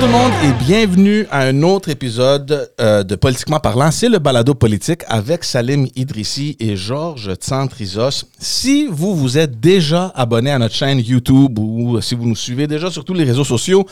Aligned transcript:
tout 0.00 0.06
le 0.06 0.12
monde 0.12 0.32
et 0.42 0.64
bienvenue 0.64 1.26
à 1.30 1.42
un 1.42 1.62
autre 1.62 1.90
épisode 1.90 2.72
euh, 2.80 3.02
de 3.02 3.16
Politiquement 3.16 3.60
parlant. 3.60 3.90
C'est 3.90 4.08
le 4.08 4.18
balado 4.18 4.54
politique 4.54 5.02
avec 5.08 5.44
Salim 5.44 5.88
Idrissi 5.94 6.56
et 6.58 6.74
Georges 6.74 7.34
Tsantrizos. 7.34 8.24
Si 8.38 8.86
vous 8.90 9.14
vous 9.14 9.36
êtes 9.36 9.60
déjà 9.60 10.10
abonné 10.14 10.52
à 10.52 10.58
notre 10.58 10.74
chaîne 10.74 11.00
YouTube 11.00 11.58
ou 11.58 12.00
si 12.00 12.14
vous 12.14 12.26
nous 12.26 12.36
suivez 12.36 12.66
déjà 12.66 12.90
sur 12.90 13.04
tous 13.04 13.12
les 13.12 13.24
réseaux 13.24 13.44
sociaux, 13.44 13.84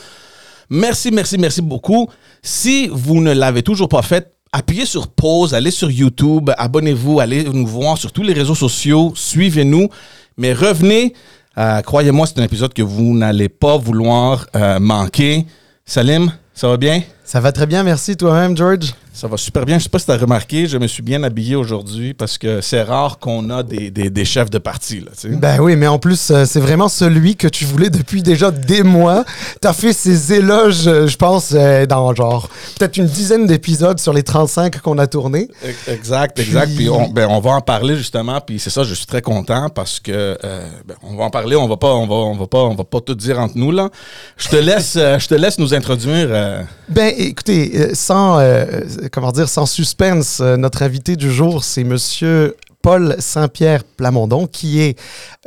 merci, 0.71 1.11
merci, 1.11 1.37
merci 1.37 1.61
beaucoup. 1.61 2.09
Si 2.41 2.89
vous 2.91 3.21
ne 3.21 3.31
l'avez 3.31 3.61
toujours 3.61 3.89
pas 3.89 4.01
fait, 4.01 4.31
appuyez 4.51 4.87
sur 4.87 5.09
pause, 5.09 5.53
allez 5.53 5.71
sur 5.71 5.91
YouTube, 5.91 6.49
abonnez-vous, 6.57 7.19
allez 7.19 7.43
nous 7.43 7.67
voir 7.67 7.99
sur 7.99 8.11
tous 8.11 8.23
les 8.23 8.33
réseaux 8.33 8.55
sociaux, 8.55 9.13
suivez-nous, 9.15 9.89
mais 10.37 10.53
revenez. 10.53 11.13
Euh, 11.59 11.81
Croyez-moi, 11.81 12.25
c'est 12.25 12.39
un 12.39 12.45
épisode 12.45 12.73
que 12.73 12.81
vous 12.81 13.13
n'allez 13.13 13.49
pas 13.49 13.77
vouloir 13.77 14.47
euh, 14.55 14.79
manquer. 14.79 15.45
Salim, 15.89 16.31
ça 16.53 16.67
va 16.67 16.77
bien? 16.77 17.01
Ça 17.31 17.39
va 17.39 17.51
très 17.51 17.67
bien, 17.67 17.83
merci 17.83 18.17
toi-même, 18.17 18.57
George? 18.57 18.91
Ça 19.13 19.27
va 19.27 19.37
super 19.37 19.63
bien. 19.65 19.77
Je 19.77 19.83
sais 19.83 19.89
pas 19.89 19.99
si 19.99 20.05
tu 20.05 20.11
as 20.11 20.17
remarqué, 20.17 20.65
je 20.65 20.77
me 20.79 20.87
suis 20.87 21.03
bien 21.03 21.21
habillé 21.23 21.55
aujourd'hui 21.55 22.13
parce 22.15 22.37
que 22.39 22.59
c'est 22.61 22.81
rare 22.81 23.19
qu'on 23.19 23.49
a 23.51 23.61
des, 23.63 23.91
des, 23.91 24.09
des 24.09 24.25
chefs 24.25 24.49
de 24.49 24.57
parti. 24.57 25.01
Là, 25.01 25.11
tu 25.13 25.29
sais. 25.29 25.35
Ben 25.35 25.59
oui, 25.59 25.75
mais 25.75 25.85
en 25.87 25.99
plus, 25.99 26.31
euh, 26.31 26.45
c'est 26.45 26.59
vraiment 26.61 26.87
celui 26.87 27.35
que 27.35 27.47
tu 27.47 27.65
voulais 27.65 27.89
depuis 27.91 28.23
déjà 28.23 28.49
des 28.49 28.81
mois. 28.81 29.25
Tu 29.61 29.67
as 29.67 29.73
fait 29.73 29.93
ces 29.93 30.33
éloges, 30.33 30.87
euh, 30.87 31.05
je 31.05 31.17
pense, 31.17 31.51
euh, 31.53 31.85
dans 31.85 32.15
genre 32.15 32.49
peut-être 32.79 32.97
une 32.97 33.07
dizaine 33.07 33.45
d'épisodes 33.45 33.99
sur 33.99 34.13
les 34.13 34.23
35 34.23 34.79
qu'on 34.79 34.97
a 34.97 35.05
tournés. 35.05 35.49
Exact, 35.87 36.39
exact. 36.39 36.71
Puis 36.75 36.89
on, 36.89 37.09
ben, 37.09 37.27
on 37.29 37.41
va 37.41 37.51
en 37.51 37.61
parler 37.61 37.95
justement. 37.97 38.39
Puis 38.41 38.57
c'est 38.57 38.69
ça, 38.71 38.83
je 38.83 38.93
suis 38.95 39.05
très 39.07 39.21
content 39.21 39.69
parce 39.69 39.99
que 39.99 40.11
euh, 40.43 40.67
ben, 40.87 40.95
on 41.03 41.15
va 41.17 41.25
en 41.25 41.29
parler. 41.29 41.55
On 41.57 41.67
va 41.67 41.77
pas, 41.77 41.93
on 41.93 42.07
va, 42.07 42.15
on 42.15 42.35
va 42.37 42.47
pas, 42.47 42.59
on 42.63 42.73
va 42.75 42.85
pas 42.85 43.01
tout 43.01 43.15
dire 43.15 43.37
entre 43.37 43.57
nous 43.57 43.71
là. 43.71 43.89
Je 44.37 44.47
te 44.47 44.55
laisse, 44.55 44.93
je 44.95 45.27
te 45.27 45.35
laisse 45.35 45.59
nous 45.59 45.73
introduire. 45.73 46.27
euh, 46.31 46.61
Ben 46.87 47.13
écoutez, 47.27 47.71
euh, 47.75 47.91
sans, 47.93 48.39
euh, 48.39 48.65
comment 49.11 49.31
dire, 49.31 49.49
sans 49.49 49.65
suspense, 49.65 50.39
euh, 50.41 50.57
notre 50.57 50.83
invité 50.83 51.15
du 51.15 51.31
jour, 51.31 51.63
c'est 51.63 51.83
monsieur 51.83 52.55
Paul 52.81 53.15
Saint-Pierre 53.19 53.83
Plamondon, 53.83 54.47
qui 54.47 54.79
est 54.79 54.97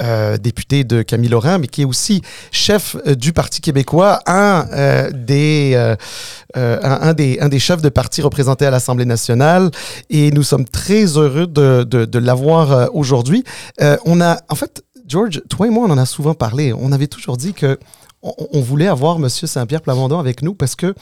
euh, 0.03 0.37
député 0.37 0.85
de 0.85 1.03
Camille 1.03 1.31
Laurent, 1.31 1.59
mais 1.59 1.67
qui 1.67 1.83
est 1.83 1.87
aussi 1.87 2.21
chef 2.51 2.97
euh, 3.07 3.15
du 3.15 3.33
Parti 3.33 3.61
québécois, 3.61 4.21
un, 4.27 4.67
euh, 4.73 5.11
des, 5.13 5.73
euh, 5.75 5.97
euh, 6.57 6.79
un, 6.83 7.15
des, 7.15 7.39
un 7.41 7.49
des 7.49 7.59
chefs 7.59 7.81
de 7.81 7.89
parti 7.89 8.21
représentés 8.21 8.67
à 8.67 8.71
l'Assemblée 8.71 9.07
nationale. 9.07 9.71
Et 10.11 10.31
nous 10.31 10.43
sommes 10.43 10.67
très 10.67 11.05
heureux 11.17 11.47
de, 11.47 12.19
l'avoir 12.19 12.73
euh, 12.73 12.87
aujourd'hui. 12.93 13.45
Euh, 13.81 13.97
on 14.05 14.21
a, 14.21 14.39
en 14.49 14.55
fait, 14.55 14.85
George, 15.09 15.43
toi 15.49 15.67
et 15.67 15.71
moi, 15.71 15.87
on 15.89 15.91
en 15.91 15.99
a 15.99 16.07
souvent 16.07 16.35
parlé. 16.35 16.73
On 16.73 16.93
avait 16.93 17.07
toujours 17.07 17.37
dit 17.37 17.55
que 17.55 17.79
on, 18.23 18.61
voulait 18.61 18.87
avoir 18.87 19.19
monsieur 19.19 19.49
Saint-Pierre 19.49 19.81
Plamondon 19.83 20.21
avec 20.21 20.43
nous 20.43 20.55
parce 20.55 20.77
que 20.77 20.95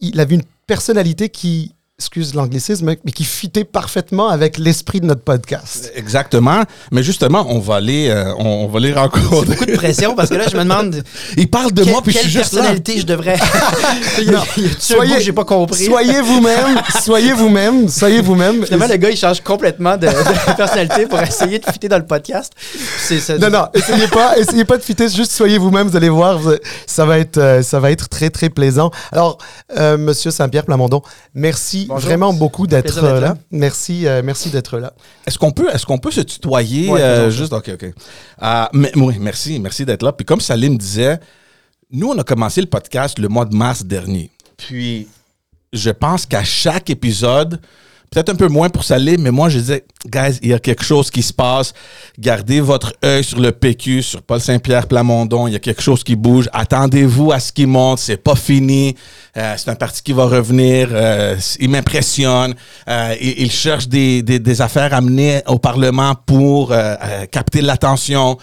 il 0.00 0.20
avait 0.20 0.34
une 0.36 0.44
personnalité 0.66 1.28
qui, 1.28 1.74
excuse 1.98 2.32
l'anglicisme, 2.36 2.94
mais 3.04 3.10
qui 3.12 3.24
fitait 3.24 3.64
parfaitement 3.64 4.28
avec 4.28 4.56
l'esprit 4.56 5.00
de 5.00 5.06
notre 5.06 5.22
podcast. 5.22 5.90
exactement. 5.96 6.62
Mais 6.92 7.02
justement, 7.02 7.44
on 7.48 7.58
va 7.58 7.74
aller, 7.76 8.08
euh, 8.08 8.32
on, 8.38 8.44
on 8.46 8.68
va 8.68 8.78
les 8.78 8.92
rencontrer. 8.92 9.46
beaucoup 9.46 9.64
de 9.66 9.72
pression 9.74 10.14
parce 10.14 10.28
que 10.30 10.36
là, 10.36 10.44
je 10.48 10.56
me 10.56 10.62
demande 10.62 11.02
Il 11.36 11.50
parle 11.50 11.72
de 11.72 11.82
quelle, 11.82 11.92
moi 11.92 12.00
puis 12.02 12.12
je 12.12 12.18
suis 12.18 12.28
quelle 12.30 12.38
juste 12.40 12.52
là. 12.52 12.60
personnalité 12.60 13.00
je 13.00 13.06
devrais. 13.06 13.36
Non. 14.26 14.42
Soyez- 14.78 15.20
j'ai 15.20 15.32
pas 15.32 15.44
compris? 15.44 15.86
Soyez 15.86 16.20
vous-même, 16.20 16.80
soyez 17.02 17.32
vous-même, 17.32 17.88
soyez 17.88 18.20
vous-même. 18.20 18.64
Finalement, 18.64 18.86
le 18.88 18.96
gars, 18.96 19.10
il 19.10 19.16
change 19.16 19.40
complètement 19.40 19.96
de, 19.96 20.06
de 20.06 20.56
personnalité 20.56 21.06
pour 21.06 21.20
essayer 21.20 21.58
de 21.58 21.64
fitter 21.70 21.88
dans 21.88 21.98
le 21.98 22.06
podcast. 22.06 22.52
C'est 23.00 23.18
ça. 23.18 23.38
Non, 23.38 23.50
non, 23.50 23.66
essayez 23.74 24.06
pas, 24.06 24.38
essayez 24.38 24.64
pas 24.64 24.76
de 24.76 24.82
fitter, 24.82 25.08
juste 25.08 25.32
soyez 25.32 25.58
vous-même, 25.58 25.88
vous 25.88 25.96
allez 25.96 26.08
voir, 26.10 26.38
ça 26.86 27.04
va 27.04 27.18
être, 27.18 27.38
euh, 27.38 27.62
ça 27.62 27.80
va 27.80 27.90
être 27.90 28.08
très, 28.08 28.30
très 28.30 28.50
plaisant. 28.50 28.90
Alors, 29.10 29.38
euh, 29.76 29.96
Monsieur 29.98 30.30
Saint-Pierre 30.30 30.64
Plamondon, 30.64 31.02
merci 31.34 31.87
Bonjour. 31.88 32.08
vraiment 32.08 32.32
beaucoup 32.32 32.66
d'être 32.66 33.00
là. 33.00 33.18
là. 33.18 33.36
Merci, 33.50 34.06
euh, 34.06 34.20
merci 34.22 34.50
d'être 34.50 34.78
là. 34.78 34.92
Est-ce 35.26 35.38
qu'on 35.38 35.50
peut, 35.50 35.68
est-ce 35.72 35.86
qu'on 35.86 35.98
peut 35.98 36.10
se 36.10 36.20
tutoyer 36.20 36.90
Ouais, 36.90 37.00
euh, 37.00 37.30
juste 37.30 37.52
ok 37.52 37.70
ok. 37.74 37.92
Euh, 38.42 38.64
mais, 38.74 38.92
oui, 38.96 39.16
merci, 39.18 39.58
merci 39.58 39.84
d'être 39.84 40.02
là. 40.02 40.12
Puis 40.12 40.24
comme 40.24 40.40
Salim 40.40 40.76
disait, 40.76 41.18
nous 41.90 42.08
on 42.08 42.18
a 42.18 42.24
commencé 42.24 42.60
le 42.60 42.66
podcast 42.66 43.18
le 43.18 43.28
mois 43.28 43.46
de 43.46 43.54
mars 43.56 43.84
dernier. 43.84 44.30
Puis 44.56 45.08
je 45.72 45.90
pense 45.90 46.26
qu'à 46.26 46.44
chaque 46.44 46.90
épisode, 46.90 47.60
peut-être 48.10 48.30
un 48.30 48.34
peu 48.34 48.48
moins 48.48 48.68
pour 48.68 48.84
Salim, 48.84 49.20
mais 49.22 49.30
moi 49.30 49.48
je 49.48 49.58
disais, 49.58 49.84
guys, 50.06 50.38
il 50.42 50.48
y 50.50 50.54
a 50.54 50.58
quelque 50.58 50.84
chose 50.84 51.10
qui 51.10 51.22
se 51.22 51.32
passe. 51.32 51.72
Gardez 52.18 52.60
votre 52.60 52.94
œil 53.04 53.24
sur 53.24 53.40
le 53.40 53.52
PQ, 53.52 54.02
sur 54.02 54.22
Paul 54.22 54.40
Saint-Pierre 54.40 54.86
Plamondon. 54.86 55.46
Il 55.46 55.52
y 55.52 55.56
a 55.56 55.58
quelque 55.58 55.82
chose 55.82 56.02
qui 56.02 56.16
bouge. 56.16 56.48
Attendez-vous 56.52 57.32
à 57.32 57.40
ce 57.40 57.52
qu'il 57.52 57.68
monte. 57.68 57.98
C'est 57.98 58.16
pas 58.16 58.34
fini. 58.36 58.94
Euh, 59.36 59.54
c'est 59.56 59.70
un 59.70 59.74
parti 59.74 60.02
qui 60.02 60.12
va 60.12 60.24
revenir. 60.24 60.88
Euh, 60.92 61.36
il 61.60 61.70
m'impressionne. 61.70 62.54
Euh, 62.88 63.14
il, 63.20 63.50
cherche 63.50 63.88
des, 63.88 64.22
des, 64.22 64.38
des 64.38 64.62
affaires 64.62 64.94
à 64.94 65.00
mener 65.00 65.42
au 65.46 65.58
Parlement 65.58 66.14
pour 66.26 66.74
capter 67.30 67.60
l'attention. 67.60 68.38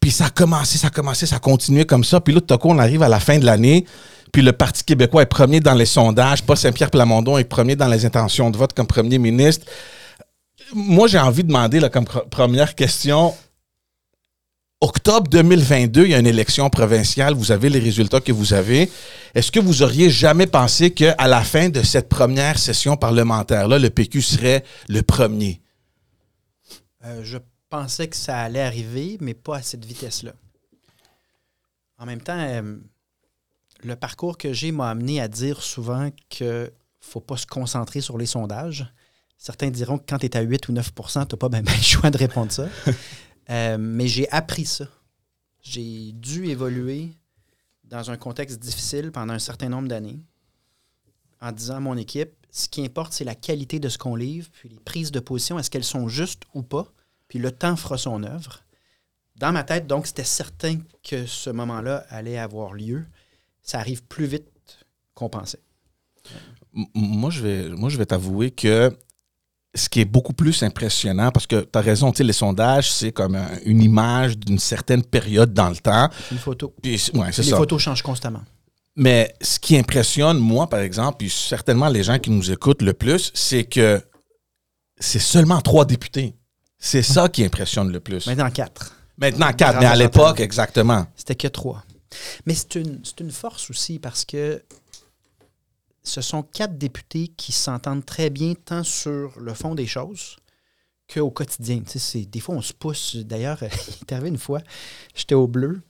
Puis 0.00 0.10
ça 0.12 0.26
a 0.26 0.30
commencé, 0.30 0.78
ça 0.78 0.88
a 0.88 0.90
commencé, 0.90 1.26
ça 1.26 1.36
a 1.36 1.40
continué 1.40 1.84
comme 1.84 2.04
ça. 2.04 2.20
Puis 2.20 2.32
là, 2.34 2.40
tout 2.40 2.54
à 2.54 2.58
coup, 2.58 2.68
on 2.68 2.78
arrive 2.78 3.02
à 3.02 3.08
la 3.08 3.20
fin 3.20 3.38
de 3.38 3.44
l'année. 3.44 3.84
Puis 4.32 4.42
le 4.42 4.52
Parti 4.52 4.84
québécois 4.84 5.22
est 5.22 5.26
premier 5.26 5.60
dans 5.60 5.74
les 5.74 5.86
sondages. 5.86 6.42
Pas 6.42 6.56
Saint-Pierre 6.56 6.90
Plamondon 6.90 7.38
est 7.38 7.44
premier 7.44 7.76
dans 7.76 7.88
les 7.88 8.04
intentions 8.04 8.50
de 8.50 8.56
vote 8.56 8.72
comme 8.74 8.86
premier 8.86 9.18
ministre. 9.18 9.66
Moi, 10.74 11.08
j'ai 11.08 11.18
envie 11.18 11.42
de 11.42 11.48
demander 11.48 11.80
comme 11.90 12.04
pr- 12.04 12.28
première 12.28 12.74
question. 12.74 13.34
Octobre 14.80 15.28
2022, 15.28 16.04
il 16.04 16.10
y 16.10 16.14
a 16.14 16.18
une 16.20 16.26
élection 16.26 16.70
provinciale. 16.70 17.34
Vous 17.34 17.50
avez 17.50 17.68
les 17.68 17.80
résultats 17.80 18.20
que 18.20 18.30
vous 18.30 18.52
avez. 18.54 18.88
Est-ce 19.34 19.50
que 19.50 19.58
vous 19.58 19.82
auriez 19.82 20.08
jamais 20.08 20.46
pensé 20.46 20.92
qu'à 20.92 21.26
la 21.26 21.42
fin 21.42 21.68
de 21.68 21.82
cette 21.82 22.08
première 22.08 22.58
session 22.58 22.96
parlementaire-là, 22.96 23.78
le 23.78 23.90
PQ 23.90 24.22
serait 24.22 24.62
le 24.88 25.02
premier? 25.02 25.60
Euh, 27.04 27.22
je 27.24 27.38
pensais 27.70 28.06
que 28.06 28.14
ça 28.16 28.38
allait 28.38 28.62
arriver, 28.62 29.16
mais 29.20 29.34
pas 29.34 29.56
à 29.56 29.62
cette 29.62 29.84
vitesse-là. 29.84 30.32
En 31.98 32.06
même 32.06 32.20
temps, 32.20 32.38
euh, 32.38 32.76
le 33.80 33.96
parcours 33.96 34.38
que 34.38 34.52
j'ai 34.52 34.72
m'a 34.72 34.90
amené 34.90 35.20
à 35.20 35.28
dire 35.28 35.62
souvent 35.62 36.10
que 36.30 36.72
faut 37.00 37.20
pas 37.20 37.36
se 37.36 37.46
concentrer 37.46 38.00
sur 38.00 38.18
les 38.18 38.26
sondages. 38.26 38.92
Certains 39.36 39.70
diront 39.70 39.98
que 39.98 40.04
quand 40.06 40.18
tu 40.18 40.26
es 40.26 40.36
à 40.36 40.40
8 40.40 40.68
ou 40.68 40.72
9% 40.72 41.12
tu 41.12 41.18
n'as 41.18 41.24
pas 41.24 41.48
ben, 41.48 41.62
ben 41.62 41.74
le 41.74 41.82
choix 41.82 42.10
de 42.10 42.18
répondre 42.18 42.52
ça. 42.52 42.68
Euh, 43.50 43.78
mais 43.80 44.08
j'ai 44.08 44.30
appris 44.30 44.66
ça. 44.66 44.84
J'ai 45.62 46.12
dû 46.12 46.50
évoluer 46.50 47.14
dans 47.84 48.10
un 48.10 48.18
contexte 48.18 48.58
difficile 48.60 49.10
pendant 49.10 49.32
un 49.32 49.38
certain 49.38 49.70
nombre 49.70 49.88
d'années 49.88 50.20
en 51.40 51.52
disant 51.52 51.76
à 51.76 51.80
mon 51.80 51.96
équipe, 51.96 52.30
ce 52.50 52.68
qui 52.68 52.84
importe, 52.84 53.12
c'est 53.12 53.24
la 53.24 53.34
qualité 53.34 53.78
de 53.78 53.88
ce 53.88 53.98
qu'on 53.98 54.16
livre, 54.16 54.48
puis 54.52 54.68
les 54.68 54.80
prises 54.80 55.12
de 55.12 55.20
position, 55.20 55.58
est-ce 55.58 55.70
qu'elles 55.70 55.84
sont 55.84 56.08
justes 56.08 56.42
ou 56.54 56.62
pas, 56.62 56.92
puis 57.28 57.38
le 57.38 57.52
temps 57.52 57.76
fera 57.76 57.98
son 57.98 58.22
œuvre. 58.22 58.64
Dans 59.36 59.52
ma 59.52 59.62
tête, 59.62 59.86
donc, 59.86 60.06
c'était 60.06 60.24
certain 60.24 60.78
que 61.02 61.26
ce 61.26 61.50
moment-là 61.50 62.04
allait 62.08 62.38
avoir 62.38 62.74
lieu. 62.74 63.06
Ça 63.68 63.78
arrive 63.80 64.02
plus 64.04 64.24
vite 64.24 64.46
qu'on 65.14 65.28
pensait. 65.28 65.60
Moi, 66.94 67.28
je 67.30 67.42
vais, 67.42 67.68
moi, 67.68 67.90
je 67.90 67.98
vais 67.98 68.06
t'avouer 68.06 68.50
que 68.50 68.96
ce 69.74 69.90
qui 69.90 70.00
est 70.00 70.06
beaucoup 70.06 70.32
plus 70.32 70.62
impressionnant, 70.62 71.30
parce 71.30 71.46
que 71.46 71.60
tu 71.60 71.78
as 71.78 71.82
raison, 71.82 72.10
les 72.18 72.32
sondages, 72.32 72.90
c'est 72.90 73.12
comme 73.12 73.34
un- 73.34 73.50
une 73.66 73.82
image 73.82 74.38
d'une 74.38 74.58
certaine 74.58 75.02
période 75.04 75.52
dans 75.52 75.68
le 75.68 75.76
temps. 75.76 76.08
Une 76.32 76.38
photo. 76.38 76.74
Puis, 76.82 77.10
ouais, 77.12 77.26
Les 77.26 77.42
ça. 77.42 77.56
photos 77.58 77.82
changent 77.82 78.00
constamment. 78.02 78.40
Mais 78.96 79.34
ce 79.42 79.58
qui 79.58 79.76
impressionne, 79.76 80.38
moi, 80.38 80.66
par 80.66 80.80
exemple, 80.80 81.18
puis 81.18 81.28
certainement 81.28 81.88
les 81.88 82.02
gens 82.02 82.18
qui 82.18 82.30
nous 82.30 82.50
écoutent 82.50 82.80
le 82.82 82.94
plus, 82.94 83.30
c'est 83.34 83.64
que 83.64 84.02
c'est 84.98 85.18
seulement 85.20 85.60
trois 85.60 85.84
députés. 85.84 86.34
C'est 86.78 87.02
ça 87.02 87.28
qui 87.28 87.44
impressionne 87.44 87.92
le 87.92 88.00
plus. 88.00 88.26
Maintenant, 88.26 88.50
quatre. 88.50 88.94
Maintenant, 89.18 89.52
quatre, 89.52 89.78
mais 89.78 89.84
à 89.86 89.94
l'époque, 89.94 90.40
exactement. 90.40 91.06
C'était 91.14 91.34
que 91.34 91.48
trois. 91.48 91.84
Mais 92.46 92.54
c'est 92.54 92.76
une, 92.76 93.00
une 93.20 93.30
force 93.30 93.70
aussi 93.70 93.98
parce 93.98 94.24
que 94.24 94.62
ce 96.02 96.20
sont 96.20 96.42
quatre 96.42 96.78
députés 96.78 97.28
qui 97.36 97.52
s'entendent 97.52 98.04
très 98.06 98.30
bien 98.30 98.54
tant 98.54 98.82
sur 98.82 99.38
le 99.38 99.52
fond 99.54 99.74
des 99.74 99.86
choses 99.86 100.36
qu'au 101.12 101.30
quotidien. 101.30 101.80
Tu 101.80 101.98
sais, 101.98 102.24
des 102.24 102.40
fois, 102.40 102.54
on 102.54 102.62
se 102.62 102.72
pousse. 102.72 103.16
D'ailleurs, 103.16 103.58
il 103.62 103.68
est 103.68 104.12
arrivé 104.12 104.28
une 104.28 104.38
fois, 104.38 104.60
j'étais 105.14 105.34
au 105.34 105.46
bleu, 105.46 105.80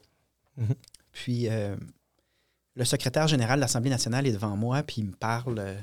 Mhm. 0.56 0.75
puis 1.12 1.49
euh, 1.49 1.76
le 2.75 2.85
secrétaire 2.85 3.29
général 3.29 3.59
de 3.59 3.61
l'Assemblée 3.61 3.91
nationale 3.91 4.26
est 4.26 4.32
devant 4.32 4.56
moi, 4.56 4.82
puis 4.82 4.97
il 5.03 5.05
me 5.05 5.12
parle. 5.12 5.59
euh, 5.61 5.76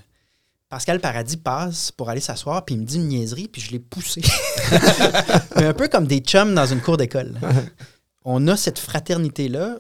Pascal 0.68 1.00
Paradis 1.00 1.38
passe 1.38 1.92
pour 1.94 2.10
aller 2.10 2.20
s'asseoir, 2.20 2.66
puis 2.66 2.76
il 2.76 2.82
me 2.82 2.86
dit 2.86 2.98
une 2.98 3.08
niaiserie, 3.08 3.48
puis 3.48 3.62
je 3.62 3.72
l'ai 3.72 3.80
poussé. 3.80 4.22
Mais 5.56 5.66
un 5.68 5.74
peu 5.74 5.88
comme 5.88 6.08
des 6.08 6.20
chums 6.20 6.54
dans 6.54 6.66
une 6.66 6.82
cour 6.82 6.98
d'école. 6.98 7.40
On 8.26 8.46
a 8.48 8.58
cette 8.58 8.80
fraternité-là, 8.80 9.80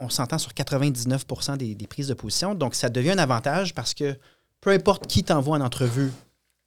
on 0.00 0.08
s'entend 0.08 0.38
sur 0.38 0.52
99 0.54 1.24
des, 1.58 1.74
des 1.74 1.86
prises 1.86 2.08
de 2.08 2.14
position, 2.14 2.54
donc 2.54 2.74
ça 2.74 2.88
devient 2.88 3.12
un 3.12 3.18
avantage 3.18 3.74
parce 3.74 3.94
que 3.94 4.16
peu 4.60 4.70
importe 4.70 5.06
qui 5.06 5.22
t'envoie 5.24 5.56
en 5.56 5.60
entrevue, 5.60 6.10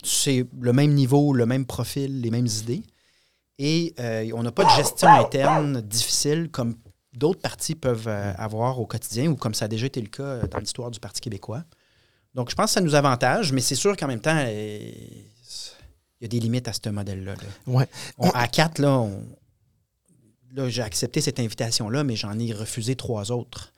c'est 0.03 0.45
le 0.59 0.73
même 0.73 0.93
niveau, 0.93 1.33
le 1.33 1.45
même 1.45 1.65
profil, 1.65 2.21
les 2.21 2.29
mêmes 2.31 2.47
idées. 2.47 2.83
Et 3.59 3.95
euh, 3.99 4.29
on 4.35 4.43
n'a 4.43 4.51
pas 4.51 4.63
de 4.65 4.69
gestion 4.81 5.07
interne 5.09 5.81
difficile 5.81 6.49
comme 6.51 6.75
d'autres 7.13 7.41
partis 7.41 7.73
peuvent 7.73 8.07
euh, 8.07 8.31
avoir 8.37 8.79
au 8.79 8.85
quotidien, 8.85 9.27
ou 9.31 9.35
comme 9.35 9.55
ça 9.55 9.65
a 9.65 9.67
déjà 9.67 9.87
été 9.87 9.99
le 9.99 10.09
cas 10.09 10.23
euh, 10.23 10.47
dans 10.47 10.59
l'histoire 10.59 10.91
du 10.91 10.99
Parti 10.99 11.19
québécois. 11.21 11.63
Donc, 12.35 12.51
je 12.51 12.55
pense 12.55 12.65
que 12.67 12.73
ça 12.73 12.81
nous 12.81 12.93
avantage, 12.93 13.51
mais 13.51 13.61
c'est 13.61 13.73
sûr 13.73 13.97
qu'en 13.97 14.05
même 14.05 14.19
temps, 14.19 14.37
il 14.47 14.93
y 16.21 16.25
a 16.25 16.27
des 16.27 16.39
limites 16.39 16.67
à 16.67 16.73
ce 16.73 16.87
modèle-là. 16.89 17.33
là. 17.33 17.73
Ouais. 17.73 17.87
On- 18.19 18.29
à 18.29 18.47
quatre, 18.47 18.77
là, 18.77 18.91
on- 18.99 19.23
là, 20.53 20.69
j'ai 20.69 20.81
accepté 20.81 21.21
cette 21.21 21.39
invitation-là, 21.39 22.03
mais 22.03 22.15
j'en 22.15 22.37
ai 22.39 22.53
refusé 22.53 22.95
trois 22.95 23.31
autres. 23.31 23.73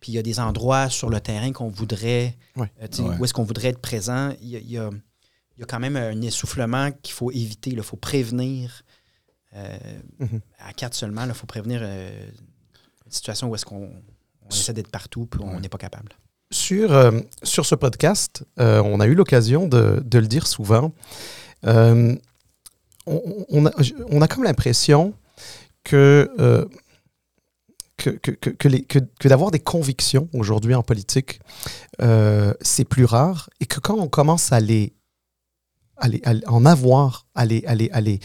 Puis 0.00 0.12
il 0.12 0.14
y 0.16 0.18
a 0.18 0.22
des 0.22 0.40
endroits 0.40 0.88
sur 0.90 1.08
le 1.10 1.20
terrain 1.20 1.52
qu'on 1.52 1.68
voudrait, 1.68 2.36
Ouais. 2.56 2.70
euh, 2.82 3.02
Ouais. 3.02 3.16
où 3.18 3.24
est-ce 3.24 3.32
qu'on 3.34 3.44
voudrait 3.44 3.68
être 3.68 3.78
présent. 3.80 4.32
Il 4.42 4.48
y 4.48 4.56
a, 4.56 4.58
il 4.58 4.70
y 4.70 4.78
a- 4.78 4.90
il 5.56 5.60
y 5.60 5.62
a 5.62 5.66
quand 5.66 5.78
même 5.78 5.96
un 5.96 6.20
essoufflement 6.22 6.90
qu'il 7.02 7.14
faut 7.14 7.30
éviter. 7.30 7.70
Il 7.70 7.82
faut 7.82 7.96
prévenir. 7.96 8.82
euh, 9.54 9.76
Mhm. 10.18 10.40
À 10.60 10.72
quatre 10.72 10.94
seulement, 10.94 11.24
il 11.26 11.34
faut 11.34 11.46
prévenir 11.46 11.80
euh, 11.82 12.26
une 13.04 13.12
situation 13.12 13.48
où 13.50 13.54
est-ce 13.54 13.66
qu'on 13.66 13.90
on 14.44 14.48
essaie 14.48 14.72
d'être 14.72 14.90
partout 14.90 15.26
puis 15.26 15.40
on 15.44 15.54
Ouais. 15.54 15.60
n'est 15.60 15.68
pas 15.68 15.76
capable. 15.78 16.12
Sur, 16.50 16.90
euh, 16.92 17.20
sur 17.42 17.66
ce 17.66 17.74
podcast, 17.74 18.44
euh, 18.58 18.82
on 18.82 18.98
a 18.98 19.06
eu 19.06 19.14
l'occasion 19.14 19.68
de, 19.68 20.02
de 20.04 20.18
le 20.18 20.26
dire 20.26 20.46
souvent. 20.46 20.92
euh, 21.66 22.16
on, 23.06 23.44
on 23.50 23.66
a, 23.66 23.70
on 24.08 24.22
a 24.22 24.26
comme 24.28 24.44
l'impression 24.44 25.12
que, 25.84 26.30
euh, 26.38 26.64
que, 27.96 28.10
que, 28.10 28.30
que, 28.30 28.98
que 28.98 29.28
d'avoir 29.28 29.50
des 29.50 29.60
convictions 29.60 30.28
aujourd'hui 30.32 30.74
en 30.74 30.82
politique, 30.82 31.40
euh, 32.00 32.54
c'est 32.60 32.84
plus 32.84 33.04
rare 33.04 33.50
et 33.60 33.66
que 33.66 33.80
quand 33.80 33.98
on 33.98 34.08
commence 34.08 34.52
à 34.52 34.60
les, 34.60 34.94
à 35.98 36.32
en 36.48 36.66
avoir, 36.66 37.26
à 37.36 37.44
les, 37.44 37.62
à 37.64 37.74
les, 37.74 38.20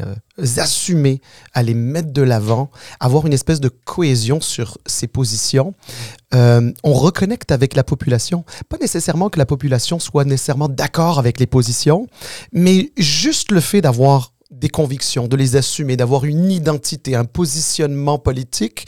euh, 0.00 0.14
assumer, 0.58 1.22
à 1.54 1.62
les 1.62 1.72
mettre 1.72 2.12
de 2.12 2.20
l'avant, 2.20 2.70
avoir 2.98 3.26
une 3.26 3.32
espèce 3.32 3.60
de 3.60 3.68
cohésion 3.70 4.42
sur 4.42 4.76
ses 4.84 5.06
positions, 5.06 5.72
on 6.32 6.92
reconnecte 6.92 7.52
avec 7.52 7.74
la 7.74 7.84
population. 7.84 8.44
Pas 8.68 8.76
nécessairement 8.78 9.30
que 9.30 9.38
la 9.38 9.46
population 9.46 9.98
soit 9.98 10.24
nécessairement 10.24 10.68
d'accord 10.68 11.18
avec 11.18 11.40
les 11.40 11.46
positions, 11.46 12.06
mais 12.52 12.92
juste 12.98 13.50
le 13.50 13.60
fait 13.60 13.80
d'avoir 13.80 14.34
des 14.50 14.68
convictions, 14.68 15.28
de 15.28 15.36
les 15.36 15.56
assumer, 15.56 15.96
d'avoir 15.96 16.24
une 16.24 16.50
identité, 16.50 17.14
un 17.14 17.24
positionnement 17.24 18.18
politique, 18.18 18.86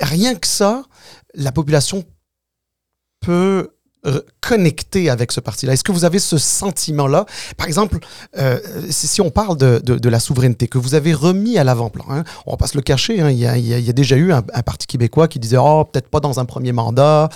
rien 0.00 0.34
que 0.34 0.46
ça, 0.46 0.84
la 1.34 1.52
population 1.52 2.04
peut 3.20 3.70
connecter 4.40 5.10
avec 5.10 5.32
ce 5.32 5.40
parti-là. 5.40 5.72
Est-ce 5.74 5.84
que 5.84 5.92
vous 5.92 6.04
avez 6.04 6.18
ce 6.18 6.38
sentiment-là? 6.38 7.26
Par 7.56 7.66
exemple, 7.66 7.98
euh, 8.38 8.58
si, 8.88 9.20
on 9.20 9.28
parle 9.28 9.58
de, 9.58 9.80
de- 9.84 10.08
la 10.08 10.20
souveraineté 10.20 10.68
que 10.68 10.78
vous 10.78 10.94
avez 10.94 11.12
remis 11.12 11.58
à 11.58 11.64
l'avant-plan, 11.64 12.04
hein, 12.08 12.24
on 12.46 12.52
va 12.52 12.56
pas 12.56 12.68
se 12.68 12.76
le 12.76 12.82
cacher, 12.82 13.20
hein, 13.20 13.30
il, 13.30 13.38
y 13.38 13.46
a, 13.46 13.58
il 13.58 13.66
y 13.66 13.90
a- 13.90 13.92
déjà 13.92 14.16
eu 14.16 14.32
un, 14.32 14.44
un 14.54 14.62
parti 14.62 14.86
québécois 14.86 15.28
qui 15.28 15.38
disait 15.38 15.58
«Oh, 15.60 15.84
peut-être 15.84 16.08
pas 16.08 16.20
dans 16.20 16.40
un 16.40 16.46
premier 16.46 16.72
mandat, 16.72 17.28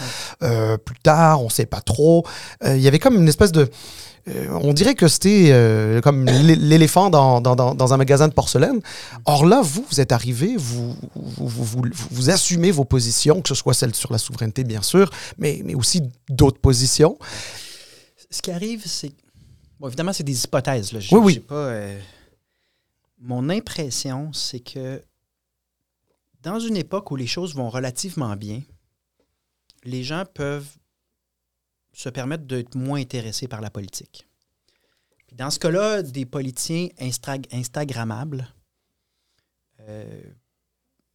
euh, 0.43 0.79
plus 0.79 0.99
tard, 1.01 1.43
on 1.43 1.51
sait 1.51 1.67
pas 1.67 1.81
trop. 1.83 2.25
Euh, 2.65 2.77
Il 2.77 2.83
y 2.83 2.89
avait 2.89 3.01
comme 3.01 3.17
une 3.17 3.29
espèce 3.29 3.53
de... 3.53 3.69
euh, 4.29 4.49
on 4.63 4.73
dirait 4.73 4.95
que 4.95 5.09
c'était 5.09 5.49
euh, 5.51 6.01
comme 6.01 6.27
l'é- 6.27 6.55
l'éléphant 6.57 7.11
dans, 7.11 7.41
dans- 7.41 7.93
un 7.93 7.97
magasin 7.97 8.29
de 8.29 8.33
porcelaine. 8.33 8.81
Or 9.25 9.45
là, 9.47 9.63
vous, 9.63 9.85
vous 9.91 10.01
êtes 10.01 10.13
arrivé, 10.13 10.55
vous, 10.57 10.95
vous, 11.15 11.83
vous, 12.11 12.31
assumez 12.31 12.71
vos 12.71 12.85
positions, 12.85 13.43
que 13.43 13.49
ce 13.49 13.55
soit 13.57 13.75
celle 13.75 13.95
sur 13.95 14.13
la 14.13 14.19
souveraineté, 14.19 14.63
bien 14.65 14.83
sûr, 14.83 15.11
mais, 15.39 15.61
mais 15.65 15.75
aussi 15.75 16.03
d'autres 16.29 16.61
positions. 16.61 17.19
Ce 18.31 18.41
qui 18.41 18.51
arrive, 18.53 18.83
c'est. 18.87 19.13
Bon, 19.81 19.89
évidemment, 19.89 20.13
c'est 20.13 20.23
des 20.23 20.45
hypothèses. 20.45 20.93
Là. 20.93 21.01
Oui, 21.11 21.19
oui. 21.23 21.39
Pas, 21.41 21.55
euh, 21.55 21.99
Mon 23.19 23.51
impression, 23.51 24.33
c'est 24.33 24.61
que 24.61 25.03
dans 26.43 26.61
une 26.61 26.77
époque 26.77 27.11
où 27.11 27.17
les 27.17 27.27
choses 27.27 27.55
vont 27.55 27.69
relativement 27.71 28.37
bien, 28.37 28.63
les 29.85 30.05
gens 30.05 30.25
peuvent 30.33 30.69
se 31.93 32.09
permettre 32.09 32.45
d'être 32.45 32.75
moins 32.75 33.01
intéressés 33.01 33.49
par 33.49 33.61
la 33.61 33.71
politique. 33.71 34.27
Dans 35.33 35.51
ce 35.51 35.59
cas-là, 35.59 36.03
des 36.03 36.27
politiciens 36.27 36.89
Instagrammables, 36.99 38.47
euh, 39.81 40.23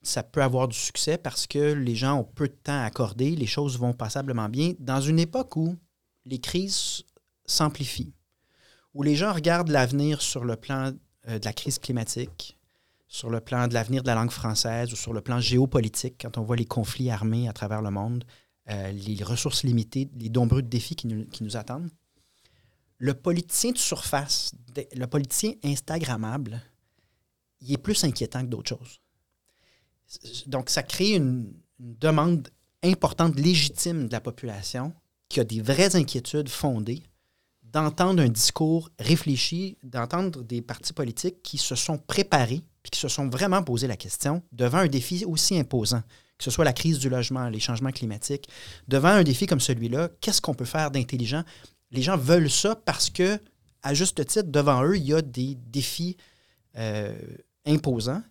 ça 0.02 0.24
peut 0.24 0.42
avoir 0.42 0.68
du 0.68 0.78
succès 0.78 1.18
parce 1.18 1.48
que 1.48 1.74
les 1.74 1.96
gens 1.96 2.20
ont 2.20 2.24
peu 2.24 2.48
de 2.48 2.54
temps 2.54 2.80
à 2.80 2.86
accorder, 2.86 3.36
les 3.36 3.46
choses 3.46 3.78
vont 3.78 3.94
passablement 3.94 4.50
bien. 4.50 4.74
Dans 4.80 5.02
une 5.02 5.20
époque 5.20 5.56
où 5.56 5.76
les 6.26 6.40
crises 6.40 7.04
s'amplifient, 7.46 8.14
où 8.94 9.04
les 9.04 9.16
gens 9.16 9.34
regardent 9.34 9.70
l'avenir 9.70 10.22
sur 10.22 10.46
le 10.46 10.56
plan 10.56 10.92
euh, 11.28 11.40
de 11.40 11.46
la 11.46 11.54
crise 11.54 11.78
climatique, 11.78 12.58
sur 13.08 13.30
le 13.30 13.40
plan 13.40 13.68
de 13.68 13.74
l'avenir 13.74 14.02
de 14.02 14.08
la 14.08 14.16
langue 14.16 14.32
française 14.32 14.92
ou 14.92 14.96
sur 14.96 15.14
le 15.14 15.22
plan 15.22 15.40
géopolitique, 15.40 16.22
quand 16.22 16.38
on 16.38 16.44
voit 16.44 16.56
les 16.56 16.66
conflits 16.66 17.10
armés 17.10 17.48
à 17.48 17.54
travers 17.54 17.82
le 17.82 17.92
monde, 17.92 18.24
euh, 18.70 18.92
les 18.92 19.24
ressources 19.24 19.64
limitées, 19.64 20.10
les 20.16 20.30
nombreux 20.30 20.62
défis 20.62 20.96
qui 20.96 21.08
nous, 21.08 21.58
attendent. 21.58 21.90
Le 22.98 23.14
politicien 23.14 23.72
de 23.72 23.78
surface, 23.78 24.52
le 24.94 25.06
politicien 25.06 25.54
Instagrammable, 25.64 26.62
il 27.62 27.74
est 27.74 27.78
plus 27.78 28.04
inquiétant 28.04 28.42
que 28.42 28.48
d'autres 28.48 28.70
choses. 28.70 29.00
Donc, 30.48 30.70
ça 30.70 30.84
crée 30.84 31.16
une, 31.16 31.54
demande 31.80 32.50
importante, 32.84 33.36
légitime 33.40 34.08
de 34.08 34.12
la 34.12 34.22
population 34.22 34.94
qui 35.30 35.40
a 35.40 35.44
des 35.44 35.62
vraies 35.62 35.96
inquiétudes 35.96 36.50
fondées 36.50 37.04
d'entendre 37.62 38.24
un 38.24 38.30
discours 38.30 38.90
réfléchi, 38.98 39.78
d'entendre 39.84 40.42
des 40.44 40.62
partis 40.62 40.94
politiques 40.94 41.44
qui 41.44 41.58
se 41.58 41.76
sont 41.76 41.98
préparés 41.98 42.64
puis 42.82 42.92
qui 42.92 43.00
se 43.00 43.08
sont 43.10 43.30
vraiment 43.30 43.62
posé 43.62 43.88
la 43.88 43.98
question 43.98 44.42
devant 44.52 44.80
un 44.80 44.88
défi 44.88 45.26
aussi 45.26 45.60
imposant, 45.60 46.02
que 46.38 46.44
ce 46.44 46.52
soit 46.52 46.66
la 46.66 46.74
crise 46.74 47.00
du 47.00 47.10
logement, 47.10 47.50
les 47.50 47.60
changements 47.60 47.92
climatiques, 47.92 48.50
devant 48.88 49.10
un 49.10 49.24
défi 49.24 49.48
comme 49.48 49.60
celui-là, 49.60 50.10
qu'est-ce 50.22 50.42
qu'on 50.42 50.54
peut 50.54 50.66
faire 50.66 50.92
d'intelligent? 50.92 51.44
Les 51.92 52.02
gens 52.02 52.18
veulent 52.18 52.50
ça 52.50 52.76
parce 52.76 53.10
que, 53.10 53.40
à 53.82 53.94
juste 53.94 54.26
titre, 54.26 54.50
devant 54.50 54.84
eux, 54.84 54.98
il 54.98 55.04
y 55.04 55.14
a 55.14 55.22
des 55.22 55.56
défis 55.56 56.18
euh, 56.78 57.18
imposants. 57.66 58.22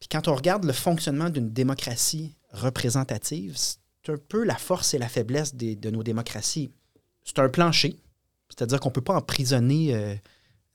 Puis 0.00 0.08
quand 0.08 0.28
on 0.28 0.34
regarde 0.34 0.64
le 0.64 0.72
fonctionnement 0.72 1.30
d'une 1.30 1.50
démocratie 1.50 2.34
représentative, 2.52 3.54
c'est 3.56 3.78
un 4.12 4.16
peu 4.16 4.44
la 4.44 4.56
force 4.56 4.94
et 4.94 4.98
la 4.98 5.08
faiblesse 5.08 5.54
de 5.54 5.90
nos 5.90 6.02
démocraties. 6.02 6.70
C'est 7.24 7.38
un 7.40 7.48
plancher, 7.48 7.98
c'est-à-dire 8.48 8.80
qu'on 8.80 8.88
ne 8.88 8.94
peut 8.94 9.02
pas 9.02 9.14
emprisonner 9.14 9.94
euh, 9.94 10.14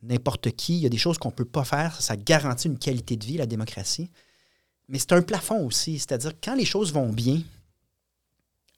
n'importe 0.03 0.51
qui. 0.51 0.77
Il 0.77 0.81
y 0.81 0.85
a 0.85 0.89
des 0.89 0.97
choses 0.97 1.17
qu'on 1.17 1.29
ne 1.29 1.33
peut 1.33 1.45
pas 1.45 1.63
faire. 1.63 1.99
Ça 2.01 2.15
garantit 2.15 2.67
une 2.67 2.77
qualité 2.77 3.17
de 3.17 3.25
vie, 3.25 3.37
la 3.37 3.45
démocratie. 3.45 4.11
Mais 4.89 4.99
c'est 4.99 5.13
un 5.13 5.21
plafond 5.21 5.65
aussi, 5.65 5.97
c'est-à-dire 5.99 6.33
quand 6.43 6.55
les 6.55 6.65
choses 6.65 6.91
vont 6.93 7.09
bien, 7.09 7.41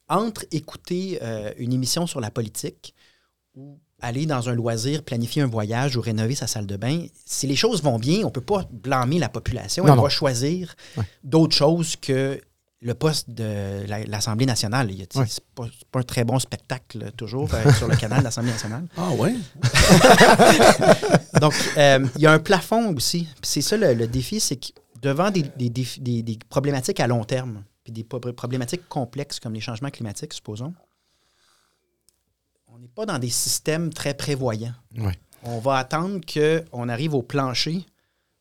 entre 0.07 0.45
écouter 0.51 1.19
euh, 1.21 1.51
une 1.57 1.73
émission 1.73 2.05
sur 2.05 2.19
la 2.21 2.29
politique 2.29 2.93
ou 3.55 3.79
aller 4.01 4.25
dans 4.27 4.49
un 4.49 4.53
loisir, 4.53 5.01
planifier 5.03 5.41
un 5.41 5.47
voyage 5.47 5.95
ou 5.97 6.01
rénover 6.01 6.35
sa 6.35 6.45
salle 6.47 6.67
de 6.67 6.77
bain, 6.77 7.05
si 7.25 7.47
les 7.47 7.55
choses 7.55 7.81
vont 7.81 7.97
bien, 7.97 8.19
on 8.19 8.25
ne 8.25 8.29
peut 8.29 8.41
pas 8.41 8.67
blâmer 8.71 9.17
la 9.17 9.29
population. 9.29 9.83
Non, 9.83 9.93
Elle 9.93 9.97
non. 9.97 10.03
va 10.03 10.09
choisir 10.09 10.75
Ouais. 10.97 11.05
d'autres 11.23 11.55
choses 11.55 11.95
que 11.95 12.39
le 12.81 12.93
poste 12.93 13.31
de 13.31 13.83
la- 13.87 14.03
l'Assemblée 14.03 14.45
nationale. 14.45 14.91
Il 14.91 14.99
y 14.99 15.01
a- 15.01 15.19
Ouais. 15.19 15.25
C'est 15.27 15.43
pas, 15.55 15.65
un 15.99 16.03
très 16.03 16.23
bon 16.23 16.37
spectacle, 16.37 17.11
toujours, 17.17 17.51
euh, 17.55 17.73
sur 17.73 17.87
le 17.87 17.95
canal 17.95 18.19
de 18.19 18.25
l'Assemblée 18.25 18.51
nationale. 18.51 18.85
Ah 18.95 19.09
ouais? 19.13 19.33
Donc, 21.41 21.53
euh, 21.77 22.05
il 22.15 22.21
y 22.21 22.27
a 22.27 22.31
un 22.33 22.39
plafond 22.39 22.93
aussi. 22.95 23.23
Puis 23.41 23.49
c'est 23.49 23.61
ça 23.61 23.77
le, 23.77 23.93
le 23.93 24.07
défi, 24.07 24.39
c'est 24.39 24.57
que 24.57 24.67
devant 25.05 25.29
des, 25.31 25.43
des 25.43 25.69
défis- 25.69 26.01
des- 26.01 26.23
des 26.23 26.37
problématiques 26.49 26.99
à 26.99 27.07
long 27.07 27.23
terme, 27.23 27.63
puis 27.83 27.93
des 27.93 28.03
problématiques 28.03 28.87
complexes 28.89 29.39
comme 29.39 29.53
les 29.53 29.61
changements 29.61 29.91
climatiques, 29.91 30.33
supposons, 30.33 30.73
on 32.67 32.79
n'est 32.79 32.87
pas 32.87 33.05
dans 33.05 33.19
des 33.19 33.29
systèmes 33.29 33.93
très 33.93 34.13
prévoyants. 34.15 34.73
Ouais. 34.97 35.13
On 35.43 35.59
va 35.59 35.77
attendre 35.77 36.19
qu'on 36.25 36.89
arrive 36.89 37.13
au 37.13 37.21
plancher 37.21 37.85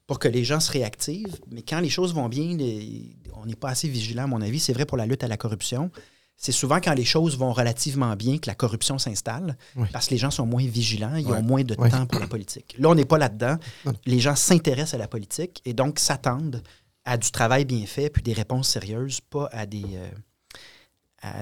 pour 0.07 0.19
que 0.19 0.29
les 0.29 0.45
gens 0.45 0.61
se 0.61 0.73
réactivent. 0.73 1.39
Mais 1.51 1.63
quand 1.63 1.81
les 1.81 1.91
choses 1.91 2.15
vont 2.15 2.29
bien, 2.29 2.57
les- 2.57 3.15
on 3.35 3.47
n'est 3.47 3.55
pas 3.57 3.69
assez 3.71 3.89
vigilant, 3.89 4.25
à 4.25 4.27
mon 4.27 4.41
avis. 4.41 4.59
C'est 4.61 4.73
vrai 4.73 4.87
pour 4.87 4.97
la 4.97 5.07
lutte 5.07 5.23
à 5.23 5.29
la 5.29 5.37
corruption. 5.37 5.91
C'est 6.37 6.53
souvent 6.53 6.81
quand 6.81 6.93
les 6.95 7.05
choses 7.05 7.39
vont 7.39 7.53
relativement 7.53 8.15
bien 8.17 8.39
que 8.39 8.49
la 8.49 8.55
corruption 8.55 8.99
s'installe, 8.99 9.57
Oui. 9.77 9.89
parce 9.93 10.07
que 10.07 10.11
les 10.13 10.19
gens 10.19 10.31
sont 10.31 10.47
moins 10.47 10.67
vigilants, 10.67 11.15
ils 11.17 11.27
Ouais. 11.27 11.39
ont 11.39 11.43
moins 11.43 11.63
de 11.63 11.75
Ouais. 11.79 11.89
temps 11.91 12.07
pour 12.07 12.21
la 12.21 12.27
politique. 12.27 12.75
Là, 12.79 12.91
on 12.91 12.95
n'est 12.95 13.05
pas 13.05 13.19
là-dedans. 13.19 13.57
Les 14.05 14.21
gens 14.21 14.35
s'intéressent 14.37 14.95
à 14.95 14.99
la 14.99 15.09
politique 15.09 15.63
et 15.65 15.73
donc 15.75 15.99
s'attendent 15.99 16.63
à 17.05 17.17
du 17.17 17.31
travail 17.31 17.65
bien 17.65 17.87
fait, 17.87 18.11
puis 18.11 18.23
des 18.23 18.33
réponses 18.33 18.69
sérieuses, 18.69 19.21
pas 19.21 19.49
à 19.53 19.65
des 19.67 19.85
euh, 19.95 20.09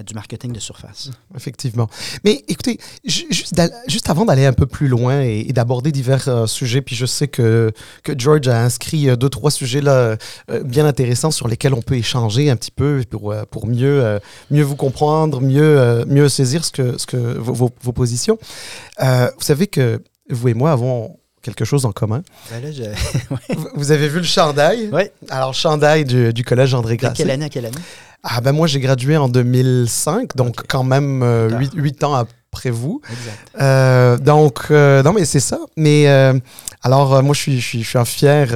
du 0.06 0.14
marketing 0.14 0.52
de 0.52 0.60
surface. 0.60 1.10
Effectivement. 1.36 1.88
Mais 2.24 2.44
écoutez, 2.48 2.78
ju- 3.04 3.26
juste, 3.30 4.10
avant 4.10 4.24
d'aller 4.24 4.46
un 4.46 4.52
peu 4.52 4.66
plus 4.66 4.88
loin 4.88 5.20
et, 5.20 5.52
d'aborder 5.52 5.92
divers 5.92 6.28
euh, 6.28 6.46
sujets, 6.46 6.82
puis 6.82 6.96
je 6.96 7.06
sais 7.06 7.28
que, 7.28 7.72
que 8.02 8.12
George 8.16 8.48
a 8.48 8.62
inscrit 8.62 9.08
euh, 9.08 9.16
deux, 9.16 9.28
trois 9.28 9.50
sujets 9.50 9.80
là, 9.80 10.16
euh, 10.50 10.62
bien 10.64 10.86
intéressants 10.86 11.30
sur 11.30 11.48
lesquels 11.48 11.74
on 11.74 11.82
peut 11.82 11.96
échanger 11.96 12.50
un 12.50 12.56
petit 12.56 12.70
peu 12.70 13.02
pour, 13.08 13.34
pour 13.50 13.66
mieux, 13.66 14.18
mieux 14.50 14.62
vous 14.62 14.76
comprendre, 14.76 15.40
mieux, 15.40 16.04
mieux 16.06 16.28
saisir 16.28 16.64
ce 16.64 16.72
que, 16.72 16.98
ce 16.98 17.06
que, 17.06 17.16
vos, 17.16 17.68
positions. 17.92 18.38
Vous 18.98 19.40
savez 19.40 19.66
que 19.66 20.02
vous 20.30 20.48
et 20.48 20.54
moi 20.54 20.72
avons 20.72 21.18
quelque 21.42 21.64
chose 21.64 21.84
en 21.84 21.92
commun. 21.92 22.22
Ben 22.50 22.62
là, 22.62 22.70
je... 22.72 22.82
Vous- 23.54 23.68
Vous 23.74 23.90
avez 23.92 24.08
vu 24.08 24.18
le 24.18 24.24
chandail? 24.24 24.88
Oui. 24.92 25.02
Alors, 25.30 25.52
chandail 25.54 26.04
du, 26.04 26.32
du 26.32 26.44
collège 26.44 26.72
André 26.74 26.96
De 26.96 27.00
Grasset. 27.02 27.16
quelle 27.22 27.30
année 27.30 27.44
à 27.46 27.48
quelle 27.48 27.66
année? 27.66 27.76
Ah 28.22 28.40
ben 28.40 28.52
moi, 28.52 28.68
j'ai 28.68 28.78
gradué 28.78 29.16
en 29.16 29.28
2005, 29.28 30.36
donc 30.36 30.62
quand 30.68 30.84
même 30.84 31.22
euh, 31.24 31.48
Tard. 31.50 31.58
huit 31.60 31.72
huit 31.74 32.04
ans 32.04 32.14
après 32.14 32.34
vous. 32.70 33.00
Exact. 33.10 33.38
Euh, 33.60 34.16
donc, 34.18 34.58
euh, 34.70 35.02
non, 35.02 35.12
mais 35.12 35.24
c'est 35.24 35.40
ça. 35.40 35.58
Mais 35.76 36.08
euh, 36.08 36.34
alors, 36.82 37.22
moi, 37.22 37.34
je 37.34 37.40
suis, 37.40 37.60
je 37.60 37.66
suis, 37.66 37.82
je 37.82 37.88
suis 37.88 37.98
un 37.98 38.04
fier, 38.04 38.48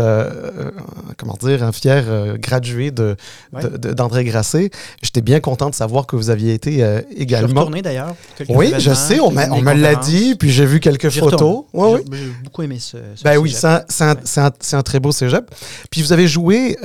comment 1.17 1.37
dire, 1.41 1.63
un 1.63 1.73
fier 1.73 2.37
gradué 2.39 2.91
de, 2.91 3.17
Ouais. 3.53 3.63
d'André 3.79 4.25
Grasset. 4.25 4.71
J'étais 5.03 5.21
bien 5.23 5.41
content 5.41 5.71
de 5.71 5.75
savoir 5.75 6.07
que 6.07 6.17
vous 6.17 6.31
aviez 6.31 6.55
été 6.55 6.79
Je 6.81 7.03
suis 7.09 7.23
également. 7.23 7.61
retourné 7.61 7.83
d'ailleurs. 7.83 8.15
Oui, 8.49 8.73
je 8.79 8.93
sais, 8.95 9.21
on, 9.21 9.31
me 9.31 9.73
l'a 9.75 9.95
dit, 9.97 10.35
puis 10.37 10.51
j'ai 10.51 10.67
vu 10.67 10.81
quelques 10.81 11.11
photos. 11.11 11.33
retourne. 11.33 11.65
Ouais, 11.73 12.01
oui. 12.11 12.19
J'ai 12.19 12.33
beaucoup 12.45 12.63
aimé 12.63 12.79
ce. 12.79 12.97
ce 13.15 13.23
Ben 13.25 13.39
oui, 13.39 13.51
c'est 13.53 13.67
un, 13.67 13.83
c'est 13.89 14.05
un- 14.05 14.15
Ouais. 14.15 14.21
c'est 14.25 14.41
un- 14.41 14.51
c'est 14.61 14.77
un 14.77 14.83
très 14.83 15.01
beau 15.01 15.13
cégep. 15.13 15.51
Puis 15.91 16.03
vous 16.03 16.13
avez 16.13 16.27
joué 16.29 16.77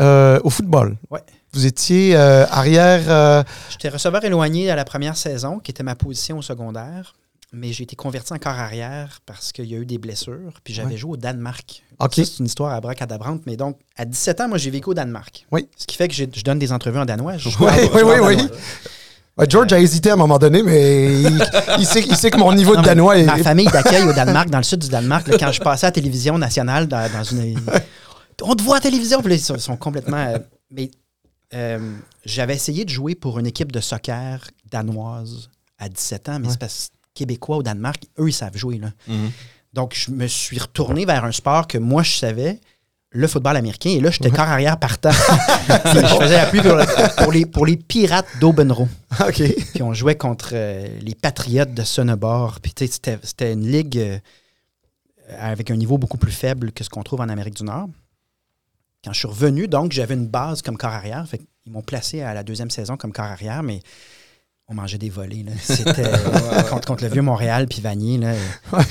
au 0.44 0.50
football. 0.50 0.96
Ouais. 1.10 1.20
Vous 1.54 1.66
étiez 1.66 2.16
euh, 2.16 2.46
arrière. 2.50 3.02
euh, 3.08 3.44
J'étais 3.70 3.90
receveur 3.90 4.24
éloigné 4.24 4.70
à 4.72 4.76
la 4.76 4.86
première 4.86 5.18
saison, 5.18 5.60
qui 5.60 5.72
était 5.72 5.84
ma 5.84 5.96
position 5.96 6.38
au 6.38 6.42
secondaire. 6.42 7.14
Mais 7.54 7.74
j'ai 7.74 7.84
été 7.84 7.98
converti 7.98 8.32
en 8.32 8.38
corps 8.38 8.54
arrière 8.58 9.20
parce 9.26 9.52
qu'il 9.52 9.66
y 9.66 9.76
a 9.76 9.78
eu 9.78 9.86
des 9.86 9.98
blessures. 9.98 10.54
Puis 10.64 10.74
j'avais 10.74 10.92
Ouais. 10.92 10.98
joué 10.98 11.12
au 11.12 11.18
Danemark. 11.18 11.84
C'est 12.14 12.40
une 12.40 12.46
histoire 12.46 12.72
à 12.74 12.80
bracadabrante. 12.80 13.42
Mais 13.46 13.58
donc, 13.58 13.78
à 13.98 14.06
17 14.06 14.40
ans, 14.42 14.48
moi, 14.48 14.58
j'ai 14.58 14.70
vécu 14.72 14.90
au 14.90 14.94
Danemark. 14.94 15.46
Oui. 15.52 15.68
Ce 15.76 15.86
qui 15.86 15.98
fait 15.98 16.08
que 16.08 16.14
je 16.16 16.24
donne 16.44 16.60
des 16.60 16.72
entrevues 16.72 17.00
en 17.00 17.06
danois. 17.06 17.38
Je 17.38 17.50
Oui, 17.60 17.66
oui, 17.94 18.02
oui, 18.06 18.16
oui. 18.38 18.38
Ouais, 19.38 19.46
George 19.50 19.74
a 19.74 19.80
hésité 19.80 20.12
à 20.12 20.14
un 20.14 20.18
moment 20.18 20.38
donné, 20.40 20.64
mais 20.64 21.22
il, 21.24 21.44
il 21.80 21.86
sait, 21.86 22.02
il 22.02 22.16
sait 22.16 22.32
que 22.32 22.38
mon 22.38 22.54
niveau 22.54 22.76
Non, 22.76 22.82
de 22.82 22.86
danois 22.86 23.18
est. 23.18 23.24
Ma 23.26 23.38
famille 23.38 23.68
d'accueil 23.68 24.04
au 24.04 24.14
Danemark, 24.14 24.50
dans 24.50 24.58
le 24.58 24.64
sud 24.64 24.80
du 24.80 24.88
Danemark, 24.90 25.28
là, 25.28 25.38
quand 25.38 25.52
je 25.52 25.60
passais 25.62 25.88
à 25.88 25.90
la 25.90 25.92
télévision 25.94 26.38
nationale, 26.38 26.88
dans, 26.88 27.12
dans 27.12 27.24
une. 27.24 27.60
On 28.44 28.56
te 28.56 28.64
voit 28.64 28.76
à 28.76 28.80
la 28.80 28.84
télévision, 28.84 29.20
puis 29.22 29.30
là, 29.30 29.36
ils 29.36 29.62
sont, 29.62 29.76
complètement. 29.78 30.18
euh, 30.18 30.40
mais 30.72 30.90
euh, 31.54 31.96
j'avais 32.26 32.56
essayé 32.56 32.86
de 32.86 32.90
jouer 32.90 33.16
pour 33.16 33.40
une 33.40 33.46
équipe 33.48 33.72
de 33.72 33.80
soccer 33.80 34.50
danoise 34.72 35.50
à 35.78 35.90
17 35.90 36.30
ans, 36.30 36.40
mais 36.40 36.46
Ouais. 36.48 36.52
c'est 36.54 36.60
parce 36.60 36.90
que 36.90 36.94
Québécois 37.14 37.58
au 37.58 37.64
Danemark, 37.64 38.04
eux, 38.20 38.30
ils 38.30 38.34
savent 38.34 38.56
jouer. 38.58 38.78
Là. 38.78 38.92
Mhm. 39.08 39.32
Donc, 39.74 39.94
je 39.96 40.12
me 40.12 40.28
suis 40.28 40.60
retourné 40.60 41.06
vers 41.06 41.26
un 41.26 41.32
sport 41.32 41.68
que 41.68 41.78
moi, 41.78 42.04
je 42.04 42.14
savais, 42.14 42.60
le 43.14 43.28
football 43.28 43.58
américain. 43.58 43.90
Et 43.90 44.00
là, 44.00 44.10
j'étais 44.12 44.30
corps 44.30 44.48
arrière 44.48 44.78
partant. 44.80 45.12
Je 45.86 46.18
faisais 46.22 46.36
appui 46.40 46.62
pour, 46.62 46.78
pour 47.18 47.32
les, 47.34 47.46
pour 47.46 47.66
les 47.66 47.76
Pirates 47.76 48.28
d'Aubenro. 48.40 48.88
OK. 49.20 49.44
Puis 49.74 49.84
on 49.84 49.94
jouait 49.94 50.16
contre 50.16 50.52
euh, 50.54 50.88
les 51.02 51.16
Patriotes 51.16 51.74
de 51.74 51.84
Sonneborg. 51.84 52.60
Puis 52.62 52.74
tu 52.74 52.86
sais, 52.86 52.92
c'était, 52.94 53.20
c'était 53.24 53.52
une 53.52 53.68
ligue 53.70 53.98
euh, 53.98 54.18
avec 55.40 55.72
un 55.72 55.76
niveau 55.76 55.98
beaucoup 55.98 56.18
plus 56.18 56.32
faible 56.32 56.72
que 56.72 56.84
ce 56.86 56.90
qu'on 56.90 57.04
trouve 57.04 57.20
en 57.22 57.28
Amérique 57.30 57.56
du 57.56 57.64
Nord. 57.64 57.88
Quand 59.04 59.14
je 59.14 59.20
suis 59.20 59.28
revenu, 59.28 59.68
donc, 59.68 59.92
j'avais 59.92 60.14
une 60.14 60.28
base 60.28 60.62
comme 60.62 60.78
corps 60.78 60.92
arrière. 60.92 61.26
Fait 61.28 61.42
ils 61.66 61.72
m'ont 61.72 61.82
placé 61.82 62.22
à 62.22 62.34
la 62.34 62.44
deuxième 62.44 62.70
saison 62.72 62.98
comme 62.98 63.12
corps 63.12 63.26
arrière, 63.26 63.62
mais 63.64 63.82
on 64.68 64.74
mangeait 64.74 64.98
des 64.98 65.10
volets. 65.10 65.44
C'était 65.62 66.04
contre, 66.70 66.88
contre 66.88 67.04
le 67.04 67.10
vieux 67.10 67.22
Montréal 67.22 67.68
puis 67.68 67.82
Vanier. 67.82 68.18
Là. 68.20 68.34
Ouais. 68.74 68.84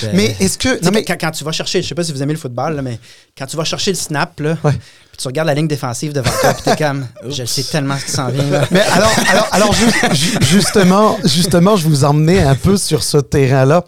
Je- 0.00 0.06
Mais 0.14 0.36
est-ce 0.40 0.58
que. 0.58 0.82
Non, 0.84 0.90
mais, 0.92 1.04
quand, 1.04 1.16
quand 1.20 1.30
tu 1.32 1.44
vas 1.44 1.52
chercher, 1.52 1.82
je 1.82 1.88
sais 1.88 1.94
pas 1.94 2.04
si 2.04 2.12
vous 2.12 2.22
aimez 2.22 2.32
le 2.32 2.38
football, 2.38 2.76
là, 2.76 2.82
mais 2.82 2.98
quand 3.36 3.46
tu 3.46 3.56
vas 3.56 3.64
chercher 3.64 3.90
le 3.92 3.96
snap, 3.96 4.38
là, 4.40 4.56
Ouais. 4.64 4.72
Puis 5.18 5.22
tu 5.24 5.28
regardes 5.28 5.48
la 5.48 5.54
ligne 5.54 5.66
défensive 5.66 6.12
devant 6.12 6.30
toi, 6.40 6.54
puis 6.54 6.62
t'es 6.62 6.76
comme, 6.76 7.04
je 7.28 7.44
sais 7.44 7.64
tellement 7.64 7.98
ce 7.98 8.04
qui 8.04 8.12
s'en 8.12 8.28
vient. 8.28 8.44
Là. 8.50 8.62
mais 8.70 8.80
alors, 8.80 9.10
alors, 9.32 9.48
alors 9.50 9.72
ju- 9.72 9.90
ju- 10.14 10.38
justement, 10.42 11.18
justement, 11.24 11.74
je 11.76 11.88
vous 11.88 12.04
emmenais 12.04 12.40
un 12.40 12.54
peu 12.54 12.76
sur 12.76 13.02
ce 13.02 13.18
terrain-là. 13.18 13.84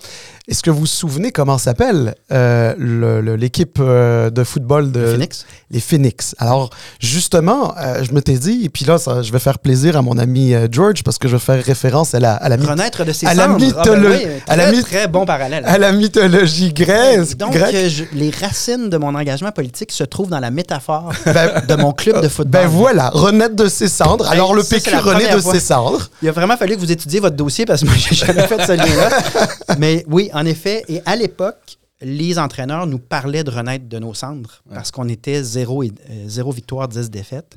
Est-ce 0.48 0.64
que 0.64 0.70
vous 0.70 0.80
vous 0.80 0.86
souvenez 0.86 1.30
comment 1.30 1.58
s'appelle 1.58 2.16
euh, 2.32 3.36
l'équipe 3.36 3.78
euh, 3.80 4.30
de 4.30 4.42
football 4.42 4.90
de 4.90 5.12
Phoenix. 5.12 5.46
les 5.70 5.78
Phoenix? 5.78 6.34
Alors, 6.40 6.70
justement, 6.98 7.72
euh, 7.78 8.02
je 8.02 8.12
m'étais 8.12 8.34
dit, 8.34 8.62
et 8.64 8.68
puis 8.68 8.84
là, 8.84 8.98
ça, 8.98 9.22
je 9.22 9.30
vais 9.30 9.38
faire 9.38 9.60
plaisir 9.60 9.96
à 9.96 10.02
mon 10.02 10.18
ami 10.18 10.52
euh, 10.54 10.66
George 10.68 11.04
parce 11.04 11.18
que 11.18 11.28
je 11.28 11.36
vais 11.36 11.40
faire 11.40 11.62
référence 11.62 12.16
à 12.16 12.20
la, 12.20 12.34
à 12.34 12.48
la, 12.48 12.56
myth- 12.56 12.66
Renaître 12.68 13.04
de 13.04 13.12
ses 13.12 13.26
à 13.26 13.34
la 13.34 13.46
mytholo- 13.46 14.08
oui, 14.10 14.26
à 14.48 14.56
la 14.56 14.64
très, 14.64 14.72
myth- 14.72 14.82
très 14.82 15.06
bon 15.06 15.24
parallèle. 15.24 15.64
à 15.66 15.78
la 15.78 15.92
mythologie 15.92 16.72
grecque. 16.72 17.36
Donc, 17.36 17.52
grecque. 17.52 17.88
je- 17.88 18.04
les 18.12 18.30
racines 18.30 18.90
de 18.90 18.96
mon 18.96 19.14
engagement 19.14 19.52
politique 19.52 19.92
se 19.92 20.02
trouvent 20.02 20.30
dans 20.30 20.40
la 20.40 20.50
métaphore 20.50 21.12
Ben, 21.24 21.64
de 21.66 21.74
mon 21.76 21.92
club 21.92 22.22
de 22.22 22.28
football. 22.28 22.62
Ben 22.62 22.68
voilà, 22.68 23.10
renaître 23.10 23.54
de 23.56 23.68
ses 23.68 23.88
cendres. 23.88 24.24
Ben, 24.24 24.30
Alors 24.30 24.54
le 24.54 24.62
ça, 24.62 24.76
PQ 24.76 24.96
renaît 24.96 25.34
de 25.34 25.40
fois. 25.40 25.52
ses 25.54 25.60
cendres. 25.60 26.08
Il 26.22 26.28
a 26.28 26.32
vraiment 26.32 26.56
fallu 26.56 26.74
que 26.76 26.80
vous 26.80 26.92
étudiez 26.92 27.20
votre 27.20 27.36
dossier 27.36 27.66
parce 27.66 27.80
que 27.82 27.86
moi, 27.86 27.94
j'ai 27.96 28.14
jamais 28.14 28.46
fait 28.46 28.64
ce 28.64 28.72
lien-là. 28.72 29.10
Mais 29.78 30.04
oui, 30.08 30.30
en 30.32 30.44
effet. 30.46 30.84
Et 30.88 31.00
à 31.06 31.16
l'époque, 31.16 31.76
les 32.02 32.38
entraîneurs 32.38 32.86
nous 32.86 32.98
parlaient 32.98 33.44
de 33.44 33.50
renaître 33.50 33.86
de 33.88 33.98
nos 33.98 34.14
cendres 34.14 34.62
parce 34.72 34.90
qu'on 34.90 35.08
était 35.08 35.42
zéro, 35.42 35.82
et- 35.82 35.92
euh, 36.10 36.24
zéro 36.28 36.50
victoire, 36.52 36.88
10 36.88 37.10
défaites. 37.10 37.56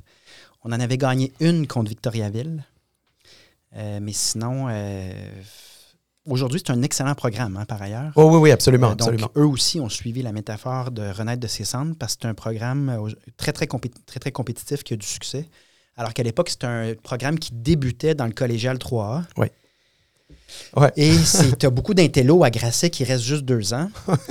On 0.66 0.72
en 0.72 0.80
avait 0.80 0.98
gagné 0.98 1.32
une 1.40 1.68
contre 1.68 1.90
Victoriaville. 1.90 2.64
Euh, 3.76 4.00
mais 4.02 4.12
sinon, 4.14 4.68
euh, 4.70 5.12
aujourd'hui, 6.28 6.62
c'est 6.66 6.72
un 6.72 6.82
excellent 6.82 7.16
programme, 7.16 7.58
hein, 7.58 7.66
par 7.66 7.82
ailleurs. 7.82 8.12
Oh 8.16 8.30
oui, 8.32 8.38
oui, 8.38 8.52
absolument, 8.52 8.92
Euh, 8.92 8.96
donc, 8.96 9.10
absolument. 9.10 9.32
eux 9.38 9.46
aussi 9.46 9.80
ont 9.80 9.90
suivi 9.90 10.22
la 10.22 10.32
métaphore 10.32 10.92
de 10.92 11.04
renaître 11.12 11.40
de 11.42 11.48
ses 11.48 11.66
cendres 11.66 11.96
parce 11.98 12.16
que 12.16 12.22
c'est 12.24 12.28
un 12.28 12.34
programme 12.34 12.90
euh, 12.90 13.10
très, 13.38 13.52
très, 13.52 13.68
très, 13.68 14.20
très 14.20 14.32
compétitif 14.32 14.84
qui 14.84 14.94
a 14.94 14.98
du 14.98 15.06
succès. 15.06 15.48
Alors 15.96 16.14
qu'à 16.14 16.24
l'époque, 16.24 16.50
c'était 16.50 16.66
un 16.68 16.94
programme 17.02 17.38
qui 17.38 17.52
débutait 17.54 18.16
dans 18.16 18.26
le 18.26 18.32
collégial 18.34 18.78
3A. 18.78 19.24
Oui. 19.38 19.48
Ouais. 20.76 20.92
Et 20.98 21.14
tu 21.60 21.66
as 21.66 21.70
beaucoup 21.70 21.94
d'intellos 21.94 22.44
à 22.44 22.50
Grasset 22.50 22.90
qui 22.90 23.04
restent 23.04 23.24
juste 23.24 23.44
deux 23.46 23.74
ans. 23.74 23.90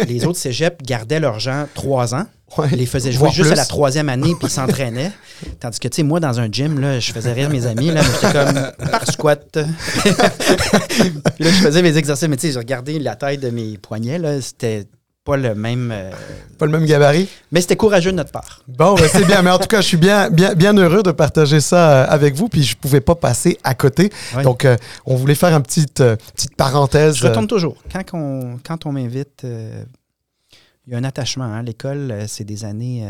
Les 0.09 0.25
autres 0.25 0.39
cégeps 0.39 0.77
gardaient 0.85 1.21
leurs 1.21 1.39
gens 1.41 1.67
trois 1.75 2.15
ans. 2.15 2.27
Ouais. 2.59 2.69
Les 2.73 2.85
faisaient 2.85 3.13
jouer 3.13 3.31
juste 3.31 3.49
plus. 3.49 3.53
à 3.53 3.55
la 3.55 3.65
troisième 3.65 4.09
année 4.11 4.35
puis 4.39 4.49
ils 4.49 4.51
s'entraînaient. 4.51 5.13
Tandis 5.61 5.79
que, 5.79 5.89
tu 5.89 5.97
sais, 5.97 6.03
moi, 6.03 6.21
dans 6.21 6.39
un 6.39 6.49
gym, 6.51 6.81
là, 6.81 7.01
je 7.01 7.11
faisais 7.13 7.33
rire 7.33 7.49
mes 7.49 7.65
amis. 7.67 7.87
Là, 7.87 8.03
mais 8.03 8.03
j'étais 8.03 8.33
comme 8.33 8.89
par 8.91 9.11
squat. 9.11 9.47
puis 9.53 9.65
là, 11.45 11.51
je 11.51 11.63
faisais 11.63 11.83
mes 11.83 11.97
exercices. 11.97 12.29
Mais 12.29 12.37
tu 12.37 12.49
sais, 12.49 12.53
je 12.53 12.59
regardais 12.59 12.99
la 12.99 13.17
taille 13.17 13.39
de 13.39 13.49
mes 13.51 13.79
poignets. 13.79 14.19
là, 14.19 14.41
C'était 14.41 14.85
pas 15.25 15.37
le 15.37 15.55
même. 15.55 15.91
euh, 15.93 16.11
Pas 16.59 16.67
le 16.67 16.73
même 16.73 16.85
gabarit? 16.85 17.29
Mais 17.53 17.61
c'était 17.61 17.77
courageux 17.77 18.11
de 18.11 18.17
notre 18.17 18.33
part. 18.33 18.63
Bon, 18.67 18.95
ben, 18.95 19.09
c'est 19.11 19.25
bien. 19.25 19.43
Mais 19.43 19.51
en 19.51 19.59
tout 19.59 19.69
cas, 19.69 19.81
je 19.81 19.87
suis 19.87 19.97
bien, 19.97 20.31
bien, 20.31 20.55
bien 20.55 20.77
heureux 20.77 21.03
de 21.03 21.13
partager 21.13 21.61
ça 21.61 22.03
euh, 22.03 22.07
avec 22.09 22.35
vous. 22.35 22.49
Puis 22.49 22.63
je 22.65 22.77
pouvais 22.77 23.01
pas 23.01 23.15
passer 23.15 23.59
à 23.63 23.75
côté. 23.75 24.11
Donc, 24.43 24.65
euh, 24.65 24.77
on 25.07 25.15
voulait 25.17 25.35
faire 25.37 25.55
une 25.57 25.63
petite, 25.63 26.01
euh, 26.01 26.17
petite 26.35 26.57
parenthèse. 26.57 27.17
Je 27.17 27.27
retourne 27.29 27.47
toujours. 27.47 27.77
Quand 27.93 28.03
on, 28.15 28.59
quand 28.67 28.85
on 28.87 28.93
m'invite, 28.93 29.45
il 29.45 30.93
y 30.93 30.95
a 30.95 30.99
un 30.99 31.05
attachement. 31.05 31.45
hein. 31.45 31.63
L'école, 31.63 32.25
c'est 32.27 32.45
des 32.45 32.65
années. 32.65 33.07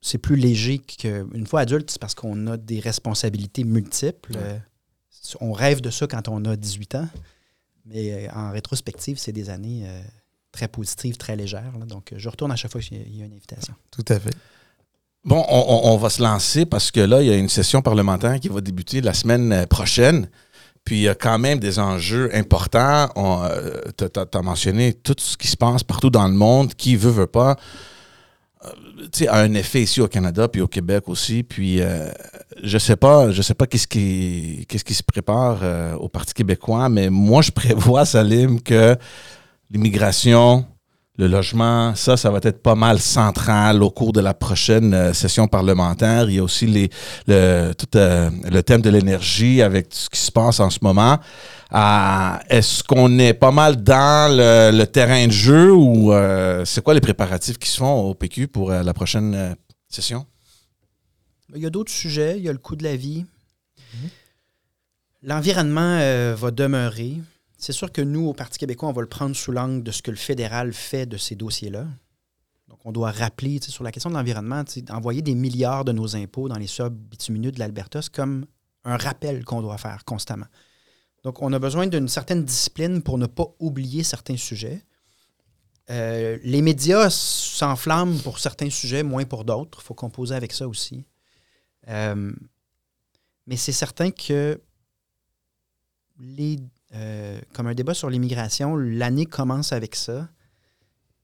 c'est 0.00 0.18
plus 0.18 0.36
léger 0.36 0.78
qu'une 0.78 1.46
fois 1.48 1.60
adulte, 1.60 1.90
c'est 1.90 2.00
parce 2.00 2.14
qu'on 2.14 2.46
a 2.46 2.56
des 2.56 2.78
responsabilités 2.78 3.64
multiples. 3.64 4.36
On 5.40 5.52
rêve 5.52 5.80
de 5.80 5.90
ça 5.90 6.06
quand 6.06 6.28
on 6.28 6.44
a 6.44 6.54
18 6.54 6.94
ans. 6.94 7.08
Mais 7.86 8.26
euh, 8.26 8.28
en 8.34 8.50
rétrospective, 8.50 9.18
c'est 9.18 9.32
des 9.32 9.50
années 9.50 9.84
euh, 9.86 10.00
très 10.52 10.68
positives, 10.68 11.16
très 11.16 11.36
légères. 11.36 11.72
Donc, 11.86 12.12
euh, 12.12 12.16
je 12.18 12.28
retourne 12.28 12.52
à 12.52 12.56
chaque 12.56 12.72
fois 12.72 12.80
qu'il 12.80 12.98
y 12.98 13.22
a- 13.22 13.24
une 13.24 13.32
invitation. 13.32 13.74
Tout 13.90 14.04
à 14.08 14.18
fait. 14.18 14.34
Bon, 15.24 15.44
on, 15.48 15.96
va 15.96 16.08
se 16.08 16.22
lancer 16.22 16.66
parce 16.66 16.92
que 16.92 17.00
là, 17.00 17.20
il 17.20 17.26
y 17.26 17.32
a 17.32 17.36
une 17.36 17.48
session 17.48 17.82
parlementaire 17.82 18.38
qui 18.38 18.48
va 18.48 18.60
débuter 18.60 19.00
la 19.00 19.12
semaine 19.12 19.66
prochaine. 19.66 20.28
Puis 20.84 20.98
il 20.98 21.02
y 21.02 21.08
a 21.08 21.16
quand 21.16 21.36
même 21.40 21.58
des 21.58 21.80
enjeux 21.80 22.32
importants. 22.32 23.08
tu 23.96 24.04
as, 24.04 24.42
mentionné 24.42 24.92
tout 24.94 25.16
ce 25.18 25.36
qui 25.36 25.48
se 25.48 25.56
passe 25.56 25.82
partout 25.82 26.10
dans 26.10 26.28
le 26.28 26.34
monde, 26.34 26.74
qui 26.74 26.94
veut, 26.94 27.10
veut 27.10 27.26
pas. 27.26 27.56
Euh, 28.66 29.26
a 29.28 29.40
un 29.40 29.54
effet 29.54 29.82
ici 29.82 30.00
au 30.00 30.08
Canada 30.08 30.48
puis 30.48 30.60
au 30.60 30.66
Québec 30.66 31.04
aussi. 31.08 31.42
Puis 31.42 31.80
euh, 31.80 32.10
je 32.62 32.78
sais 32.78 32.96
pas, 32.96 33.30
je 33.30 33.42
sais 33.42 33.54
pas 33.54 33.66
qu'est-ce 33.66 33.86
qui 33.86 34.64
qu'est-ce 34.68 34.84
qui 34.84 34.94
se 34.94 35.02
prépare 35.02 35.58
euh, 35.62 35.94
au 35.94 36.08
Parti 36.08 36.34
québécois, 36.34 36.88
mais 36.88 37.10
moi 37.10 37.42
je 37.42 37.50
prévois, 37.50 38.04
Salim, 38.06 38.60
que 38.60 38.96
l'immigration, 39.70 40.64
le 41.18 41.28
logement, 41.28 41.94
ça, 41.94 42.16
ça 42.16 42.30
va 42.30 42.38
être 42.42 42.62
pas 42.62 42.74
mal 42.74 42.98
central 42.98 43.82
au 43.82 43.90
cours 43.90 44.12
de 44.12 44.20
la 44.20 44.34
prochaine 44.34 45.14
session 45.14 45.48
parlementaire. 45.48 46.28
Il 46.28 46.36
y 46.36 46.38
a 46.38 46.42
aussi 46.42 46.66
les, 46.66 46.90
le, 47.26 47.72
tout 47.72 47.86
le 47.94 48.60
thème 48.60 48.82
de 48.82 48.90
l'énergie 48.90 49.62
avec 49.62 49.88
ce 49.90 50.10
qui 50.10 50.20
se 50.20 50.30
passe 50.30 50.60
en 50.60 50.70
ce 50.70 50.78
moment. 50.82 51.18
Est-ce 51.72 52.82
qu'on 52.84 53.18
est 53.18 53.34
pas 53.34 53.50
mal 53.50 53.82
dans 53.82 54.30
le, 54.30 54.76
le 54.76 54.86
terrain 54.86 55.26
de 55.26 55.32
jeu 55.32 55.72
ou 55.72 56.12
euh, 56.12 56.64
c'est 56.64 56.82
quoi 56.82 56.94
les 56.94 57.00
préparatifs 57.00 57.58
qui 57.58 57.68
se 57.68 57.78
font 57.78 58.02
au 58.02 58.14
PQ 58.14 58.48
pour 58.48 58.70
euh, 58.70 58.82
la 58.82 58.94
prochaine 58.94 59.34
euh, 59.34 59.54
session? 59.88 60.26
Il 61.54 61.62
y 61.62 61.66
a 61.66 61.70
d'autres 61.70 61.92
sujets. 61.92 62.38
Il 62.38 62.44
y 62.44 62.48
a 62.48 62.52
le 62.52 62.58
coût 62.58 62.76
de 62.76 62.84
la 62.84 62.96
vie. 62.96 63.24
L'environnement 65.22 65.98
euh, 66.00 66.36
va 66.38 66.50
demeurer. 66.50 67.14
C'est 67.58 67.72
sûr 67.72 67.90
que 67.90 68.02
nous, 68.02 68.26
au 68.28 68.32
Parti 68.32 68.58
québécois, 68.58 68.88
on 68.88 68.92
va 68.92 69.00
le 69.00 69.08
prendre 69.08 69.34
sous 69.34 69.50
l'angle 69.50 69.82
de 69.82 69.90
ce 69.90 70.02
que 70.02 70.10
le 70.10 70.16
fédéral 70.16 70.72
fait 70.72 71.06
de 71.06 71.16
ces 71.16 71.34
dossiers-là. 71.34 71.86
Donc, 72.68 72.78
on 72.84 72.92
doit 72.92 73.10
rappeler 73.10 73.58
sur 73.60 73.82
la 73.82 73.90
question 73.90 74.10
de 74.10 74.14
l'environnement, 74.14 74.62
envoyer 74.90 75.22
des 75.22 75.34
milliards 75.34 75.84
de 75.84 75.92
nos 75.92 76.14
impôts 76.14 76.48
dans 76.48 76.58
les 76.58 76.66
subs 76.66 76.94
bitumineux 76.94 77.50
de 77.50 77.58
l'Alberta, 77.58 78.02
c'est 78.02 78.12
comme 78.12 78.44
un 78.84 78.96
rappel 78.96 79.44
qu'on 79.44 79.62
doit 79.62 79.78
faire 79.78 80.04
constamment. 80.04 80.46
Donc, 81.26 81.42
on 81.42 81.52
a 81.52 81.58
besoin 81.58 81.88
d'une 81.88 82.06
certaine 82.06 82.44
discipline 82.44 83.02
pour 83.02 83.18
ne 83.18 83.26
pas 83.26 83.48
oublier 83.58 84.04
certains 84.04 84.36
sujets. 84.36 84.84
Euh, 85.90 86.38
les 86.44 86.62
médias 86.62 87.10
s'enflamment 87.10 88.16
pour 88.22 88.38
certains 88.38 88.70
sujets, 88.70 89.02
moins 89.02 89.24
pour 89.24 89.44
d'autres. 89.44 89.80
Il 89.82 89.84
faut 89.86 89.94
composer 89.94 90.36
avec 90.36 90.52
ça 90.52 90.68
aussi. 90.68 91.04
Euh, 91.88 92.32
mais 93.48 93.56
c'est 93.56 93.72
certain 93.72 94.12
que 94.12 94.60
les, 96.20 96.60
euh, 96.94 97.40
comme 97.52 97.66
un 97.66 97.74
débat 97.74 97.94
sur 97.94 98.08
l'immigration, 98.08 98.76
l'année 98.76 99.26
commence 99.26 99.72
avec 99.72 99.96
ça 99.96 100.28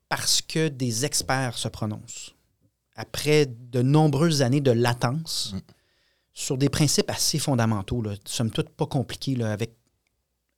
parce 0.08 0.42
que 0.42 0.66
des 0.66 1.04
experts 1.04 1.56
se 1.56 1.68
prononcent. 1.68 2.34
Après 2.96 3.46
de 3.46 3.82
nombreuses 3.82 4.42
années 4.42 4.60
de 4.60 4.72
latence, 4.72 5.52
Mm. 5.54 5.60
sur 6.32 6.58
des 6.58 6.70
principes 6.70 7.08
assez 7.08 7.38
fondamentaux, 7.38 8.02
là, 8.02 8.14
somme 8.24 8.50
toute 8.50 8.70
pas 8.70 8.86
compliqués, 8.86 9.36
là, 9.36 9.52
avec, 9.52 9.76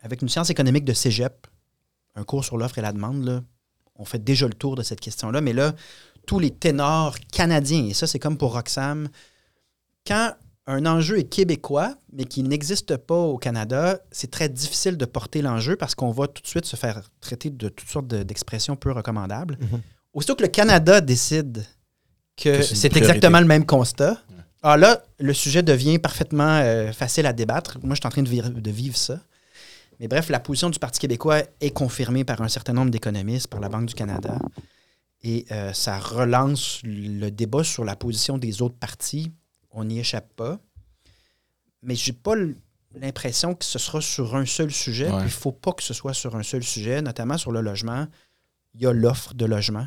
avec 0.05 0.23
une 0.23 0.29
science 0.29 0.51
économique 0.51 0.85
de 0.85 0.93
cégep, 0.93 1.47
un 2.15 2.25
cours 2.25 2.45
sur 2.45 2.57
l'offre 2.57 2.79
et 2.79 2.83
la 2.83 2.93
demande, 2.93 3.25
là, 3.25 3.43
on 3.97 4.05
fait 4.05 4.23
déjà 4.23 4.47
le 4.47 4.55
tour 4.55 4.77
de 4.77 4.83
cette 4.83 5.01
question-là. 5.01 5.41
Mais 5.41 5.53
là, 5.53 5.75
tous 6.27 6.39
les 6.39 6.51
ténors 6.51 7.17
canadiens, 7.33 7.87
et 7.87 7.95
ça, 7.95 8.07
c'est 8.07 8.19
comme 8.19 8.37
pour 8.39 8.53
Roxham, 8.53 9.09
quand 10.07 10.35
un 10.67 10.87
enjeu 10.87 11.19
est 11.19 11.25
québécois, 11.25 11.95
mais 12.13 12.25
qui 12.25 12.43
n'existe 12.43 12.97
pas 12.97 13.17
au 13.19 13.37
Canada, 13.39 13.99
c'est 14.11 14.31
très 14.31 14.49
difficile 14.49 14.97
de 14.97 15.05
porter 15.05 15.43
l'enjeu 15.43 15.77
parce 15.77 15.95
qu'on 15.95 16.11
va 16.11 16.27
tout 16.27 16.43
de 16.43 16.47
suite 16.47 16.65
se 16.67 16.77
faire 16.77 17.03
traiter 17.21 17.51
de 17.51 17.69
toutes 17.69 17.89
sortes 17.89 18.07
de- 18.07 18.23
d'expressions 18.23 18.77
peu 18.77 18.93
recommandables. 18.93 19.59
Mhm. 19.61 19.81
Aussitôt 20.15 20.37
que 20.37 20.43
le 20.43 20.49
Canada 20.49 21.01
décide 21.01 21.65
que, 22.37 22.59
Que 22.59 22.63
c'est 22.63 22.97
exactement 22.97 23.41
le 23.41 23.47
même 23.47 23.67
constat, 23.67 24.19
ah 24.63 24.77
là, 24.79 25.03
le 25.19 25.35
sujet 25.35 25.63
devient 25.63 25.99
parfaitement 25.99 26.59
euh, 26.63 26.91
facile 26.93 27.27
à 27.27 27.33
débattre. 27.35 27.79
Moi, 27.83 27.95
je 27.95 28.01
suis 28.01 28.07
en 28.07 28.11
train 28.11 28.23
de 28.23 28.71
vivre 28.71 28.97
ça. 28.97 29.21
Mais 30.01 30.09
bref, 30.09 30.29
la 30.29 30.41
position 30.41 30.71
du 30.71 30.79
Parti 30.79 30.99
québécois 31.01 31.43
est 31.61 31.71
confirmée 31.71 32.25
par 32.25 32.41
un 32.43 32.49
certain 32.49 32.73
nombre 32.73 32.91
d'économistes, 32.91 33.49
par 33.49 33.61
la 33.61 33.69
Banque 33.69 33.87
du 33.87 33.95
Canada. 33.95 34.39
Et 35.23 35.47
euh, 35.53 35.73
ça 35.73 35.99
relance 35.99 36.81
le 36.85 37.31
débat 37.31 37.65
sur 37.65 37.85
la 37.85 37.97
position 37.97 38.37
des 38.39 38.61
autres 38.63 38.77
partis. 38.77 39.33
On 39.71 39.85
n'y 39.85 39.99
échappe 39.99 40.33
pas. 40.35 40.59
Mais 41.83 41.95
j'ai 41.95 42.13
pas 42.13 42.35
l'impression 42.95 43.55
que 43.55 43.65
ce 43.65 43.79
sera 43.79 44.01
sur 44.01 44.37
un 44.37 44.47
seul 44.47 44.71
sujet. 44.71 45.11
Ouais. 45.11 45.21
Il 45.21 45.25
ne 45.25 45.29
faut 45.29 45.53
pas 45.53 45.73
que 45.73 45.83
ce 45.83 45.95
soit 45.95 46.15
sur 46.15 46.37
un 46.37 46.43
seul 46.43 46.63
sujet, 46.63 47.01
notamment 47.03 47.39
sur 47.39 47.53
le 47.53 47.61
logement. 47.61 48.07
Il 48.75 48.83
y 48.83 48.87
a 48.87 48.93
l'offre 48.93 49.35
de 49.35 49.45
logement 49.47 49.87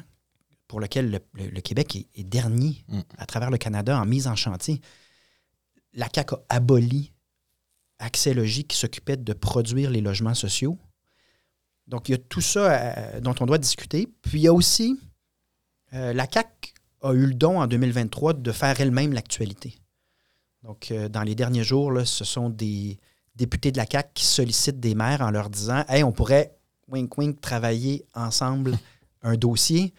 pour 0.68 0.80
lequel 0.80 1.12
le, 1.12 1.20
le- 1.34 1.50
le 1.50 1.62
Québec 1.62 1.96
est, 1.96 2.08
est 2.20 2.24
dernier 2.24 2.84
Mm. 2.88 3.00
à 3.18 3.26
travers 3.26 3.50
le 3.52 3.58
Canada 3.58 4.00
en 4.00 4.06
mise 4.06 4.28
en 4.28 4.36
chantier. 4.36 4.82
La 5.94 6.08
CAQ 6.14 6.36
a 6.36 6.56
aboli 6.56 7.14
Accès 8.00 8.34
Logis 8.34 8.66
qui 8.66 8.78
s'occupait 8.78 9.18
de 9.18 9.34
produire 9.34 9.90
les 9.90 10.02
logements 10.02 10.34
sociaux. 10.34 10.78
Donc, 11.88 12.10
il 12.10 12.14
y 12.14 12.16
a 12.16 12.18
tout 12.18 12.42
ça 12.42 12.72
euh, 12.72 13.20
dont 13.22 13.36
on 13.40 13.46
doit 13.46 13.58
discuter. 13.58 14.08
Puis, 14.22 14.40
il 14.40 14.42
y 14.42 14.48
a 14.48 14.54
aussi, 14.54 15.00
euh, 15.94 16.14
la 16.14 16.28
CAQ 16.32 16.74
a 17.02 17.14
eu 17.14 17.26
le 17.26 17.34
don 17.34 17.62
en 17.62 17.68
2023 17.68 18.34
de 18.34 18.52
faire 18.52 18.80
elle-même 18.80 19.14
l'actualité. 19.14 19.76
Donc, 20.64 20.92
euh, 20.92 21.08
dans 21.08 21.24
les 21.24 21.36
derniers 21.36 21.64
jours, 21.64 21.94
ce 22.06 22.26
sont 22.26 22.50
des 22.50 23.00
députés 23.36 23.72
de 23.72 23.78
la 23.78 23.86
CAQ 23.90 24.10
qui 24.14 24.26
sollicitent 24.26 24.80
des 24.80 24.96
maires 24.96 25.22
en 25.22 25.32
leur 25.32 25.50
disant 25.50 25.86
Hey, 25.88 26.04
on 26.04 26.12
pourrait, 26.12 26.58
wink 26.88 27.18
wink, 27.18 27.40
travailler 27.40 28.06
ensemble 28.14 28.78
un 29.22 29.36
dossier. 29.36 29.94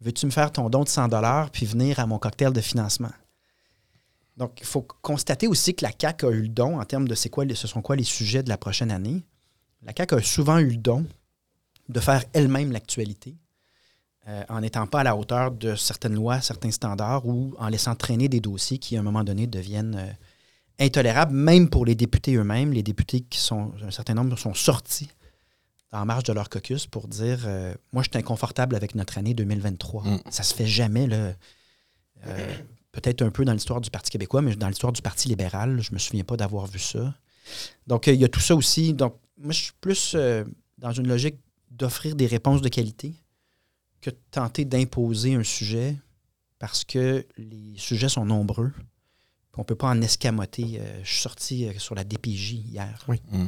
Veux-tu 0.00 0.26
me 0.26 0.30
faire 0.30 0.52
ton 0.52 0.68
don 0.70 0.84
de 0.84 0.88
100 0.88 1.08
puis 1.52 1.66
venir 1.66 2.00
à 2.00 2.06
mon 2.06 2.18
cocktail 2.18 2.52
de 2.52 2.60
financement? 2.60 3.10
Donc, 4.40 4.58
il 4.58 4.66
faut 4.66 4.80
constater 5.02 5.46
aussi 5.46 5.74
que 5.74 5.84
la 5.84 5.92
CAQ 5.92 6.26
a 6.26 6.30
eu 6.30 6.40
le 6.40 6.48
don 6.48 6.80
en 6.80 6.84
termes 6.86 7.06
de 7.06 7.14
c'est 7.14 7.28
quoi, 7.28 7.44
ce 7.54 7.66
sont 7.68 7.82
quoi 7.82 7.94
les 7.94 8.04
sujets 8.04 8.42
de 8.42 8.48
la 8.48 8.56
prochaine 8.56 8.90
année. 8.90 9.22
La 9.82 9.92
CAQ 9.94 10.14
a 10.14 10.22
souvent 10.22 10.56
eu 10.56 10.70
le 10.70 10.76
don 10.78 11.04
de 11.90 12.00
faire 12.00 12.24
elle-même 12.32 12.72
l'actualité 12.72 13.36
euh, 14.28 14.42
en 14.48 14.62
n'étant 14.62 14.86
pas 14.86 15.00
à 15.00 15.04
la 15.04 15.14
hauteur 15.14 15.50
de 15.50 15.74
certaines 15.74 16.14
lois, 16.14 16.40
certains 16.40 16.70
standards 16.70 17.26
ou 17.26 17.54
en 17.58 17.68
laissant 17.68 17.94
traîner 17.94 18.30
des 18.30 18.40
dossiers 18.40 18.78
qui, 18.78 18.96
à 18.96 19.00
un 19.00 19.02
moment 19.02 19.24
donné, 19.24 19.46
deviennent 19.46 19.96
euh, 19.96 20.12
intolérables, 20.86 21.34
même 21.34 21.68
pour 21.68 21.84
les 21.84 21.94
députés 21.94 22.34
eux-mêmes. 22.34 22.72
Les 22.72 22.82
députés 22.82 23.20
qui 23.20 23.40
sont, 23.40 23.72
un 23.82 23.90
certain 23.90 24.14
nombre 24.14 24.38
sont 24.38 24.54
sortis 24.54 25.10
en 25.92 26.06
marge 26.06 26.24
de 26.24 26.32
leur 26.32 26.48
caucus 26.48 26.86
pour 26.86 27.08
dire 27.08 27.40
euh, 27.44 27.74
Moi, 27.92 28.02
je 28.02 28.08
suis 28.10 28.18
inconfortable 28.18 28.74
avec 28.74 28.94
notre 28.94 29.18
année 29.18 29.34
2023. 29.34 30.04
Mm. 30.04 30.20
Ça 30.30 30.44
se 30.44 30.54
fait 30.54 30.66
jamais, 30.66 31.06
là. 31.06 31.34
Euh, 32.26 32.56
Peut-être 32.92 33.22
un 33.22 33.30
peu 33.30 33.44
dans 33.44 33.52
l'histoire 33.52 33.80
du 33.80 33.90
Parti 33.90 34.10
québécois, 34.10 34.42
mais 34.42 34.56
dans 34.56 34.68
l'histoire 34.68 34.92
du 34.92 35.02
Parti 35.02 35.28
libéral, 35.28 35.80
je 35.80 35.92
me 35.92 35.98
souviens 35.98 36.24
pas 36.24 36.36
d'avoir 36.36 36.66
vu 36.66 36.78
ça. 36.78 37.14
Donc, 37.86 38.08
euh, 38.08 38.12
il 38.12 38.20
y 38.20 38.24
a 38.24 38.28
tout 38.28 38.40
ça 38.40 38.54
aussi. 38.54 38.94
Donc, 38.94 39.16
moi, 39.38 39.52
je 39.52 39.64
suis 39.64 39.72
plus 39.80 40.12
euh, 40.14 40.44
dans 40.78 40.92
une 40.92 41.06
logique 41.06 41.36
d'offrir 41.70 42.16
des 42.16 42.26
réponses 42.26 42.62
de 42.62 42.68
qualité 42.68 43.14
que 44.00 44.10
de 44.10 44.18
tenter 44.30 44.64
d'imposer 44.64 45.34
un 45.34 45.44
sujet 45.44 45.96
parce 46.58 46.84
que 46.84 47.26
les 47.36 47.74
sujets 47.76 48.08
sont 48.08 48.24
nombreux. 48.24 48.72
On 49.56 49.62
ne 49.62 49.66
peut 49.66 49.74
pas 49.74 49.88
en 49.88 50.00
escamoter. 50.00 50.78
Euh, 50.80 51.00
je 51.04 51.10
suis 51.10 51.20
sorti 51.20 51.68
sur 51.78 51.94
la 51.94 52.04
DPJ 52.04 52.52
hier. 52.52 53.04
Oui. 53.08 53.20
Mm. 53.30 53.46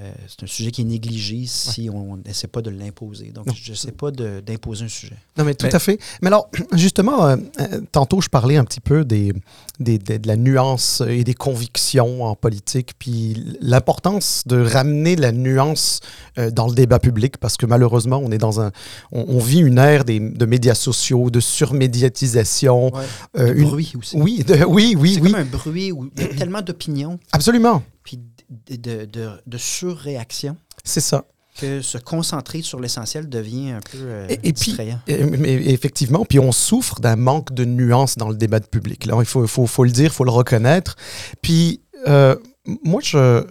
Euh, 0.00 0.12
c'est 0.26 0.42
un 0.42 0.46
sujet 0.46 0.70
qui 0.72 0.80
est 0.80 0.84
négligé 0.86 1.44
si 1.46 1.88
on 1.88 2.16
n'essaie 2.16 2.48
pas 2.48 2.62
de 2.62 2.70
l'imposer. 2.70 3.30
Donc, 3.30 3.46
Non. 3.46 3.52
je 3.54 3.70
n'essaie 3.70 3.92
pas 3.92 4.10
d'imposer 4.10 4.86
un 4.86 4.88
sujet. 4.88 5.14
Non, 5.38 5.44
mais 5.44 5.54
tout 5.54 5.66
Mais- 5.66 5.74
à 5.74 5.78
fait. 5.78 6.00
Mais 6.20 6.28
alors, 6.28 6.48
justement, 6.72 7.24
euh, 7.26 7.36
euh, 7.60 7.80
tantôt, 7.92 8.20
je 8.20 8.28
parlais 8.28 8.56
un 8.56 8.64
petit 8.64 8.80
peu 8.80 9.04
des, 9.04 9.32
des- 9.78 9.98
des- 9.98 10.18
de 10.18 10.26
la 10.26 10.36
nuance 10.36 11.00
et 11.06 11.22
des 11.22 11.34
convictions 11.34 12.24
en 12.24 12.34
politique, 12.34 12.94
puis 12.98 13.56
l'importance 13.60 14.42
de 14.46 14.58
ramener 14.60 15.14
la 15.14 15.30
nuance 15.30 16.00
euh, 16.38 16.50
dans 16.50 16.66
le 16.66 16.74
débat 16.74 16.98
public, 16.98 17.36
parce 17.38 17.56
que 17.56 17.66
malheureusement, 17.66 18.20
on 18.24 18.32
est 18.32 18.38
dans 18.38 18.60
un, 18.60 18.72
on, 19.12 19.24
on 19.28 19.38
vit 19.38 19.60
une 19.60 19.78
ère 19.78 20.04
des, 20.04 20.18
de 20.18 20.46
médias 20.46 20.74
sociaux, 20.74 21.30
de 21.30 21.38
surmédiatisation, 21.40 22.90
euh, 23.36 23.54
une- 23.54 23.68
bruit 23.68 23.92
aussi. 23.96 24.16
oui, 24.16 24.42
de- 24.44 24.64
oui, 24.64 24.96
oui, 24.98 25.14
c'est 25.14 25.20
oui, 25.20 25.30
comme 25.30 25.40
un 25.40 25.44
bruit 25.44 25.92
où 25.92 26.10
il 26.16 26.22
y 26.22 26.26
a 26.26 26.34
tellement 26.34 26.62
d'opinions 26.62 27.20
absolument, 27.32 27.82
puis 28.02 28.18
de, 28.50 28.76
de, 28.76 29.04
de, 29.06 29.30
de 29.46 29.58
surréaction 29.58 30.56
c'est 30.84 31.00
ça. 31.00 31.24
que 31.58 31.80
se 31.82 31.98
concentrer 31.98 32.62
sur 32.62 32.80
l'essentiel 32.80 33.28
devient 33.28 33.70
un 33.70 33.80
peu 33.80 33.98
euh, 34.00 34.26
Et- 34.28 34.34
et 34.34 34.38
puis- 34.38 34.52
distrayant. 34.52 35.00
Et- 35.06 35.24
mais 35.24 35.54
effectivement, 35.54 36.24
puis 36.24 36.38
on 36.40 36.52
souffre 36.52 37.00
d'un 37.00 37.16
manque 37.16 37.52
de 37.54 37.64
nuances 37.64 38.16
dans 38.18 38.28
le 38.28 38.34
débat 38.36 38.60
de 38.60 38.66
public. 38.66 39.06
Là, 39.06 39.16
il 39.20 39.24
faut, 39.26 39.46
faut, 39.46 39.66
faut 39.66 39.84
le 39.84 39.90
dire, 39.90 40.06
il 40.06 40.10
faut 40.10 40.24
le 40.24 40.30
reconnaître. 40.32 40.96
Puis, 41.42 41.80
euh, 42.08 42.36
moi, 42.82 43.00
je, 43.02 43.44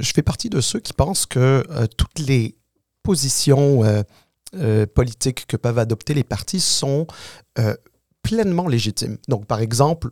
je 0.00 0.12
fais 0.12 0.22
partie 0.22 0.50
de 0.50 0.60
ceux 0.60 0.78
qui 0.80 0.92
pensent 0.92 1.26
que 1.26 1.64
euh, 1.70 1.86
toutes 1.96 2.18
les 2.20 2.54
positions 3.02 3.84
euh, 3.84 4.02
euh, 4.54 4.86
politiques 4.86 5.46
que 5.46 5.56
peuvent 5.56 5.78
adopter 5.78 6.14
les 6.14 6.24
partis 6.24 6.60
sont 6.60 7.06
euh, 7.58 7.74
pleinement 8.22 8.68
légitimes. 8.68 9.18
Donc, 9.28 9.46
par 9.46 9.60
exemple, 9.60 10.10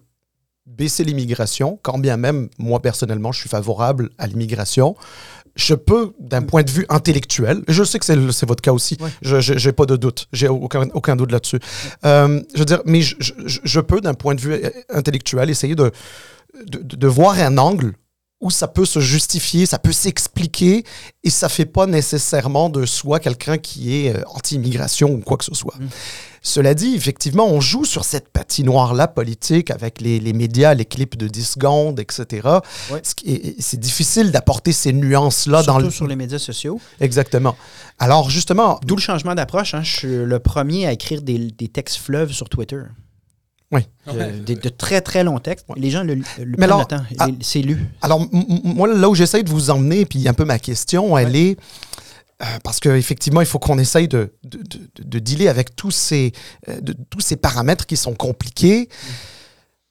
baisser 0.67 1.05
l'immigration, 1.05 1.79
quand 1.83 1.99
bien 1.99 2.17
même, 2.17 2.49
moi, 2.59 2.81
personnellement, 2.83 3.33
je 3.33 3.41
suis 3.41 3.49
favorable 3.49 4.11
à 4.19 4.27
l'immigration, 4.27 4.95
je 5.55 5.75
peux, 5.75 6.13
d'un 6.21 6.43
point 6.43 6.63
de 6.65 6.71
vue 6.71 6.85
intellectuel, 6.91 7.63
et 7.67 7.73
je 7.73 7.83
sais 7.83 7.99
que 7.99 8.05
c'est 8.05 8.47
votre 8.47 8.61
cas 8.63 8.73
aussi, 8.73 8.99
Ouais. 9.01 9.09
je 9.23 9.67
n'ai 9.67 9.73
pas 9.73 9.87
de 9.87 9.97
doute, 9.97 10.29
j'ai 10.33 10.49
aucun, 10.49 10.89
aucun 10.93 11.17
doute 11.17 11.33
là-dessus. 11.33 11.61
Euh, 12.05 12.43
je 12.55 12.59
veux 12.59 12.65
dire, 12.67 12.83
mais 12.85 13.01
je, 13.01 13.15
je- 13.21 13.33
je- 13.47 13.61
je 13.65 13.81
peux, 13.81 14.01
d'un 14.03 14.13
point 14.15 14.35
de 14.35 14.41
vue 14.41 14.53
euh, 14.53 14.71
intellectuel, 14.91 15.49
essayer 15.49 15.75
de, 15.75 15.93
de, 16.67 17.07
voir 17.07 17.39
un 17.39 17.57
angle 17.59 17.95
où 18.43 18.51
ça 18.51 18.69
peut 18.69 18.85
se 18.85 19.01
justifier, 19.01 19.65
ça 19.65 19.79
peut 19.79 19.93
s'expliquer, 19.93 20.85
et 21.25 21.31
ça 21.31 21.49
fait 21.49 21.65
pas 21.65 21.87
nécessairement 21.87 22.69
de 22.69 22.85
soi 22.85 23.19
quelqu'un 23.19 23.57
qui 23.57 23.97
est 24.07 24.15
euh, 24.15 24.23
anti-immigration 24.27 25.11
ou 25.11 25.21
quoi 25.21 25.39
que 25.39 25.45
ce 25.45 25.55
soit. 25.55 25.75
Mm. 25.81 25.87
Cela 26.49 26.75
dit, 26.75 26.95
effectivement, 26.95 27.49
on 27.49 27.61
joue 27.61 27.85
sur 27.85 28.05
cette 28.05 28.29
patinoire-là 28.29 29.09
politique 29.09 29.73
avec 29.73 30.01
les, 30.01 30.21
les 30.21 30.33
médias, 30.33 30.75
les 30.75 30.85
clips 30.85 31.17
de 31.17 31.27
10 31.27 31.45
secondes, 31.45 31.99
etc. 31.99 32.47
Ouais. 32.93 33.01
C'est 33.59 33.81
difficile 33.81 34.31
d'apporter 34.31 34.71
ces 34.71 34.93
nuances-là 34.93 35.65
dans 35.65 35.73
Surtout 35.73 35.87
le... 35.87 35.91
sur 35.91 36.07
les 36.07 36.15
médias 36.15 36.39
sociaux. 36.39 36.81
Exactement. 37.01 37.57
Alors, 37.99 38.31
justement, 38.31 38.79
D'où 38.87 38.95
le 38.95 39.01
changement 39.01 39.35
d'approche. 39.35 39.75
hein. 39.75 39.83
Je 39.83 39.97
suis 39.97 40.07
le 40.25 40.39
premier 40.39 40.87
à 40.87 40.93
écrire 40.93 41.21
des, 41.21 41.37
des 41.51 41.67
textes 41.67 41.97
fleuves 41.97 42.31
sur 42.31 42.49
Twitter. 42.49 42.81
Oui. 43.73 43.81
De, 44.07 44.39
des- 44.45 44.55
de 44.55 44.69
très, 44.69 45.01
très 45.01 45.25
longs 45.25 45.41
textes. 45.41 45.67
Les 45.77 45.91
gens 45.91 46.05
le, 46.05 46.15
le 46.15 46.23
prennent 46.23 46.63
alors, 46.63 46.79
le 46.79 46.85
temps. 46.85 47.03
ah- 47.19 47.27
C'est 47.41 47.61
lu. 47.63 47.77
Alors, 48.03 48.25
moi, 48.63 48.87
là 48.87 49.09
où 49.09 49.17
j'essaye 49.17 49.43
de 49.43 49.51
vous 49.51 49.71
emmener, 49.71 50.07
puis 50.07 50.29
un 50.29 50.33
peu 50.35 50.45
ma 50.45 50.61
question, 50.61 51.19
elle 51.19 51.35
est. 51.35 51.57
euh, 52.43 52.45
parce 52.65 52.81
qu'effectivement, 52.81 53.41
il 53.41 53.47
faut 53.47 53.59
qu'on 53.59 53.79
essaye 53.79 54.09
de, 54.09 54.33
de, 54.45 54.59
de- 54.59 54.89
de 55.03 55.19
dealer 55.19 55.49
avec 55.49 55.75
tous 55.75 55.91
ces, 55.91 56.33
euh, 56.69 56.79
tous 57.11 57.21
ces 57.21 57.37
paramètres 57.37 57.87
qui 57.87 57.97
sont 57.97 58.15
compliqués. 58.15 58.89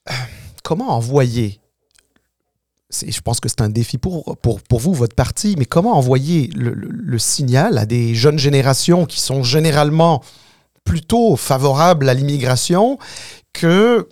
Euh, 0.09 0.13
comment 0.63 0.89
envoyer 0.89 1.59
je 3.05 3.19
pense 3.19 3.41
que 3.41 3.49
c'est 3.49 3.59
un 3.61 3.67
défi 3.67 3.97
pour, 3.97 4.37
pour, 4.37 4.61
pour 4.61 4.79
vous, 4.79 4.93
votre 4.93 5.15
parti, 5.15 5.55
mais 5.57 5.65
comment 5.65 5.97
envoyer 5.97 6.47
le, 6.55 6.73
le- 6.73 7.19
signal 7.19 7.77
à 7.77 7.85
des 7.85 8.15
jeunes 8.15 8.39
générations 8.39 9.05
qui 9.05 9.19
sont 9.19 9.43
généralement 9.43 10.23
plutôt 10.85 11.35
favorables 11.35 12.07
à 12.07 12.13
l'immigration 12.13 12.97
que 13.51 14.07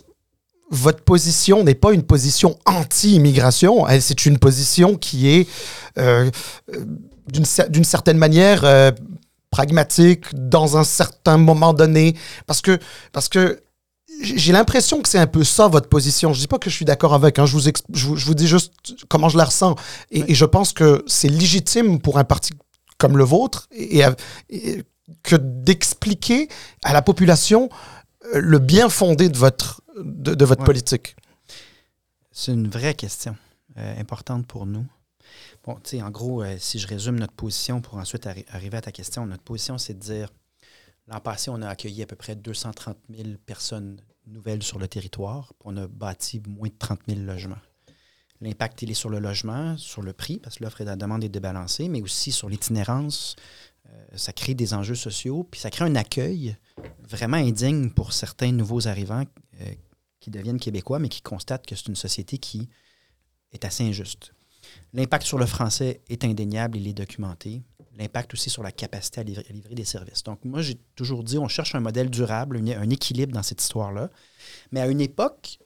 votre 0.70 1.02
position 1.02 1.64
n'est 1.64 1.76
pas 1.76 1.92
une 1.94 2.02
position 2.02 2.58
anti-immigration, 2.66 3.86
elle, 3.88 4.02
c'est 4.02 4.26
une 4.26 4.38
position 4.38 4.96
qui 4.96 5.28
est 5.28 5.48
euh, 5.96 6.30
d'une 7.28 7.44
cer- 7.44 7.68
d'une 7.68 7.84
certaine 7.84 8.18
manière 8.18 8.64
euh, 8.64 8.90
pragmatique 9.50 10.24
dans 10.32 10.76
un 10.76 10.84
certain 10.84 11.38
moment 11.38 11.72
donné, 11.72 12.16
parce 12.46 12.60
que, 12.60 12.78
parce 13.12 13.28
que 13.28 13.62
j'ai 14.20 14.52
l'impression 14.52 15.02
que 15.02 15.08
c'est 15.08 15.18
un 15.18 15.26
peu 15.26 15.44
ça 15.44 15.68
votre 15.68 15.88
position. 15.88 16.32
Je 16.32 16.40
dis 16.40 16.46
pas 16.46 16.58
que 16.58 16.70
je 16.70 16.74
suis 16.74 16.84
d'accord 16.84 17.14
avec, 17.14 17.38
hein. 17.38 17.46
je, 17.46 17.56
vous 17.56 17.62
je, 17.92 18.26
vous, 18.26 18.34
dis 18.34 18.46
juste 18.46 18.72
comment 19.08 19.28
je 19.28 19.36
la 19.36 19.44
ressens. 19.44 19.74
Et, 20.10 20.34
je 20.34 20.44
pense 20.44 20.72
que 20.72 21.04
c'est 21.06 21.28
légitime 21.28 22.00
pour 22.00 22.18
un 22.18 22.24
parti 22.24 22.52
comme 22.98 23.16
le 23.16 23.24
vôtre 23.24 23.68
et, 23.72 24.02
que 25.22 25.36
d'expliquer 25.36 26.48
à 26.82 26.92
la 26.92 27.02
population 27.02 27.68
euh, 28.34 28.40
le 28.40 28.58
bien 28.58 28.88
fondé 28.88 29.28
de 29.28 29.36
votre, 29.36 29.82
de, 29.96 30.44
votre 30.44 30.64
politique. 30.64 31.16
C'est 32.32 32.52
une 32.52 32.68
vraie 32.68 32.94
question 32.94 33.36
euh, 33.76 34.00
importante 34.00 34.46
pour 34.46 34.66
nous. 34.66 34.86
Bon, 35.64 35.76
tu 35.76 35.96
sais, 35.96 36.02
en 36.02 36.10
gros, 36.10 36.42
euh, 36.42 36.56
si 36.58 36.78
je 36.78 36.86
résume 36.86 37.18
notre 37.18 37.32
position 37.32 37.80
pour 37.80 37.94
ensuite 37.94 38.26
arriver 38.26 38.76
à 38.76 38.82
ta 38.82 38.92
question, 38.92 39.24
notre 39.26 39.42
position, 39.42 39.78
c'est 39.78 39.94
de 39.94 40.00
dire 40.00 40.28
L'an 41.06 41.20
passé, 41.20 41.50
on 41.50 41.60
a 41.60 41.68
accueilli 41.68 42.02
à 42.02 42.06
peu 42.06 42.16
près 42.16 42.34
230 42.34 42.96
000 43.14 43.28
personnes 43.44 44.00
nouvelles 44.26 44.62
sur 44.62 44.78
le 44.78 44.88
territoire. 44.88 45.52
On 45.64 45.76
a 45.76 45.86
bâti 45.86 46.42
moins 46.46 46.68
de 46.68 46.74
30 46.78 47.00
000 47.08 47.20
logements. 47.20 47.60
L'impact, 48.40 48.82
il 48.82 48.90
est 48.90 48.94
sur 48.94 49.10
le 49.10 49.18
logement, 49.18 49.76
sur 49.76 50.02
le 50.02 50.12
prix, 50.12 50.38
parce 50.38 50.56
que 50.56 50.64
l'offre 50.64 50.80
et 50.80 50.84
la 50.84 50.96
demande 50.96 51.22
est 51.22 51.28
débalancée, 51.28 51.88
mais 51.88 52.00
aussi 52.00 52.32
sur 52.32 52.48
l'itinérance. 52.48 53.36
Euh, 53.88 54.04
ça 54.16 54.32
crée 54.32 54.54
des 54.54 54.74
enjeux 54.74 54.94
sociaux, 54.94 55.46
puis 55.50 55.60
ça 55.60 55.70
crée 55.70 55.84
un 55.84 55.94
accueil 55.94 56.56
vraiment 57.00 57.36
indigne 57.36 57.90
pour 57.90 58.12
certains 58.12 58.52
nouveaux 58.52 58.88
arrivants 58.88 59.24
euh, 59.60 59.74
qui 60.20 60.30
deviennent 60.30 60.60
québécois, 60.60 60.98
mais 60.98 61.08
qui 61.08 61.22
constatent 61.22 61.66
que 61.66 61.74
c'est 61.76 61.88
une 61.88 61.96
société 61.96 62.38
qui 62.38 62.68
est 63.52 63.64
assez 63.64 63.84
injuste. 63.84 64.33
L'impact 64.92 65.26
sur 65.26 65.38
le 65.38 65.46
français 65.46 66.00
est 66.08 66.24
indéniable, 66.24 66.78
il 66.78 66.88
est 66.88 66.92
documenté 66.92 67.62
l'impact 67.98 68.34
aussi 68.34 68.50
sur 68.50 68.62
la 68.62 68.72
capacité 68.72 69.20
à 69.20 69.24
livrer, 69.24 69.74
des 69.74 69.84
services. 69.84 70.22
Donc, 70.22 70.44
moi, 70.44 70.62
j'ai 70.62 70.76
toujours 70.96 71.22
dit, 71.22 71.38
on 71.38 71.48
cherche 71.48 71.74
un 71.74 71.80
modèle 71.80 72.10
durable, 72.10 72.56
un 72.56 72.90
équilibre 72.90 73.32
dans 73.32 73.42
cette 73.42 73.62
histoire-là, 73.62 74.10
mais 74.72 74.80
à 74.80 74.88
une 74.88 75.00
époque 75.00 75.58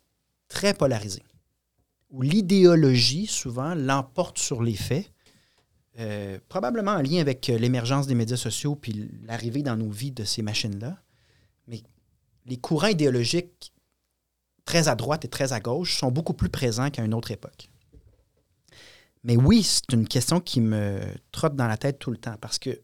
très 0.48 0.74
polarisée, 0.74 1.22
où 2.10 2.22
l'idéologie, 2.22 3.26
souvent, 3.26 3.74
l'emporte 3.74 4.38
sur 4.38 4.62
les 4.62 4.74
faits, 4.74 5.10
euh, 5.98 6.38
probablement 6.48 6.92
en 6.92 7.02
lien 7.02 7.20
avec 7.20 7.50
euh, 7.50 7.58
l'émergence 7.58 8.06
des 8.06 8.14
médias 8.14 8.36
sociaux 8.36 8.76
puis 8.76 9.10
l'arrivée 9.24 9.62
dans 9.62 9.76
nos 9.76 9.90
vies 9.90 10.12
de 10.12 10.22
ces 10.22 10.42
machines-là. 10.42 10.96
Mais 11.66 11.82
les 12.46 12.56
courants 12.56 12.86
idéologiques 12.86 13.72
très 14.64 14.86
à 14.86 14.94
droite 14.94 15.24
et 15.24 15.28
très 15.28 15.52
à 15.52 15.58
gauche 15.58 15.98
sont 15.98 16.12
beaucoup 16.12 16.34
plus 16.34 16.50
présents 16.50 16.90
qu'à 16.90 17.02
une 17.02 17.14
autre 17.14 17.32
époque. 17.32 17.68
Mais 19.24 19.36
oui, 19.36 19.62
c'est 19.62 19.92
une 19.92 20.06
question 20.06 20.40
qui 20.40 20.60
me 20.60 21.00
trotte 21.32 21.56
dans 21.56 21.66
la 21.66 21.76
tête 21.76 21.98
tout 21.98 22.10
le 22.10 22.16
temps 22.16 22.36
parce 22.40 22.58
que 22.58 22.80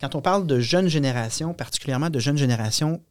quand 0.00 0.14
on 0.14 0.20
parle 0.20 0.46
de 0.46 0.60
jeunes 0.60 0.88
générations, 0.88 1.54
particulièrement 1.54 2.10
de 2.10 2.18
jeunes 2.18 2.36
générations 2.36 3.02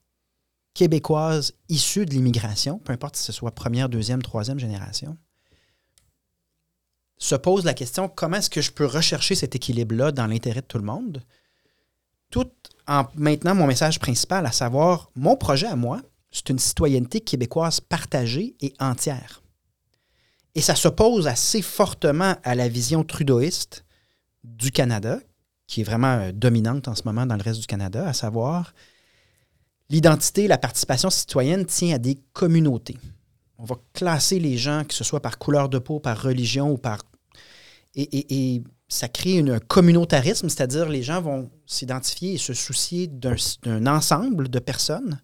québécoises 0.74 1.54
issues 1.70 2.06
de 2.06 2.12
l'immigration, 2.12 2.80
peu 2.80 2.94
importe 2.94 3.16
si 3.16 3.24
ce 3.24 3.32
soit 3.32 3.52
première, 3.52 3.90
deuxième, 3.90 4.22
troisième 4.22 4.60
génération, 4.60 5.18
se 7.18 7.36
pose 7.36 7.64
la 7.64 7.74
question 7.74 8.10
comment 8.10 8.38
est-ce 8.38 8.50
que 8.50 8.62
je 8.62 8.72
peux 8.72 8.86
rechercher 8.86 9.36
cet 9.36 9.56
équilibre-là 9.56 10.12
dans 10.12 10.28
l'intérêt 10.28 10.62
de 10.62 10.66
tout 10.66 10.78
le 10.78 10.84
monde, 10.84 11.24
tout 12.30 12.52
en 12.88 13.06
maintenant 13.16 13.56
mon 13.56 13.68
message 13.68 14.00
principal, 14.00 14.46
à 14.46 14.52
savoir 14.52 15.10
mon 15.16 15.38
projet 15.38 15.68
à 15.68 15.76
moi, 15.76 16.02
c'est 16.30 16.50
une 16.50 16.60
citoyenneté 16.60 17.22
québécoise 17.22 17.80
partagée 17.80 18.56
et 18.60 18.74
entière. 18.80 19.42
Et 20.56 20.62
ça 20.62 20.76
s'oppose 20.76 21.28
assez 21.28 21.62
fortement 21.62 22.36
à 22.44 22.56
la 22.56 22.70
vision 22.70 23.04
trudeauiste 23.04 23.86
du 24.44 24.72
Canada, 24.72 25.20
qui 25.68 25.82
est 25.82 25.84
vraiment 25.84 26.20
euh, 26.20 26.32
dominante 26.32 26.88
en 26.88 26.96
ce 26.96 27.04
moment 27.06 27.26
dans 27.26 27.36
le 27.36 27.44
reste 27.44 27.60
du 27.60 27.68
Canada, 27.68 28.08
à 28.08 28.13
savoir 28.13 28.74
l'identité, 29.89 30.48
la 30.48 30.58
participation 30.58 31.10
citoyenne 31.10 31.65
tient 31.65 31.96
à 31.96 31.98
des 31.98 32.18
communautés. 32.34 32.98
On 33.58 33.65
va 33.65 33.76
classer 33.94 34.39
les 34.39 34.58
gens, 34.58 34.84
que 34.84 34.94
ce 34.94 35.04
soit 35.04 35.22
par 35.22 35.38
couleur 35.38 35.70
de 35.70 35.80
peau, 35.80 36.00
par 36.00 36.22
religion 36.22 36.72
ou 36.72 36.78
par... 36.78 37.04
Et, 37.96 38.63
ça 38.88 39.08
crée 39.08 39.39
un 39.39 39.60
communautarisme, 39.60 40.48
c'est-à-dire 40.48 40.88
les 40.89 41.02
gens 41.02 41.20
vont 41.20 41.50
s'identifier 41.65 42.34
et 42.34 42.38
se 42.38 42.54
soucier 42.54 43.08
d'un 43.08 43.88
ensemble 43.88 44.48
de 44.48 44.60
personnes 44.60 45.20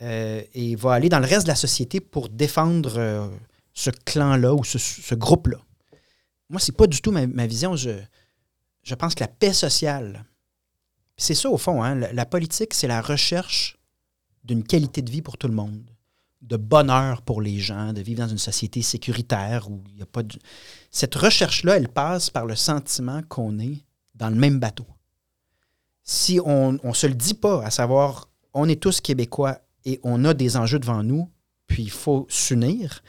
euh, 0.00 0.40
et 0.54 0.76
vont 0.76 0.90
aller 0.90 1.08
dans 1.08 1.18
le 1.18 1.26
reste 1.26 1.42
de 1.42 1.50
la 1.50 1.56
société 1.56 2.00
pour 2.00 2.28
défendre... 2.28 2.98
Euh, 2.98 3.28
ce 3.78 3.90
clan-là 3.90 4.54
ou 4.54 4.64
ce, 4.64 5.14
groupe-là. 5.14 5.58
Moi, 6.48 6.58
c'est 6.58 6.76
pas 6.76 6.88
du 6.88 7.00
tout 7.00 7.12
ma, 7.12 7.46
vision. 7.46 7.76
Je, 7.76 8.94
pense 8.96 9.14
que 9.14 9.20
la 9.20 9.28
paix 9.28 9.52
sociale, 9.52 10.24
c'est 11.16 11.36
ça 11.36 11.48
au 11.48 11.58
fond, 11.58 11.84
hein, 11.84 11.94
la, 11.94 12.26
politique, 12.26 12.74
c'est 12.74 12.88
la 12.88 13.00
recherche 13.00 13.78
d'une 14.42 14.64
qualité 14.64 15.00
de 15.00 15.10
vie 15.12 15.22
pour 15.22 15.38
tout 15.38 15.46
le 15.46 15.54
monde, 15.54 15.88
de 16.42 16.56
bonheur 16.56 17.22
pour 17.22 17.40
les 17.40 17.60
gens, 17.60 17.92
de 17.92 18.00
vivre 18.00 18.18
dans 18.18 18.28
une 18.28 18.38
société 18.38 18.82
sécuritaire 18.82 19.70
où 19.70 19.84
il 19.90 19.94
n'y 19.94 20.02
a 20.02 20.06
pas 20.06 20.24
de... 20.24 20.36
Cette 20.90 21.14
recherche-là, 21.14 21.76
elle 21.76 21.88
passe 21.88 22.30
par 22.30 22.46
le 22.46 22.56
sentiment 22.56 23.22
qu'on 23.28 23.60
est 23.60 23.84
dans 24.16 24.30
le 24.30 24.36
même 24.36 24.58
bateau. 24.58 24.86
Si 26.02 26.40
on 26.44 26.72
ne 26.72 26.92
se 26.94 27.06
le 27.06 27.14
dit 27.14 27.34
pas, 27.34 27.64
à 27.64 27.70
savoir, 27.70 28.28
on 28.54 28.68
est 28.68 28.82
tous 28.82 29.00
québécois 29.00 29.60
et 29.84 30.00
on 30.02 30.24
a 30.24 30.34
des 30.34 30.56
enjeux 30.56 30.80
devant 30.80 31.04
nous, 31.04 31.30
puis 31.68 31.84
il 31.84 31.92
faut 31.92 32.26
s'unir, 32.28 33.04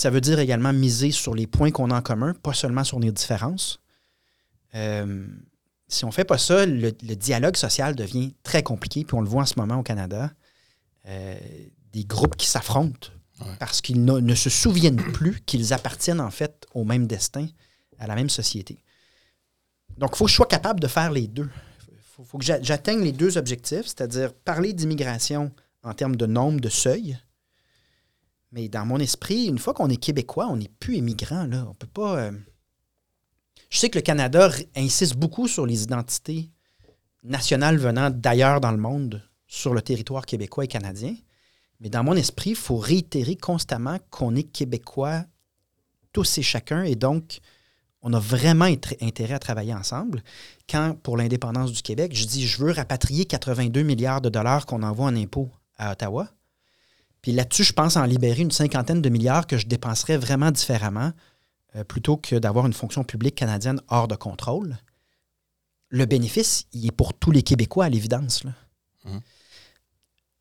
ça 0.00 0.10
veut 0.10 0.20
dire 0.20 0.38
également 0.38 0.72
miser 0.72 1.10
sur 1.10 1.34
les 1.34 1.46
points 1.46 1.70
qu'on 1.70 1.90
a 1.90 1.98
en 1.98 2.02
commun, 2.02 2.32
pas 2.32 2.54
seulement 2.54 2.84
sur 2.84 2.98
nos 2.98 3.10
différences. 3.10 3.80
Euh, 4.74 5.26
si 5.88 6.04
on 6.04 6.08
ne 6.08 6.12
fait 6.12 6.24
pas 6.24 6.38
ça, 6.38 6.64
le, 6.64 6.90
dialogue 6.92 7.56
social 7.56 7.94
devient 7.94 8.34
très 8.42 8.62
compliqué, 8.62 9.04
puis 9.04 9.14
on 9.14 9.20
le 9.20 9.28
voit 9.28 9.42
en 9.42 9.46
ce 9.46 9.58
moment 9.58 9.76
au 9.76 9.82
Canada. 9.82 10.32
Euh, 11.06 11.38
des 11.92 12.04
groupes 12.04 12.36
qui 12.36 12.46
s'affrontent 12.46 13.08
parce 13.58 13.80
qu'ils 13.80 14.04
ne, 14.04 14.34
se 14.34 14.50
souviennent 14.50 15.02
plus 15.12 15.40
qu'ils 15.40 15.72
appartiennent 15.72 16.20
en 16.20 16.30
fait 16.30 16.66
au 16.74 16.84
même 16.84 17.06
destin, 17.06 17.46
à 17.98 18.06
la 18.06 18.14
même 18.14 18.30
société. 18.30 18.78
Donc, 19.98 20.10
il 20.14 20.16
faut 20.16 20.26
que 20.26 20.30
je 20.30 20.36
sois 20.36 20.46
capable 20.46 20.80
de 20.80 20.86
faire 20.86 21.10
les 21.10 21.26
deux. 21.26 21.48
Il 21.90 22.24
faut, 22.26 22.38
que 22.38 22.44
j'atteigne 22.44 23.02
les 23.02 23.12
deux 23.12 23.38
objectifs, 23.38 23.86
c'est-à-dire 23.86 24.32
parler 24.32 24.72
d'immigration 24.72 25.50
en 25.82 25.94
termes 25.94 26.16
de 26.16 26.26
nombre 26.26 26.60
de 26.60 26.68
seuils, 26.68 27.18
mais 28.52 28.68
dans 28.68 28.84
mon 28.84 28.98
esprit, 28.98 29.46
une 29.46 29.58
fois 29.58 29.74
qu'on 29.74 29.88
est 29.88 29.96
québécois, 29.96 30.48
on 30.48 30.56
n'est 30.56 30.72
plus 30.80 30.96
pas. 31.86 32.18
Euh, 32.18 32.32
je 33.70 33.78
sais 33.78 33.90
que 33.90 33.98
le 33.98 34.02
Canada 34.02 34.50
insiste 34.76 35.16
beaucoup 35.16 35.46
sur 35.46 35.66
les 35.66 35.82
identités 35.82 36.50
nationales 37.22 37.76
venant 37.76 38.10
d'ailleurs 38.10 38.60
dans 38.60 38.72
le 38.72 38.78
monde 38.78 39.22
sur 39.46 39.74
le 39.74 39.82
territoire 39.82 40.26
québécois 40.26 40.64
et 40.64 40.68
canadien. 40.68 41.14
Mais 41.80 41.88
dans 41.88 42.04
mon 42.04 42.14
esprit, 42.14 42.50
il 42.50 42.56
faut 42.56 42.76
réitérer 42.76 43.36
constamment 43.36 43.98
qu'on 44.10 44.34
est 44.34 44.44
québécois 44.44 45.24
tous 46.12 46.38
et 46.38 46.42
chacun. 46.42 46.82
Et 46.82 46.94
donc, 46.94 47.40
on 48.02 48.12
a 48.12 48.18
vraiment 48.18 48.66
intérêt 49.00 49.34
à 49.34 49.38
travailler 49.38 49.74
ensemble. 49.74 50.22
Quand, 50.68 50.94
pour 51.02 51.16
l'indépendance 51.16 51.72
du 51.72 51.82
Québec, 51.82 52.12
je 52.14 52.26
dis 52.26 52.46
je 52.46 52.62
veux 52.62 52.72
rapatrier 52.72 53.24
82 53.24 53.82
milliards 53.82 54.20
de 54.20 54.28
dollars 54.28 54.66
qu'on 54.66 54.82
envoie 54.82 55.06
en 55.06 55.16
impôts 55.16 55.50
à 55.76 55.92
Ottawa, 55.92 56.28
puis 57.22 57.32
là-dessus, 57.32 57.64
je 57.64 57.72
pense 57.72 57.96
en 57.96 58.04
libérer 58.04 58.42
une 58.42 58.50
cinquantaine 58.50 59.02
de 59.02 59.08
milliards 59.08 59.46
que 59.46 59.58
je 59.58 59.66
dépenserais 59.66 60.16
vraiment 60.16 60.50
différemment 60.50 61.12
euh, 61.76 61.84
plutôt 61.84 62.16
que 62.16 62.36
d'avoir 62.36 62.66
une 62.66 62.72
fonction 62.72 63.04
publique 63.04 63.34
canadienne 63.34 63.80
hors 63.88 64.08
de 64.08 64.16
contrôle. 64.16 64.78
Le 65.88 66.06
bénéfice, 66.06 66.66
il 66.72 66.86
est 66.86 66.92
pour 66.92 67.14
tous 67.14 67.30
les 67.30 67.42
Québécois 67.42 67.86
à 67.86 67.88
l'évidence. 67.88 68.44
Mmh. 69.04 69.18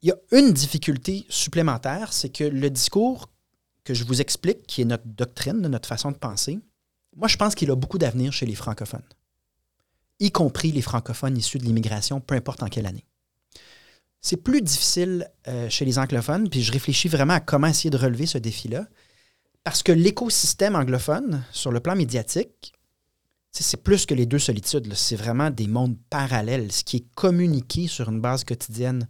Il 0.02 0.10
y 0.10 0.12
a 0.12 0.16
une 0.32 0.54
difficulté 0.54 1.26
supplémentaire, 1.30 2.14
c'est 2.14 2.30
que 2.30 2.46
le 2.46 2.70
discours 2.70 3.30
que 3.84 3.94
je 3.94 4.06
vous 4.06 4.22
explique, 4.22 4.66
qui 4.66 4.82
est 4.82 4.86
notre 4.86 5.08
doctrine, 5.08 5.60
notre 5.60 5.90
façon 5.90 6.12
de 6.12 6.18
penser, 6.18 6.60
moi, 7.16 7.28
je 7.28 7.36
pense 7.36 7.56
qu'il 7.56 7.70
a 7.72 7.76
beaucoup 7.76 7.98
d'avenir 7.98 8.32
chez 8.32 8.46
les 8.46 8.56
francophones, 8.56 9.04
y 10.20 10.32
compris 10.32 10.72
les 10.72 10.82
francophones 10.82 11.38
issus 11.38 11.58
de 11.58 11.66
l'immigration, 11.66 12.22
peu 12.22 12.36
importe 12.36 12.64
en 12.64 12.68
quelle 12.68 12.86
année. 12.86 13.06
C'est 14.22 14.38
plus 14.38 14.62
difficile 14.62 15.30
euh, 15.48 15.70
chez 15.70 15.86
les 15.86 15.98
anglophones, 15.98 16.50
puis 16.50 16.62
je 16.62 16.72
réfléchis 16.72 17.08
vraiment 17.08 17.34
à 17.34 17.40
comment 17.40 17.68
essayer 17.68 17.90
de 17.90 17.98
relever 17.98 18.26
ce 18.26 18.38
défi-là, 18.38 18.86
parce 19.64 19.84
que 19.84 19.92
l'écosystème 19.92 20.76
anglophone, 20.76 21.44
sur 21.52 21.72
le 21.72 21.80
plan 21.80 21.96
médiatique, 21.96 22.74
c'est 23.52 23.84
plus 23.84 24.06
que 24.06 24.14
les 24.14 24.26
deux 24.26 24.40
solitudes. 24.40 24.94
C'est 24.94 25.16
vraiment 25.16 25.50
des 25.50 25.68
mondes 25.68 25.98
parallèles. 26.10 26.72
Ce 26.72 26.84
qui 26.84 26.98
est 26.98 27.14
communiqué 27.16 27.88
sur 27.88 28.10
une 28.10 28.22
base 28.22 28.44
quotidienne 28.44 29.08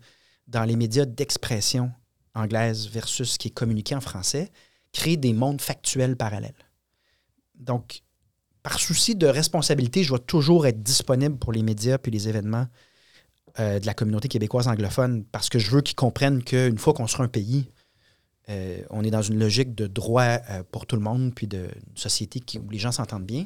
dans 0.48 0.64
les 0.64 0.76
médias 0.76 1.06
d'expression 1.06 1.92
anglaise 2.34 2.88
versus 2.88 3.34
ce 3.34 3.38
qui 3.38 3.50
est 3.50 3.52
communiqué 3.52 3.96
en 3.96 4.02
français 4.02 4.52
crée 4.92 5.18
des 5.18 5.34
mondes 5.34 5.62
factuels 5.62 6.16
parallèles. 6.16 6.56
Donc, 7.56 8.02
par 8.64 8.80
souci 8.80 9.16
de 9.16 9.28
responsabilité, 9.28 10.04
je 10.04 10.10
dois 10.10 10.20
toujours 10.20 10.66
être 10.66 10.82
disponible 10.82 11.38
pour 11.38 11.52
les 11.52 11.62
médias 11.62 11.98
puis 11.98 12.12
les 12.12 12.28
événements 12.28 12.68
euh, 13.60 13.80
de 13.80 13.86
la 13.86 13.94
communauté 13.94 14.28
québécoise 14.28 14.68
anglophone 14.68 15.24
parce 15.26 15.50
que 15.50 15.60
je 15.60 15.72
veux 15.72 15.82
qu'ils 15.82 15.96
comprennent 15.96 16.44
qu'une 16.44 16.78
fois 16.78 16.94
qu'on 16.94 17.08
sera 17.08 17.24
un 17.24 17.28
pays, 17.28 17.72
euh, 18.50 18.82
on 18.90 19.04
est 19.04 19.12
dans 19.12 19.22
une 19.22 19.40
logique 19.40 19.76
de 19.76 19.88
droit 19.88 20.24
euh, 20.24 20.64
pour 20.72 20.86
tout 20.86 20.96
le 20.96 21.02
monde, 21.02 21.34
puis 21.36 21.48
d'une 21.48 21.70
société 21.96 22.40
qui, 22.40 22.60
où 22.60 22.70
les 22.70 22.80
gens 22.80 22.92
s'entendent 22.92 23.26
bien. 23.26 23.46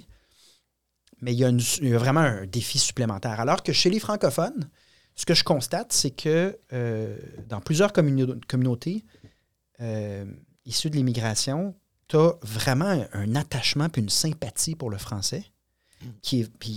mais 1.21 1.33
il 1.33 1.39
y, 1.39 1.45
a 1.45 1.49
une- 1.49 1.59
vraiment 1.95 2.19
un 2.19 2.45
défi 2.45 2.79
supplémentaire. 2.79 3.39
Alors 3.39 3.63
que 3.63 3.71
chez 3.71 3.89
les 3.89 3.99
francophones, 3.99 4.69
ce 5.15 5.25
que 5.25 5.33
je 5.33 5.43
constate, 5.43 5.93
c'est 5.93 6.11
que 6.11 6.59
dans 7.47 7.61
plusieurs 7.61 7.93
communautés 7.93 9.05
issues 10.65 10.89
de 10.89 10.95
l'immigration, 10.95 11.75
tu 12.09 12.17
as 12.17 12.33
vraiment 12.41 13.05
un 13.13 13.35
attachement 13.35 13.87
puis 13.89 14.01
une 14.01 14.09
sympathie 14.09 14.75
pour 14.75 14.89
le 14.89 14.97
français. 14.97 15.45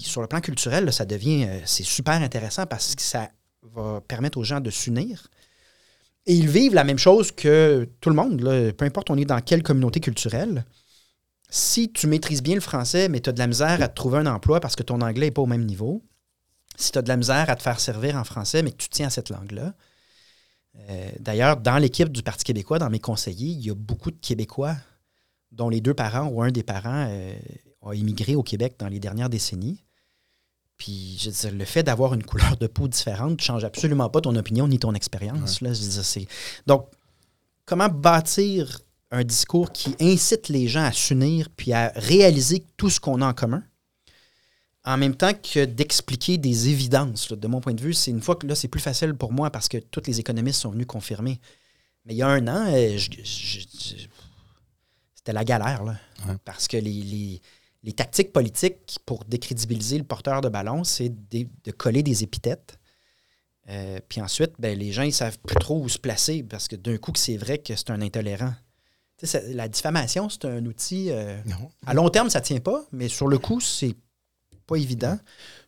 Sur 0.02 0.20
le 0.20 0.26
plan 0.26 0.40
culturel, 0.40 0.92
ça 0.92 1.04
devient, 1.04 1.44
euh, 1.48 1.60
c'est 1.64 1.84
super 1.84 2.14
intéressant 2.14 2.66
parce 2.66 2.94
que 2.94 3.02
ça 3.02 3.30
va 3.62 4.00
permettre 4.06 4.38
aux 4.38 4.44
gens 4.44 4.60
de 4.60 4.70
s'unir. 4.70 5.28
Et 6.26 6.34
ils 6.34 6.48
vivent 6.48 6.74
la 6.74 6.84
même 6.84 6.98
chose 6.98 7.30
que 7.32 7.88
tout 8.00 8.10
le 8.10 8.16
monde, 8.16 8.40
peu 8.76 8.84
importe 8.84 9.10
on 9.10 9.16
est 9.16 9.24
dans 9.24 9.40
quelle 9.40 9.62
communauté 9.62 10.00
culturelle. 10.00 10.64
Si 11.48 11.92
tu 11.92 12.08
maîtrises 12.08 12.42
bien 12.42 12.56
le 12.56 12.60
français, 12.60 13.08
mais 13.08 13.20
tu 13.20 13.30
as 13.30 13.32
de 13.32 13.38
la 13.38 13.46
misère 13.46 13.80
à 13.80 13.88
te 13.88 13.94
trouver 13.94 14.18
un 14.18 14.26
emploi 14.26 14.58
parce 14.58 14.74
que 14.74 14.82
ton 14.82 15.00
anglais 15.00 15.26
n'est 15.26 15.30
pas 15.30 15.42
au 15.42 15.46
même 15.46 15.64
niveau, 15.64 16.02
si 16.76 16.90
tu 16.90 16.98
as 16.98 17.02
de 17.02 17.08
la 17.08 17.16
misère 17.16 17.48
à 17.48 17.54
te 17.54 17.62
faire 17.62 17.78
servir 17.78 18.16
en 18.16 18.24
français, 18.24 18.62
mais 18.62 18.72
que 18.72 18.78
tu 18.78 18.88
tiens 18.88 19.06
à 19.06 19.10
cette 19.10 19.30
langue-là. 19.30 19.74
euh, 20.90 21.10
D'ailleurs, 21.20 21.56
dans 21.58 21.78
l'équipe 21.78 22.10
du 22.10 22.22
Parti 22.22 22.44
québécois, 22.44 22.80
dans 22.80 22.90
mes 22.90 22.98
conseillers, 22.98 23.52
il 23.52 23.64
y 23.64 23.70
a 23.70 23.74
beaucoup 23.74 24.10
de 24.10 24.18
Québécois 24.18 24.76
dont 25.52 25.68
les 25.68 25.80
deux 25.80 25.94
parents 25.94 26.26
ou 26.26 26.42
un 26.42 26.50
des 26.50 26.64
parents 26.64 27.06
euh, 27.08 27.34
a 27.88 27.94
immigré 27.94 28.34
au 28.34 28.42
Québec 28.42 28.74
dans 28.78 28.88
les 28.88 28.98
dernières 29.00 29.28
décennies. 29.30 29.82
Puis, 30.76 31.16
je 31.18 31.30
veux 31.30 31.36
dire, 31.36 31.52
le 31.58 31.64
fait 31.64 31.82
d'avoir 31.82 32.12
une 32.14 32.22
couleur 32.22 32.56
de 32.58 32.66
peau 32.66 32.86
différente 32.86 33.38
ne 33.38 33.42
change 33.42 33.64
absolument 33.64 34.10
pas 34.10 34.20
ton 34.20 34.36
opinion 34.36 34.68
ni 34.68 34.78
ton 34.78 34.92
expérience. 34.94 35.60
là. 35.62 35.72
Je 35.72 35.82
veux 35.82 35.88
dire, 35.88 36.04
c'est- 36.04 36.26
Donc, 36.66 36.86
comment 37.64 37.88
bâtir 37.88 38.80
un 39.10 39.24
discours 39.24 39.72
qui 39.72 39.94
incite 40.00 40.48
les 40.48 40.68
gens 40.68 40.82
à 40.84 40.92
s'unir 40.92 41.48
puis 41.50 41.72
à 41.72 41.92
réaliser 41.96 42.64
tout 42.76 42.90
ce 42.90 43.00
qu'on 43.00 43.22
a 43.22 43.26
en 43.26 43.32
commun, 43.32 43.62
en 44.84 44.96
même 44.98 45.16
temps 45.16 45.32
que 45.32 45.64
d'expliquer 45.64 46.36
des 46.38 46.68
évidences. 46.68 47.30
là. 47.30 47.36
De 47.36 47.46
mon 47.48 47.60
point 47.60 47.72
de 47.74 47.80
vue, 47.82 47.94
c'est 47.94 48.10
une 48.10 48.20
fois 48.20 48.36
que 48.36 48.46
là, 48.46 48.54
c'est 48.54 48.68
plus 48.68 48.80
facile 48.80 49.14
pour 49.14 49.32
moi 49.32 49.50
parce 49.50 49.68
que 49.68 49.78
tous 49.78 50.02
les 50.06 50.20
économistes 50.20 50.60
sont 50.60 50.70
venus 50.70 50.86
confirmer. 50.86 51.40
Mais 52.04 52.14
il 52.14 52.18
y 52.18 52.22
a 52.22 52.28
un 52.28 52.46
an, 52.48 52.66
euh, 52.68 52.98
je- 52.98 53.10
je- 53.24 53.60
je- 53.60 54.06
c'était 55.14 55.32
la 55.32 55.44
galère, 55.44 55.82
là. 55.84 55.96
Ouais. 56.28 56.34
Parce 56.44 56.68
que 56.68 56.76
les, 56.76 57.02
les- 57.02 57.40
les 57.82 57.92
tactiques 57.92 58.32
politiques 58.32 58.98
pour 59.06 59.24
décrédibiliser 59.24 59.98
le 59.98 60.04
porteur 60.04 60.40
de 60.40 60.48
ballon, 60.48 60.82
c'est 60.84 61.08
de, 61.08 61.46
de 61.64 61.70
coller 61.70 62.02
des 62.02 62.22
épithètes. 62.22 62.78
Euh, 63.68 63.98
puis 64.08 64.20
ensuite, 64.20 64.52
ben, 64.58 64.78
les 64.78 64.92
gens, 64.92 65.02
ils 65.02 65.12
savent 65.12 65.38
plus 65.40 65.56
trop 65.56 65.80
où 65.82 65.88
se 65.88 65.98
placer 65.98 66.42
parce 66.42 66.68
que 66.68 66.76
d'un 66.76 66.96
coup, 66.98 67.12
que 67.12 67.18
c'est 67.18 67.36
vrai 67.36 67.58
que 67.58 67.74
c'est 67.74 67.90
un 67.90 68.00
intolérant. 68.00 68.54
Ça- 69.22 69.40
la 69.48 69.68
diffamation, 69.68 70.28
c'est 70.28 70.44
un 70.44 70.64
outil. 70.66 71.10
euh, 71.10 71.40
à 71.86 71.94
long 71.94 72.08
terme, 72.10 72.28
ça 72.30 72.40
tient 72.40 72.60
pas, 72.60 72.84
mais 72.92 73.08
sur 73.08 73.26
le 73.28 73.38
coup, 73.38 73.60
c'est 73.60 73.96
pas 74.66 74.76
évident. 74.76 75.18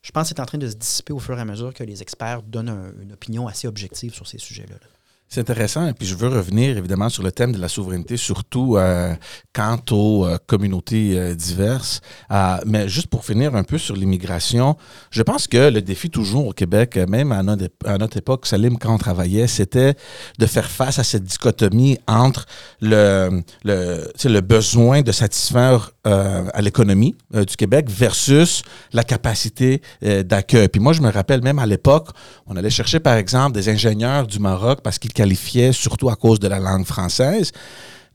Je 0.02 0.10
pense 0.12 0.24
que 0.28 0.34
c'est 0.36 0.40
en 0.40 0.46
train 0.46 0.58
de 0.58 0.68
se 0.68 0.74
dissiper 0.74 1.12
au 1.12 1.18
fur 1.18 1.36
et 1.38 1.40
à 1.40 1.44
mesure 1.44 1.72
que 1.72 1.82
les 1.84 2.02
experts 2.02 2.42
donnent 2.42 2.68
un- 2.68 2.92
une 3.00 3.12
opinion 3.12 3.46
assez 3.48 3.66
objective 3.66 4.12
sur 4.12 4.26
ces 4.26 4.38
sujets-là. 4.38 4.74
là. 4.74 4.86
C'est 5.30 5.40
intéressant. 5.42 5.86
Et 5.86 5.92
puis, 5.92 6.06
je 6.06 6.14
veux 6.14 6.28
revenir 6.28 6.78
évidemment 6.78 7.10
sur 7.10 7.22
le 7.22 7.30
thème 7.30 7.52
de 7.52 7.58
la 7.60 7.68
souveraineté, 7.68 8.16
surtout 8.16 8.78
euh, 8.78 9.14
quant 9.52 9.78
aux 9.90 10.24
euh, 10.24 10.38
communautés 10.46 11.18
euh, 11.18 11.34
diverses. 11.34 12.00
Euh, 12.30 12.56
mais 12.64 12.88
juste 12.88 13.08
pour 13.08 13.26
finir 13.26 13.54
un 13.54 13.62
peu 13.62 13.76
sur 13.76 13.94
l'immigration, 13.94 14.78
je 15.10 15.22
pense 15.22 15.46
que 15.46 15.68
le 15.70 15.82
défi 15.82 16.08
toujours 16.08 16.46
au 16.46 16.52
Québec, 16.52 16.96
euh, 16.96 17.06
même 17.06 17.30
à 17.32 17.42
notre, 17.42 17.66
à 17.84 17.98
notre 17.98 18.16
époque, 18.16 18.46
Salim, 18.46 18.78
quand 18.78 18.94
on 18.94 18.96
travaillait, 18.96 19.48
c'était 19.48 19.96
de 20.38 20.46
faire 20.46 20.70
face 20.70 20.98
à 20.98 21.04
cette 21.04 21.24
dichotomie 21.24 21.98
entre 22.06 22.46
le, 22.80 23.42
le, 23.64 24.10
le 24.24 24.40
besoin 24.40 25.02
de 25.02 25.12
satisfaire 25.12 25.90
euh, 26.06 26.46
à 26.54 26.62
l'économie 26.62 27.16
du 27.34 27.56
Québec 27.56 27.90
versus 27.90 28.62
la 28.94 29.04
capacité 29.04 29.82
d'accueil. 30.00 30.68
Puis 30.68 30.80
moi, 30.80 30.94
je 30.94 31.02
me 31.02 31.10
rappelle 31.10 31.42
même 31.42 31.58
à 31.58 31.66
l'époque, 31.66 32.08
on 32.46 32.56
allait 32.56 32.70
chercher 32.70 32.98
par 32.98 33.16
exemple 33.16 33.52
des 33.52 33.68
ingénieurs 33.68 34.26
du 34.26 34.38
Maroc 34.38 34.80
parce 34.82 34.98
qu'ils 34.98 35.12
qualifiaient 35.18 35.72
surtout 35.72 36.08
à 36.10 36.16
cause 36.16 36.38
de 36.38 36.46
la 36.46 36.60
langue 36.60 36.86
française. 36.86 37.50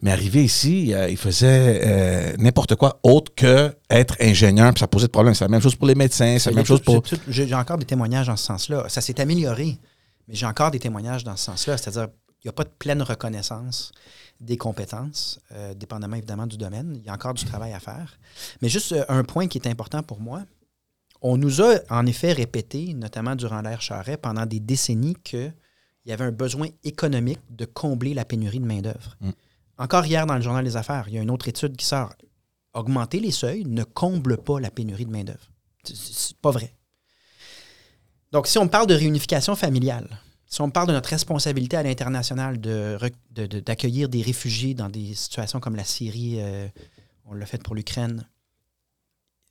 Mais 0.01 0.11
arrivé 0.11 0.43
ici, 0.43 0.93
euh, 0.93 1.09
ils 1.09 1.17
faisaient 1.17 1.81
euh, 1.85 2.35
n'importe 2.37 2.75
quoi 2.75 2.99
autre 3.03 3.33
que 3.35 3.73
être 3.89 4.15
ingénieur, 4.21 4.73
puis 4.73 4.79
ça 4.79 4.87
posait 4.87 5.07
de 5.07 5.11
problème. 5.11 5.33
C'est 5.33 5.45
la 5.45 5.49
même 5.49 5.61
chose 5.61 5.75
pour 5.75 5.87
les 5.87 5.95
médecins, 5.95 6.37
c'est 6.39 6.49
la 6.49 6.57
même 6.57 6.65
chose 6.65 6.81
pour... 6.81 7.01
J'ai 7.27 7.53
encore 7.55 7.77
des 7.77 7.85
témoignages 7.85 8.27
dans 8.27 8.37
ce 8.37 8.45
sens-là. 8.45 8.85
Ça 8.87 9.01
s'est 9.01 9.19
amélioré, 9.19 9.77
mais 10.27 10.35
j'ai 10.35 10.45
encore 10.45 10.71
des 10.71 10.79
témoignages 10.79 11.23
dans 11.23 11.37
ce 11.37 11.45
sens-là. 11.45 11.77
C'est-à-dire, 11.77 12.07
il 12.41 12.47
n'y 12.47 12.49
a 12.49 12.53
pas 12.53 12.63
de 12.63 12.73
pleine 12.77 13.01
reconnaissance 13.01 13.91
des 14.39 14.57
compétences, 14.57 15.39
euh, 15.53 15.73
dépendamment 15.73 16.17
évidemment 16.17 16.47
du 16.47 16.57
domaine. 16.57 16.93
Il 16.97 17.05
y 17.05 17.09
a 17.09 17.13
encore 17.13 17.33
du 17.33 17.45
travail 17.45 17.73
à 17.73 17.79
faire. 17.79 18.17
Mais 18.61 18.69
juste 18.69 18.95
un 19.07 19.23
point 19.23 19.47
qui 19.47 19.57
est 19.57 19.67
important 19.67 20.03
pour 20.03 20.19
moi. 20.19 20.41
On 21.21 21.37
nous 21.37 21.61
a 21.61 21.79
en 21.89 22.05
effet 22.05 22.33
répété, 22.33 22.93
notamment 22.93 23.35
durant 23.35 23.61
l'ère 23.61 23.81
Charret, 23.81 24.17
pendant 24.17 24.45
des 24.45 24.59
décennies, 24.59 25.15
qu'il 26.03 26.09
y 26.09 26.13
avait 26.13 26.25
un 26.25 26.31
besoin 26.31 26.67
économique 26.83 27.39
de 27.49 27.65
combler 27.65 28.13
la 28.13 28.25
pénurie 28.25 28.59
de 28.59 28.65
main-d'œuvre. 28.65 29.15
Mm. 29.21 29.29
Encore 29.77 30.05
hier, 30.05 30.25
dans 30.27 30.35
le 30.35 30.41
Journal 30.41 30.63
des 30.63 30.75
Affaires, 30.77 31.05
il 31.07 31.15
y 31.15 31.17
a 31.17 31.21
une 31.21 31.31
autre 31.31 31.47
étude 31.47 31.75
qui 31.77 31.85
sort. 31.85 32.13
Augmenter 32.73 33.19
les 33.19 33.31
seuils 33.31 33.65
ne 33.65 33.83
comble 33.83 34.37
pas 34.37 34.59
la 34.59 34.69
pénurie 34.69 35.05
de 35.05 35.11
main-d'œuvre. 35.11 35.49
C'est- 35.83 36.35
pas 36.37 36.51
vrai. 36.51 36.73
Donc, 38.31 38.47
si 38.47 38.57
on 38.57 38.67
parle 38.67 38.87
de 38.87 38.95
réunification 38.95 39.55
familiale, 39.55 40.19
si 40.47 40.61
on 40.61 40.69
parle 40.69 40.87
de 40.87 40.93
notre 40.93 41.09
responsabilité 41.09 41.77
à 41.77 41.83
l'international 41.83 42.59
de 42.59 42.97
rec- 42.99 43.15
de- 43.31 43.45
de- 43.45 43.59
d'accueillir 43.59 44.09
des 44.09 44.21
réfugiés 44.21 44.73
dans 44.73 44.89
des 44.89 45.13
situations 45.13 45.59
comme 45.59 45.75
la 45.75 45.83
Syrie, 45.83 46.35
euh, 46.39 46.67
on 47.25 47.33
l'a 47.33 47.45
fait 47.45 47.61
pour 47.61 47.75
l'Ukraine, 47.75 48.27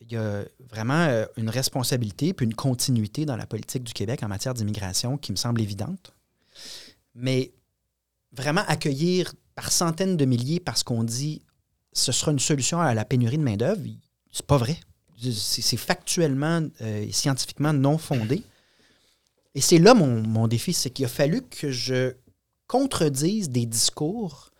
il 0.00 0.12
y 0.12 0.16
a 0.16 0.44
vraiment 0.68 0.94
euh, 1.06 1.26
une 1.36 1.48
responsabilité 1.48 2.32
puis 2.34 2.44
une 2.44 2.54
continuité 2.54 3.24
dans 3.24 3.36
la 3.36 3.46
politique 3.46 3.84
du 3.84 3.92
Québec 3.92 4.22
en 4.24 4.28
matière 4.28 4.52
d'immigration 4.54 5.16
qui 5.16 5.30
me 5.32 5.36
semble 5.36 5.60
évidente. 5.60 6.12
Mais 7.14 7.52
vraiment 8.32 8.62
accueillir 8.66 9.32
par 9.54 9.70
centaines 9.70 10.16
de 10.16 10.24
milliers 10.24 10.60
parce 10.60 10.82
qu'on 10.82 11.04
dit 11.04 11.42
ce 11.92 12.10
sera 12.12 12.32
une 12.32 12.38
solution 12.38 12.80
à 12.80 12.94
la 12.94 13.04
pénurie 13.04 13.36
de 13.38 13.42
main-d'œuvre, 13.42 13.82
c'est 14.30 14.46
pas 14.46 14.56
vrai. 14.56 14.78
C'est 15.34 15.76
factuellement 15.76 16.62
euh, 16.80 17.02
et 17.02 17.12
scientifiquement 17.12 17.72
non 17.72 17.98
fondé. 17.98 18.42
Et 19.54 19.60
c'est 19.60 19.78
là 19.78 19.92
mon, 19.94 20.22
mon 20.26 20.48
défi, 20.48 20.72
c'est 20.72 20.88
qu'il 20.90 21.04
a 21.04 21.08
fallu 21.08 21.42
que 21.42 21.70
je 21.70 22.14
contredise 22.66 23.50
des 23.50 23.66
discours 23.66 24.50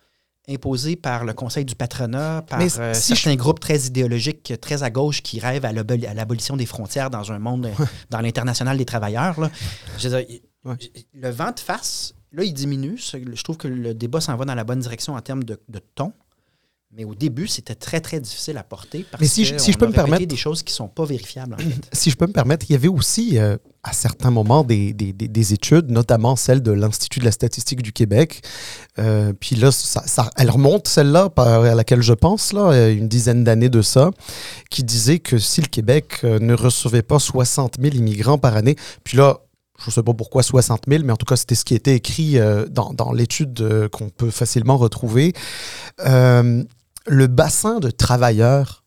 imposés 0.47 0.95
par 0.95 1.25
le 1.25 1.33
Conseil 1.33 1.65
du 1.65 1.73
patronat, 1.73 2.43
par 2.47 2.59
euh, 2.61 2.93
si 2.93 3.15
certains 3.15 3.35
groupes 3.35 3.59
très 3.59 3.79
idéologiques, 3.87 4.53
très 4.61 4.83
à 4.83 4.89
gauche, 4.91 5.23
qui 5.23 5.39
rêvent 5.39 5.65
à 5.65 5.71
l'aboli- 5.73 6.05
à 6.05 6.13
l'abolition 6.13 6.55
des 6.55 6.65
frontières 6.65 7.09
dans 7.09 7.31
un 7.31 7.39
monde, 7.39 7.65
euh, 7.65 7.85
dans 8.09 8.21
l'international 8.21 8.77
des 8.77 8.85
travailleurs. 8.85 9.39
là. 9.39 9.49
Je 9.97 10.09
dire, 10.09 10.25
Ouais. 10.65 10.75
Le 11.13 11.29
vent 11.29 11.51
de 11.51 11.59
face, 11.59 12.13
là, 12.33 12.43
il 12.43 12.53
diminue. 12.53 12.97
Je 12.97 13.43
trouve 13.43 13.57
que 13.57 13.67
le 13.67 13.93
débat 13.93 14.19
s'en 14.21 14.35
va 14.35 14.45
dans 14.45 14.55
la 14.55 14.63
bonne 14.63 14.79
direction 14.79 15.15
en 15.15 15.21
termes 15.21 15.43
de, 15.43 15.59
de 15.69 15.79
ton. 15.95 16.11
Mais 16.95 17.05
au 17.05 17.15
début, 17.15 17.47
c'était 17.47 17.73
très, 17.73 18.01
très 18.01 18.19
difficile 18.19 18.55
à 18.55 18.63
porter 18.63 19.03
parce 19.09 19.19
Mais 19.19 19.27
si 19.27 19.45
je- 19.45 19.55
que 19.55 19.71
je 19.71 19.75
peux 19.79 19.85
a 19.85 19.87
me 19.87 19.93
permettre- 19.95 20.27
des 20.27 20.35
choses 20.35 20.61
qui 20.61 20.73
ne 20.73 20.75
sont 20.75 20.87
pas 20.87 21.05
vérifiables, 21.05 21.55
en 21.55 21.57
fait. 21.57 21.65
Si 21.91 22.11
je 22.11 22.15
peux 22.15 22.27
me 22.27 22.31
permettre, 22.33 22.67
il 22.69 22.73
y 22.73 22.75
avait 22.75 22.87
aussi 22.87 23.39
euh, 23.39 23.57
à 23.81 23.93
certains 23.93 24.29
moments 24.29 24.63
des, 24.63 24.93
des- 24.93 25.11
des- 25.11 25.27
des 25.27 25.53
études, 25.53 25.89
notamment 25.89 26.35
celle 26.35 26.61
de 26.61 26.71
l'Institut 26.71 27.19
de 27.19 27.25
la 27.25 27.31
statistique 27.31 27.81
du 27.81 27.93
Québec. 27.93 28.43
Euh, 28.99 29.33
puis 29.33 29.55
là, 29.55 29.71
ça, 29.71 30.03
ça- 30.05 30.29
elle 30.37 30.51
remonte, 30.51 30.87
celle-là, 30.87 31.29
à 31.35 31.73
laquelle 31.73 32.03
je 32.03 32.13
pense, 32.13 32.53
là, 32.53 32.91
une 32.91 33.07
dizaine 33.07 33.43
d'années 33.43 33.69
de 33.69 33.81
ça, 33.81 34.11
qui 34.69 34.83
disait 34.83 35.17
que 35.17 35.39
si 35.39 35.61
le 35.61 35.67
Québec 35.69 36.19
euh, 36.23 36.37
ne 36.37 36.53
recevait 36.53 37.01
pas 37.01 37.17
60 37.17 37.77
000 37.81 37.95
immigrants 37.95 38.37
par 38.37 38.55
année, 38.55 38.75
puis 39.03 39.17
là, 39.17 39.39
je 39.83 39.89
ne 39.89 39.93
sais 39.93 40.03
pas 40.03 40.13
pourquoi 40.13 40.43
60 40.43 40.83
000, 40.87 41.03
mais 41.03 41.11
en 41.11 41.17
tout 41.17 41.25
cas, 41.25 41.35
c'était 41.35 41.55
ce 41.55 41.65
qui 41.65 41.75
était 41.75 41.95
écrit 41.95 42.39
euh, 42.39 42.65
dans, 42.67 43.11
l'étude 43.11 43.59
euh, 43.61 43.89
qu'on 43.89 44.09
peut 44.09 44.31
facilement 44.31 44.77
retrouver. 44.77 45.33
Euh, 46.05 46.63
le 47.05 47.27
bassin 47.27 47.79
de 47.79 47.89
travailleurs 47.89 48.83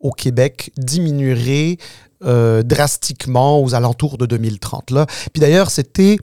au 0.00 0.10
Québec 0.10 0.72
diminuerait 0.76 1.78
drastiquement 2.20 3.62
aux 3.62 3.76
alentours 3.76 4.18
de 4.18 4.26
2030. 4.26 4.90
Là. 4.90 5.06
Puis 5.32 5.40
d'ailleurs, 5.40 5.70
c'était 5.70 6.18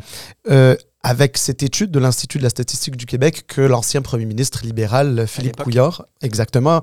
avec 1.06 1.38
cette 1.38 1.64
étude 1.64 1.92
de 1.92 2.00
l'Institut 2.00 2.38
de 2.38 2.44
la 2.44 2.50
statistique 2.50 2.96
du 2.96 3.06
Québec 3.06 3.44
que 3.48 3.60
l'ancien 3.62 4.02
premier 4.02 4.26
ministre 4.26 4.62
libéral 4.64 5.26
Philippe. 5.28 5.58
Couillard, 5.62 6.06
exactement, 6.22 6.82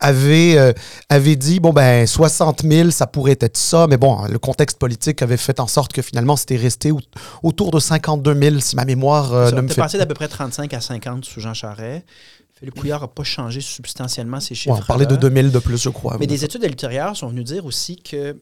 avait, 0.00 0.56
euh, 0.58 0.72
avait 1.08 1.36
dit 1.36 1.60
bon 1.60 1.72
ben 1.72 2.06
60 2.06 2.62
000 2.62 2.90
ça 2.90 3.06
pourrait 3.06 3.36
être 3.40 3.56
ça 3.56 3.86
mais 3.88 3.96
bon 3.96 4.24
le 4.26 4.38
contexte 4.38 4.78
politique 4.78 5.22
avait 5.22 5.36
fait 5.36 5.60
en 5.60 5.66
sorte 5.66 5.92
que 5.92 6.02
finalement 6.02 6.36
c'était 6.36 6.56
resté 6.56 6.90
au- 6.90 7.00
autour 7.42 7.70
de 7.70 7.78
52 7.80 8.34
000 8.34 8.60
si 8.60 8.76
ma 8.76 8.84
mémoire 8.84 9.32
euh, 9.34 9.50
Ça, 9.50 9.56
ne 9.56 9.60
me 9.60 9.68
fait 9.68 9.74
passé 9.80 9.98
d'à 9.98 10.06
peu 10.06 10.14
près 10.14 10.28
35 10.28 10.72
à 10.74 10.80
50 10.80 11.24
sous 11.24 11.40
Jean 11.40 11.54
Charest. 11.54 12.04
Philippe 12.58 12.78
Couillard 12.78 13.00
n'a 13.00 13.08
pas 13.08 13.24
changé 13.24 13.60
substantiellement 13.62 14.36
Ouais, 14.36 14.54
chiffres. 14.54 14.70
on 14.78 14.82
parlait 14.82 15.06
de 15.06 15.16
2000 15.16 15.50
de 15.50 15.58
plus 15.60 15.82
je 15.82 15.88
crois 15.88 16.16
Mais 16.20 16.26
des 16.26 16.44
études 16.44 16.62
ultérieures 16.64 17.16
sont 17.16 17.28
venues 17.28 17.44
dire 17.44 17.64
aussi 17.64 17.96
que 17.96 18.36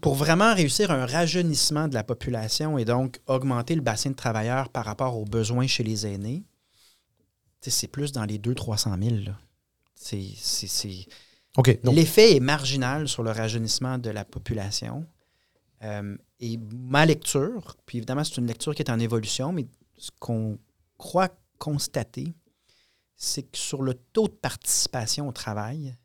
pour 0.00 0.14
vraiment 0.14 0.54
réussir 0.54 0.90
un 0.90 1.06
rajeunissement 1.06 1.88
de 1.88 1.94
la 1.94 2.04
population 2.04 2.78
et 2.78 2.84
donc 2.84 3.20
augmenter 3.26 3.74
le 3.74 3.80
bassin 3.80 4.10
de 4.10 4.14
travailleurs 4.14 4.68
par 4.68 4.84
rapport 4.84 5.16
aux 5.16 5.24
besoins 5.24 5.66
chez 5.66 5.82
les 5.82 6.06
aînés, 6.06 6.44
c'est 7.60 7.88
plus 7.88 8.12
dans 8.12 8.24
les 8.24 8.38
200-300 8.38 9.02
000. 9.02 9.16
là. 9.26 9.38
C'est- 9.94 10.34
c'est- 10.36 10.66
c'est- 10.66 11.06
OK. 11.56 11.82
donc- 11.82 11.94
L'effet 11.94 12.36
est 12.36 12.40
marginal 12.40 13.08
sur 13.08 13.22
le 13.22 13.30
rajeunissement 13.32 13.98
de 13.98 14.10
la 14.10 14.24
population. 14.24 15.06
Euh, 15.82 16.16
et 16.40 16.58
ma 16.74 17.04
lecture, 17.06 17.76
puis 17.86 17.98
évidemment, 17.98 18.24
c'est 18.24 18.36
une 18.38 18.46
lecture 18.46 18.74
qui 18.74 18.82
est 18.82 18.90
en 18.90 18.98
évolution, 18.98 19.52
mais 19.52 19.66
ce 19.98 20.10
qu'on 20.18 20.58
croit 20.98 21.28
constater, 21.58 22.34
c'est 23.16 23.42
que 23.42 23.58
sur 23.58 23.82
le 23.82 23.94
taux 23.94 24.28
de 24.28 24.32
participation 24.34 25.28
au 25.28 25.32
travail, 25.32 25.96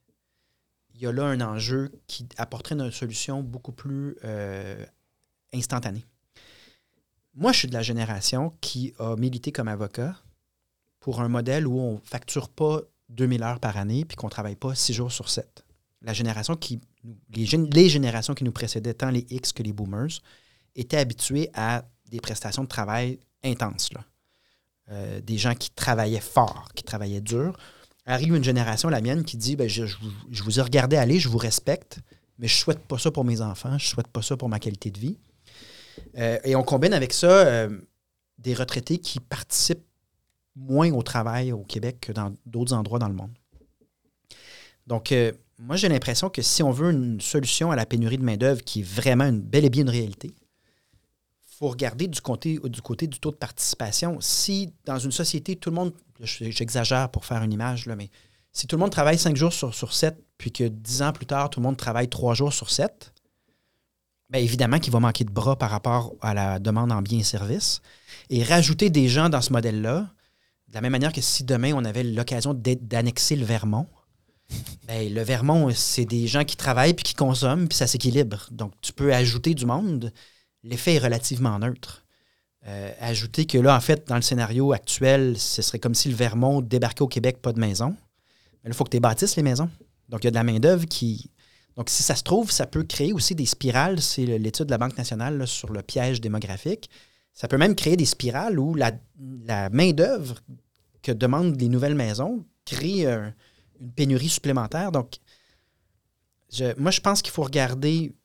il 0.95 1.01
y 1.01 1.08
a 1.08 1.12
là 1.12 1.25
un 1.25 1.41
enjeu 1.41 1.91
qui 2.08 2.25
apporterait 2.38 2.75
une 2.75 2.89
solution 2.91 3.43
beaucoup 3.43 3.71
plus 3.73 4.15
euh, 4.23 4.84
instantanée. 5.53 6.05
Moi, 7.34 7.51
je 7.51 7.60
suis 7.60 7.67
de 7.67 7.73
la 7.73 7.81
génération 7.81 8.53
qui 8.62 8.93
a 8.97 9.15
milité 9.17 9.51
comme 9.51 9.67
avocat 9.67 10.15
pour 11.01 11.19
un 11.21 11.27
modèle 11.27 11.67
où 11.67 11.79
on 11.79 11.95
ne 11.95 11.99
facture 11.99 12.49
pas 12.49 12.81
2000 13.10 13.43
heures 13.43 13.60
par 13.60 13.77
année 13.77 14.05
puis 14.05 14.15
qu'on 14.15 14.27
ne 14.27 14.31
travaille 14.31 14.55
pas 14.55 14.73
6 14.73 14.93
jours 14.93 15.12
sur 15.12 15.29
7 15.29 15.63
la 16.01 16.13
génération 16.13 16.55
qui, 16.55 16.79
les, 17.34 17.45
gén- 17.45 17.73
les 17.73 17.89
générations 17.89 18.36
qui 18.36 18.43
nous 18.43 18.51
précédaient, 18.51 18.93
tant 18.93 19.10
les 19.10 19.25
X 19.31 19.51
que 19.53 19.63
les 19.63 19.73
boomers, 19.73 20.21
étaient 20.75 20.97
habituées 20.97 21.49
à 21.55 21.84
des 22.12 22.19
prestations 22.19 22.63
de 22.63 22.67
travail 22.67 23.19
intenses. 23.43 23.91
là. 23.91 24.05
Euh, 24.91 25.19
des 25.21 25.38
gens 25.39 25.55
qui 25.55 25.71
travaillaient 25.71 26.19
fort, 26.19 26.69
qui 26.75 26.84
travaillaient 26.84 27.21
dur. 27.21 27.58
Arrive 28.06 28.36
une 28.36 28.44
génération, 28.44 28.89
la 28.89 29.02
mienne, 29.02 29.24
qui 29.24 29.36
dit 29.38 29.56
ben, 29.56 29.68
je, 29.68 29.84
vous- 30.32 30.60
ai 30.60 30.62
regardé 30.62 30.96
aller, 30.96 31.20
je 31.20 31.28
vous 31.28 31.38
respecte, 31.39 32.00
mais 32.38 32.48
je 32.48 32.54
ne 32.54 32.58
souhaite 32.60 32.80
pas 32.80 32.98
ça 33.00 33.10
pour 33.12 33.26
mes 33.26 33.41
enfants, 33.41 33.78
je 33.80 33.86
ne 33.86 33.89
souhaite 33.89 34.08
pas 34.08 34.22
ça 34.22 34.38
pour 34.38 34.48
ma 34.50 34.60
qualité 34.60 34.91
de 34.91 35.00
vie. 35.00 35.18
Euh, 36.18 36.38
et 36.44 36.56
on 36.56 36.63
combine 36.63 36.94
avec 36.94 37.13
ça 37.13 37.30
euh, 37.30 37.80
des 38.38 38.54
retraités 38.54 39.00
qui 39.00 39.20
participent 39.20 39.86
moins 40.56 40.91
au 40.91 41.02
travail 41.02 41.52
au 41.52 41.63
Québec 41.63 41.98
que 42.02 42.12
dans 42.12 42.34
d'autres 42.46 42.74
endroits 42.74 43.00
dans 43.00 43.10
le 43.10 43.15
monde. 43.15 43.32
Donc, 44.88 45.12
euh, 45.12 45.32
moi, 45.58 45.76
j'ai 45.76 45.89
l'impression 45.89 46.30
que 46.30 46.41
si 46.41 46.62
on 46.63 46.72
veut 46.72 46.91
une 46.91 47.20
solution 47.22 47.72
à 47.72 47.76
la 47.76 47.86
pénurie 47.86 48.18
de 48.18 48.24
main-d'œuvre 48.24 48.62
qui 48.63 48.82
est 48.82 48.84
vraiment 48.84 49.26
une 49.26 49.41
belle 49.41 49.65
et 49.65 49.70
bien 49.70 49.82
une 49.84 49.89
réalité, 49.89 50.34
faut 51.58 51.70
regarder 51.70 52.08
du 52.08 52.20
côté, 52.22 52.60
du 52.63 52.82
côté 52.82 53.08
du 53.08 53.20
taux 53.20 53.32
de 53.32 53.38
participation. 53.38 54.18
Si 54.20 54.74
dans 54.86 55.00
une 55.00 55.12
société, 55.12 55.56
tout 55.56 55.70
le 55.70 55.76
monde, 55.76 55.94
je- 56.20 56.50
j'exagère 56.50 57.10
pour 57.10 57.26
faire 57.26 57.41
une 57.44 57.54
image, 57.54 57.86
là, 57.86 57.96
mais 57.96 58.10
si 58.52 58.68
tout 58.68 58.76
le 58.76 58.82
monde 58.82 58.91
travaille 58.91 59.18
5 59.18 59.36
jours 59.36 59.54
sur, 59.54 59.74
sur 59.74 59.94
7, 59.94 60.18
puis 60.38 60.52
que 60.52 60.65
10 60.65 61.02
ans 61.02 61.13
plus 61.13 61.26
tard, 61.26 61.50
tout 61.50 61.60
le 61.60 61.65
monde 61.65 61.78
travaille 61.78 62.10
3 62.10 62.34
jours 62.34 62.54
sur 62.54 62.70
7, 62.70 63.13
bien 64.30 64.41
évidemment 64.41 64.80
qu'il 64.80 64.91
va 64.91 65.00
manquer 65.00 65.24
de 65.24 65.32
bras 65.32 65.56
par 65.58 65.70
rapport 65.70 66.13
à 66.22 66.34
la 66.34 66.60
demande 66.60 66.91
en 66.91 67.02
biens 67.02 67.20
et 67.20 67.24
services. 67.24 67.82
Et 68.30 68.44
rajouter 68.44 68.89
des 68.89 69.08
gens 69.08 69.30
dans 69.30 69.41
ce 69.41 69.54
modèle-là, 69.54 70.10
de 70.68 70.74
la 70.74 70.82
même 70.82 70.91
manière 70.91 71.13
que 71.13 71.22
si 71.22 71.44
demain 71.44 71.74
on 71.74 71.86
avait 71.86 72.04
l'occasion 72.04 72.54
d'annexer 72.54 73.36
le 73.36 73.46
Vermont, 73.46 73.88
ben, 74.88 75.13
le 75.13 75.22
Vermont, 75.22 75.70
c'est 75.72 76.06
des 76.06 76.28
gens 76.28 76.44
qui 76.44 76.56
travaillent 76.58 76.94
puis 76.94 77.04
qui 77.04 77.13
consomment, 77.13 77.68
puis 77.68 77.78
ça 77.78 77.88
s'équilibre. 77.88 78.48
Donc, 78.52 78.74
tu 78.82 78.94
peux 78.94 79.13
ajouter 79.13 79.54
du 79.54 79.65
monde. 79.65 80.12
L'effet 80.65 80.95
est 80.95 80.99
relativement 80.99 81.58
neutre. 81.60 82.06
Euh, 82.67 82.91
ajouter 82.99 83.45
que 83.45 83.60
là, 83.60 83.75
en 83.75 83.80
fait, 83.80 84.08
dans 84.08 84.15
le 84.15 84.23
scénario 84.23 84.71
actuel, 84.73 85.38
ce 85.38 85.62
serait 85.62 85.78
comme 85.78 85.93
si 85.93 86.10
le 86.10 86.15
Vermont 86.15 86.62
débarquait 86.62 87.04
au 87.04 87.08
Québec, 87.08 87.39
pas 87.39 87.54
de 87.54 87.60
maison. 87.60 87.89
Mais 87.89 88.69
là, 88.69 88.69
il 88.69 88.73
faut 88.73 88.84
que 88.84 88.89
tu 88.89 88.99
bâtisses 88.99 89.36
les 89.36 89.43
maisons. 89.43 89.69
Donc, 90.10 90.23
il 90.23 90.25
y 90.25 90.28
a 90.30 90.32
de 90.32 90.36
la 90.36 90.43
main-d'œuvre 90.43 90.86
qui. 90.86 91.30
Donc, 91.75 91.89
si 91.89 92.01
ça 92.01 92.15
se 92.15 92.23
trouve, 92.23 92.49
ça 92.49 92.65
peut 92.65 92.84
créer 92.84 93.13
aussi 93.13 93.36
des 93.36 93.45
spirales. 93.45 94.01
C'est 94.01 94.25
l'étude 94.25 94.65
de 94.65 94.71
la 94.71 94.80
Banque 94.80 94.97
nationale 94.97 95.45
sur 95.47 95.71
le 95.71 95.84
piège 95.84 96.21
démographique. 96.21 96.89
Ça 97.34 97.47
peut 97.47 97.58
même 97.58 97.75
créer 97.75 97.97
des 97.97 98.06
spirales 98.06 98.58
où 98.60 98.73
la, 98.73 98.93
main-d'œuvre 99.69 100.39
que 101.04 101.12
demandent 101.12 101.60
les 101.60 101.69
nouvelles 101.69 101.95
maisons 101.95 102.43
crée 102.65 103.06
euh, 103.06 103.30
une 103.80 103.91
pénurie 103.91 104.30
supplémentaire. 104.30 104.91
Donc, 104.91 105.17
moi, 106.78 106.89
je 106.89 107.01
pense 107.01 107.21
qu'il 107.21 107.34
faut 107.34 107.43
regarder. 107.43 108.15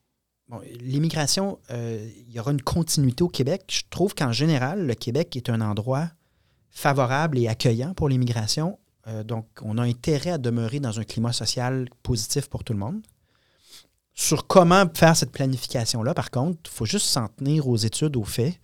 L'immigration, 0.81 1.59
euh, 1.71 2.09
il 2.27 2.35
y 2.35 2.41
aura 2.41 2.51
une 2.51 2.63
continuité 2.63 3.23
au 3.23 3.29
Québec. 3.29 3.65
Je 3.69 3.83
trouve 3.89 4.15
qu'en 4.15 4.33
général, 4.33 4.87
le 4.87 4.95
Québec 4.95 5.37
est 5.37 5.49
un 5.49 5.61
endroit 5.61 6.09
favorable 6.71 7.39
et 7.39 7.49
accueillant 7.49 7.95
pour 7.95 8.09
l'immigration. 8.09 8.79
Euh, 9.07 9.23
donc, 9.23 9.47
on 9.63 9.79
a 9.79 9.83
intérêt 9.83 10.31
à 10.31 10.39
demeurer 10.39 10.81
dans 10.81 10.99
un 10.99 11.05
climat 11.05 11.33
social 11.33 11.89
positif 12.03 12.49
pour 12.49 12.65
tout 12.65 12.73
le 12.73 12.79
monde. 12.79 13.01
Sur 14.15 14.47
comment 14.47 14.85
faire 14.93 15.17
cette 15.17 15.31
planification-là, 15.31 16.15
par 16.15 16.31
contre, 16.31 16.59
il 16.65 16.71
faut 16.71 16.85
juste 16.85 17.07
s'en 17.07 17.29
tenir 17.29 17.69
aux 17.69 17.77
études, 17.77 18.17
aux 18.17 18.25
faits. 18.25 18.59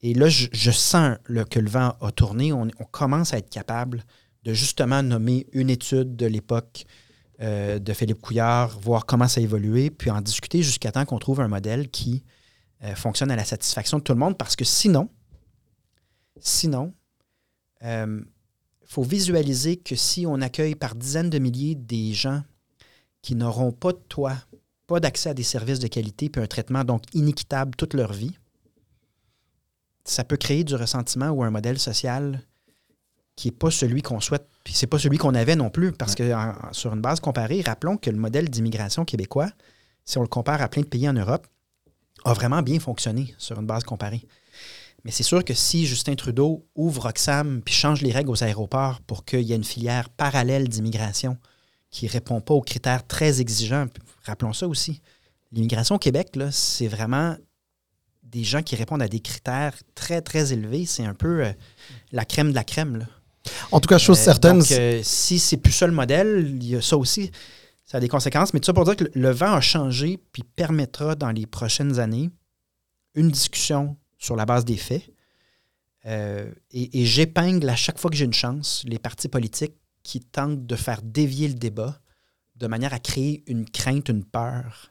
Et 0.00 0.14
là, 0.14 0.28
je, 0.28 0.70
sens 0.70 1.16
que 1.50 1.60
le 1.60 1.70
vent 1.70 1.94
a 2.00 2.10
tourné. 2.10 2.52
On 2.52 2.68
commence 2.90 3.32
à 3.32 3.38
être 3.38 3.48
capable 3.48 4.04
de 4.42 4.52
justement 4.52 5.02
nommer 5.02 5.46
une 5.52 5.70
étude 5.70 6.16
de 6.16 6.26
l'époque 6.26 6.84
euh, 7.40 7.78
de 7.78 7.92
Philippe 7.92 8.20
Couillard, 8.20 8.78
voir 8.78 9.06
comment 9.06 9.28
ça 9.28 9.40
a 9.40 9.42
évolué, 9.42 9.90
puis 9.90 10.10
en 10.10 10.20
discuter 10.20 10.62
jusqu'à 10.62 10.92
temps 10.92 11.04
qu'on 11.04 11.18
trouve 11.18 11.40
un 11.40 11.48
modèle 11.48 11.90
qui 11.90 12.24
euh, 12.84 12.94
fonctionne 12.94 13.30
à 13.30 13.36
la 13.36 13.44
satisfaction 13.44 13.98
de 13.98 14.02
tout 14.02 14.12
le 14.12 14.18
monde, 14.18 14.36
parce 14.36 14.56
que 14.56 14.64
sinon, 14.64 15.08
sinon, 16.40 16.92
il 17.82 18.24
faut 18.84 19.02
visualiser 19.02 19.76
que 19.76 19.96
si 19.96 20.24
on 20.26 20.40
accueille 20.40 20.76
par 20.76 20.94
dizaines 20.94 21.30
de 21.30 21.38
milliers 21.38 21.74
des 21.74 22.12
gens 22.12 22.42
qui 23.22 23.34
n'auront 23.34 23.72
pas 23.72 23.92
de 23.92 24.00
toit, 24.08 24.36
pas 24.86 25.00
d'accès 25.00 25.30
à 25.30 25.34
des 25.34 25.42
services 25.42 25.78
de 25.78 25.88
qualité, 25.88 26.28
puis 26.28 26.42
un 26.42 26.46
traitement 26.46 26.84
donc 26.84 27.02
inéquitable 27.14 27.74
toute 27.76 27.94
leur 27.94 28.12
vie, 28.12 28.36
ça 30.04 30.24
peut 30.24 30.36
créer 30.36 30.64
du 30.64 30.74
ressentiment 30.74 31.30
ou 31.30 31.42
un 31.42 31.50
modèle 31.50 31.78
social 31.78 32.42
qui 33.36 33.48
n'est 33.48 33.52
pas 33.52 33.70
celui 33.70 34.02
qu'on 34.02 34.20
souhaite, 34.20 34.46
puis 34.64 34.74
c'est 34.74 34.86
pas 34.86 34.98
celui 34.98 35.18
qu'on 35.18 35.34
avait 35.34 35.56
non 35.56 35.70
plus, 35.70 35.92
parce 35.92 36.14
que 36.14 36.32
sur 36.72 36.92
une 36.92 37.00
base 37.00 37.20
comparée, 37.20 37.62
rappelons 37.62 37.96
que 37.96 38.10
le 38.10 38.18
modèle 38.18 38.48
d'immigration 38.48 39.04
québécois, 39.04 39.50
si 40.04 40.18
on 40.18 40.22
le 40.22 40.28
compare 40.28 40.60
à 40.60 40.68
plein 40.68 40.82
de 40.82 40.86
pays 40.86 41.08
en 41.08 41.14
Europe, 41.14 41.46
a 42.24 42.34
vraiment 42.34 42.62
bien 42.62 42.78
fonctionné 42.78 43.34
sur 43.38 43.58
une 43.58 43.66
base 43.66 43.84
comparée. 43.84 44.26
Mais 45.04 45.10
c'est 45.10 45.22
sûr 45.22 45.44
que 45.44 45.54
si 45.54 45.86
Justin 45.86 46.14
Trudeau 46.14 46.64
ouvre 46.76 47.02
Roxham 47.02 47.60
puis 47.62 47.74
change 47.74 48.02
les 48.02 48.12
règles 48.12 48.30
aux 48.30 48.44
aéroports 48.44 49.00
pour 49.00 49.24
qu'il 49.24 49.42
y 49.42 49.52
ait 49.52 49.56
une 49.56 49.64
filière 49.64 50.08
parallèle 50.10 50.68
d'immigration 50.68 51.38
qui 51.90 52.06
ne 52.06 52.10
répond 52.10 52.40
pas 52.40 52.54
aux 52.54 52.60
critères 52.60 53.06
très 53.06 53.40
exigeants, 53.40 53.86
rappelons 54.24 54.52
ça 54.52 54.68
aussi, 54.68 55.00
l'immigration 55.50 55.96
au 55.96 55.98
Québec, 55.98 56.38
c'est 56.50 56.86
vraiment 56.86 57.36
des 58.22 58.44
gens 58.44 58.62
qui 58.62 58.76
répondent 58.76 59.02
à 59.02 59.08
des 59.08 59.20
critères 59.20 59.74
très, 59.94 60.22
très 60.22 60.52
élevés. 60.52 60.86
C'est 60.86 61.04
un 61.04 61.14
peu 61.14 61.44
euh, 61.44 61.52
la 62.12 62.24
crème 62.24 62.50
de 62.50 62.54
la 62.54 62.64
crème. 62.64 63.06
En 63.70 63.80
tout 63.80 63.88
cas, 63.88 63.98
chose 63.98 64.18
Euh, 64.20 64.24
certaine, 64.24 64.58
donc, 64.60 64.70
euh, 64.72 65.00
si 65.02 65.38
c'est 65.38 65.56
plus 65.56 65.72
ça 65.72 65.86
le 65.86 65.92
modèle, 65.92 66.56
il 66.60 66.64
y 66.68 66.76
a 66.76 66.82
ça 66.82 66.96
aussi. 66.96 67.30
Ça 67.84 67.98
a 67.98 68.00
des 68.00 68.08
conséquences. 68.08 68.54
Mais 68.54 68.60
tout 68.60 68.66
ça 68.66 68.72
pour 68.72 68.84
dire 68.84 68.96
que 68.96 69.04
le- 69.12 69.30
vent 69.30 69.52
a 69.52 69.60
changé 69.60 70.18
puis 70.32 70.42
permettra 70.44 71.14
dans 71.14 71.30
les 71.30 71.46
prochaines 71.46 71.98
années 71.98 72.30
une 73.14 73.30
discussion 73.30 73.96
sur 74.18 74.36
la 74.36 74.46
base 74.46 74.64
des 74.64 74.76
faits. 74.76 75.02
Euh, 76.06 76.50
et 76.72 77.02
et 77.02 77.06
j'épingle 77.06 77.68
à 77.68 77.76
chaque 77.76 77.98
fois 77.98 78.10
que 78.10 78.16
j'ai 78.16 78.24
une 78.24 78.32
chance 78.32 78.82
les 78.86 78.98
partis 78.98 79.28
politiques 79.28 79.74
qui 80.02 80.20
tentent 80.20 80.66
de 80.66 80.74
faire 80.76 81.00
dévier 81.02 81.46
le 81.48 81.54
débat 81.54 82.00
de 82.56 82.66
manière 82.66 82.92
à 82.92 82.98
créer 82.98 83.44
une 83.46 83.68
crainte, 83.68 84.08
une 84.08 84.24
peur 84.24 84.90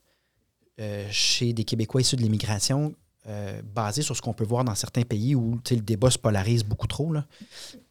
euh, 0.80 1.06
chez 1.12 1.52
des 1.54 1.64
Québécois 1.66 2.02
issus 2.02 2.16
de 2.16 2.22
l'immigration 2.22 2.96
euh, 3.28 3.62
basée 3.76 4.02
sur 4.02 4.16
ce 4.18 4.22
qu'on 4.22 4.34
peut 4.34 4.44
voir 4.46 4.64
dans 4.64 4.74
certains 4.76 5.04
pays 5.04 5.36
où 5.36 5.60
le 5.70 5.76
débat 5.78 6.10
se 6.10 6.18
polarise 6.18 6.64
beaucoup 6.64 6.88
trop. 6.88 7.14
Là. 7.14 7.26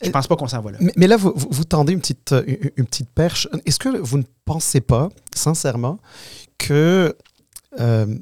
Je 0.02 0.10
pense 0.10 0.26
pas 0.26 0.34
qu'on 0.36 0.48
s'en 0.48 0.60
va 0.60 0.72
là. 0.72 0.78
Mais, 0.80 0.92
mais 0.96 1.06
là, 1.06 1.16
vous, 1.16 1.32
vous- 1.36 1.48
vous 1.50 1.64
tendez 1.64 1.92
une 1.92 2.00
petite, 2.00 2.32
euh, 2.32 2.42
une, 2.46 2.70
une 2.78 2.86
petite 2.86 3.10
perche. 3.10 3.46
Est-ce 3.64 3.78
que 3.78 3.88
vous 3.96 4.18
ne 4.18 4.24
pensez 4.44 4.80
pas, 4.80 5.08
sincèrement, 5.34 5.98
que 6.58 7.16
euh, 7.78 8.18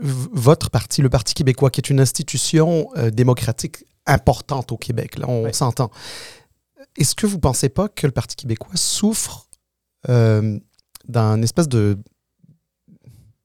votre 0.00 0.68
parti, 0.70 1.00
le 1.00 1.08
Parti 1.08 1.32
québécois, 1.32 1.70
qui 1.70 1.80
est 1.80 1.88
une 1.90 2.00
institution 2.00 2.90
euh, 2.96 3.10
démocratique 3.10 3.84
importante 4.06 4.72
au 4.72 4.76
Québec, 4.76 5.18
là, 5.18 5.26
on 5.28 5.50
s'entend, 5.52 5.90
est-ce 6.98 7.14
que 7.14 7.26
vous 7.26 7.36
ne 7.36 7.40
pensez 7.40 7.68
pas 7.70 7.88
que 7.88 8.06
le 8.06 8.12
Parti 8.12 8.36
québécois 8.36 8.72
souffre 8.76 9.48
d'un 10.06 11.42
espèce 11.42 11.68
de 11.68 11.98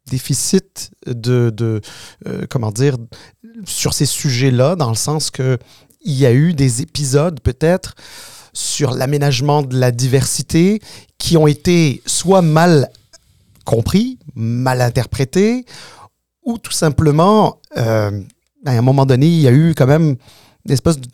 déficit 0.08 0.91
de, 1.06 1.49
de 1.49 1.82
euh, 2.28 2.45
comment 2.49 2.72
dire, 2.72 2.97
sur 3.66 3.93
ces 3.93 4.06
sujets-là, 4.06 4.76
dans 4.76 4.89
le 4.89 4.95
sens 4.95 5.30
que 5.30 5.58
il 6.04 6.14
y 6.14 6.26
a 6.26 6.34
eu 6.34 6.54
des 6.54 6.82
épisodes 6.82 7.39
peut-être 7.41 7.95
sur 8.54 8.91
l'aménagement 8.91 9.62
de 9.62 9.78
la 9.78 9.91
diversité 9.91 10.82
qui 11.18 11.38
ont 11.38 11.47
été 11.47 12.02
soit 12.06 12.41
mal 12.41 12.89
compris, 13.66 14.18
mal 14.36 14.82
interprétés, 14.82 15.66
ou 16.43 16.58
tout 16.58 16.72
simplement, 16.72 17.60
euh, 17.78 18.20
à 18.66 18.72
un 18.72 18.82
moment 18.82 19.06
donné, 19.06 19.28
il 19.28 19.41
y 19.41 19.47
a 19.47 19.52
eu 19.52 19.74
quand 19.76 19.88
même 19.88 20.16
une 20.66 20.72
espèce 20.72 20.99
de... 20.99 21.08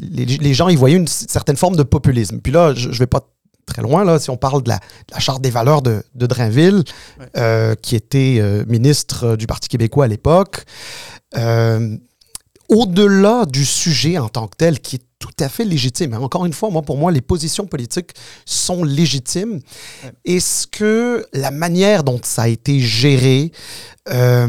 Les, 0.00 0.24
les 0.24 0.54
gens, 0.54 0.68
ils 0.68 0.76
voyaient 0.76 0.96
une 0.96 1.06
certaine 1.06 1.56
forme 1.56 1.76
de 1.76 1.82
populisme. 1.82 2.40
Puis 2.40 2.52
là, 2.52 2.74
je 2.74 2.88
ne 2.88 2.94
vais 2.94 3.06
pas 3.06 3.26
très 3.66 3.82
loin, 3.82 4.04
là, 4.04 4.18
si 4.18 4.30
on 4.30 4.36
parle 4.36 4.62
de 4.62 4.68
la, 4.70 4.76
de 4.78 5.12
la 5.14 5.18
Charte 5.18 5.42
des 5.42 5.50
valeurs 5.50 5.82
de, 5.82 6.02
de 6.14 6.26
Drainville, 6.26 6.84
Ouais. 7.18 7.26
euh, 7.36 7.74
qui 7.74 7.96
était 7.96 8.38
euh, 8.40 8.64
ministre 8.66 9.24
euh, 9.24 9.36
du 9.36 9.46
Parti 9.46 9.68
québécois 9.68 10.04
à 10.06 10.08
l'époque, 10.08 10.64
euh, 11.36 11.96
au-delà 12.68 13.44
du 13.46 13.64
sujet 13.64 14.18
en 14.18 14.28
tant 14.28 14.46
que 14.48 14.56
tel, 14.56 14.80
qui 14.80 14.96
est 14.96 15.02
tout 15.18 15.32
à 15.40 15.48
fait 15.48 15.64
légitime. 15.64 16.14
Hein. 16.14 16.18
Encore 16.20 16.46
une 16.46 16.52
fois, 16.52 16.70
moi, 16.70 16.82
pour 16.82 16.96
moi, 16.96 17.10
les 17.12 17.20
positions 17.20 17.66
politiques 17.66 18.10
sont 18.44 18.84
légitimes. 18.84 19.60
Est-ce 20.24 20.66
que 20.66 21.26
la 21.32 21.50
manière 21.50 22.04
dont 22.04 22.20
ça 22.22 22.42
a 22.42 22.48
été 22.48 22.80
géré, 22.80 23.50
ça 24.06 24.46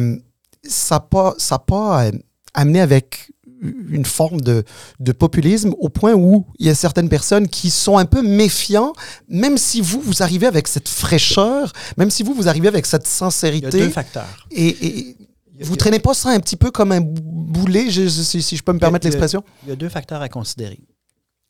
n'a 0.91 0.99
pas, 0.99 1.35
ça 1.37 1.59
pas 1.59 2.09
amené 2.53 2.81
avec 2.81 3.31
une 3.61 4.05
forme 4.05 4.41
de, 4.41 4.63
de, 4.99 5.11
populisme 5.11 5.73
au 5.79 5.89
point 5.89 6.13
où 6.13 6.45
il 6.59 6.67
y 6.67 6.69
a 6.69 6.75
certaines 6.75 7.09
personnes 7.09 7.47
qui 7.47 7.69
sont 7.69 7.97
un 7.97 8.05
peu 8.05 8.21
méfiants, 8.21 8.93
même 9.27 9.57
si 9.57 9.81
vous, 9.81 9.99
vous 10.01 10.21
arrivez 10.23 10.47
avec 10.47 10.67
cette 10.67 10.89
fraîcheur, 10.89 11.73
même 11.97 12.09
si 12.09 12.23
vous, 12.23 12.33
vous 12.33 12.47
arrivez 12.47 12.67
avec 12.67 12.85
cette 12.85 13.07
sincérité. 13.07 13.67
Il 13.67 13.79
y 13.79 13.83
a 13.83 13.85
deux 13.85 13.91
facteurs. 13.91 14.47
Et, 14.51 15.15
vous 15.59 15.71
ne 15.71 15.77
traînez 15.77 15.99
pas 15.99 16.13
ça 16.13 16.29
un 16.29 16.39
petit 16.39 16.55
peu 16.55 16.69
comme 16.69 16.91
un 16.91 17.01
boulet, 17.01 17.89
si, 17.89 18.55
je 18.55 18.63
peux 18.63 18.73
me 18.73 18.79
permettre 18.79 19.07
l'expression? 19.07 19.43
Il 19.63 19.69
y 19.69 19.71
a 19.71 19.75
deux 19.75 19.89
facteurs 19.89 20.21
à 20.21 20.29
considérer. 20.29 20.79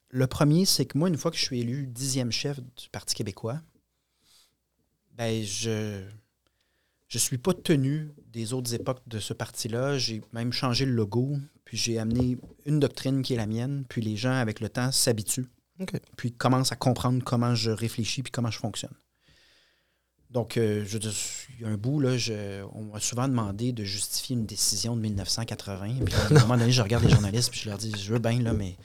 Le 0.09 0.27
premier, 0.27 0.65
c'est 0.65 0.85
que 0.85 0.97
moi, 0.97 1.09
une 1.09 1.17
fois 1.17 1.29
que 1.29 1.35
je 1.37 1.43
suis 1.43 1.59
élu 1.59 1.87
dixième 1.87 2.31
chef 2.31 2.57
du 2.61 2.89
Parti 2.89 3.15
québécois, 3.15 3.59
ben, 5.17 5.43
je 5.43 6.03
je 7.07 7.17
suis 7.17 7.37
pas 7.37 7.53
tenu 7.53 8.11
des 8.37 8.53
autres 8.53 8.73
époques 8.75 9.01
de 9.07 9.17
ce 9.17 9.33
parti-là. 9.33 9.97
J'ai 9.97 10.21
même 10.31 10.53
changé 10.53 10.85
le 10.85 10.91
logo, 10.91 11.37
puis 11.65 11.75
j'ai 11.75 11.97
amené 11.97 12.37
une 12.65 12.79
doctrine 12.79 13.23
qui 13.23 13.33
est 13.33 13.37
la 13.37 13.47
mienne, 13.47 13.83
puis 13.89 14.01
les 14.01 14.15
gens, 14.15 14.33
avec 14.33 14.59
le 14.59 14.69
temps, 14.69 14.91
s'habituent. 14.91 15.47
Puis 16.15 16.31
commencent 16.31 16.71
à 16.71 16.75
comprendre 16.75 17.23
comment 17.23 17.55
je 17.55 17.71
réfléchis 17.71 18.21
puis 18.23 18.31
comment 18.31 18.51
je 18.51 18.59
fonctionne. 18.59 18.93
Donc, 20.29 20.57
euh, 20.57 20.83
je 20.85 20.97
il 20.97 21.61
y 21.61 21.65
a 21.65 21.69
un 21.69 21.77
bout, 21.77 21.99
là, 21.99 22.15
on 22.73 22.83
m'a 22.83 22.99
souvent 22.99 23.27
demandé 23.27 23.71
de 23.71 23.83
justifier 23.83 24.35
une 24.35 24.45
décision 24.45 24.95
de 24.95 25.01
1980. 25.01 26.05
Puis 26.05 26.13
à 26.13 26.25
un 26.35 26.39
moment 26.41 26.57
donné, 26.57 26.71
je 26.71 26.81
regarde 26.81 27.03
les 27.03 27.09
journalistes 27.09 27.49
puis 27.49 27.61
je 27.61 27.69
leur 27.69 27.77
dis 27.77 27.91
Je 27.97 28.13
veux 28.13 28.19
bien, 28.19 28.39
là, 28.41 28.53
mais 28.53 28.77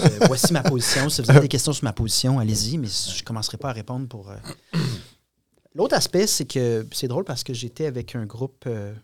euh, 0.00 0.08
voici 0.26 0.52
ma 0.52 0.62
position. 0.62 1.10
Si 1.10 1.20
vous 1.20 1.30
avez 1.30 1.40
des 1.46 1.48
questions 1.48 1.72
sur 1.72 1.84
ma 1.84 1.92
position, 1.92 2.38
allez-y, 2.38 2.78
mais 2.78 2.88
je 2.88 3.18
ne 3.18 3.24
commencerai 3.24 3.58
pas 3.58 3.70
à 3.70 3.72
répondre 3.72 4.06
pour. 4.08 4.30
Euh, 4.30 4.36
L'autre 5.76 5.94
aspect, 5.94 6.26
c'est 6.26 6.46
que 6.46 6.86
c'est 6.90 7.06
drôle 7.06 7.24
parce 7.24 7.44
que 7.44 7.52
j'étais 7.52 7.84
avec 7.84 8.14
un 8.14 8.24
groupe 8.24 8.64
euh, 8.66 8.94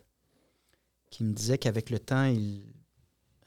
qui 1.10 1.22
me 1.22 1.34
disait 1.34 1.58
qu'avec 1.58 1.90
le 1.90 1.98
temps, 1.98 2.24
il 2.24 2.62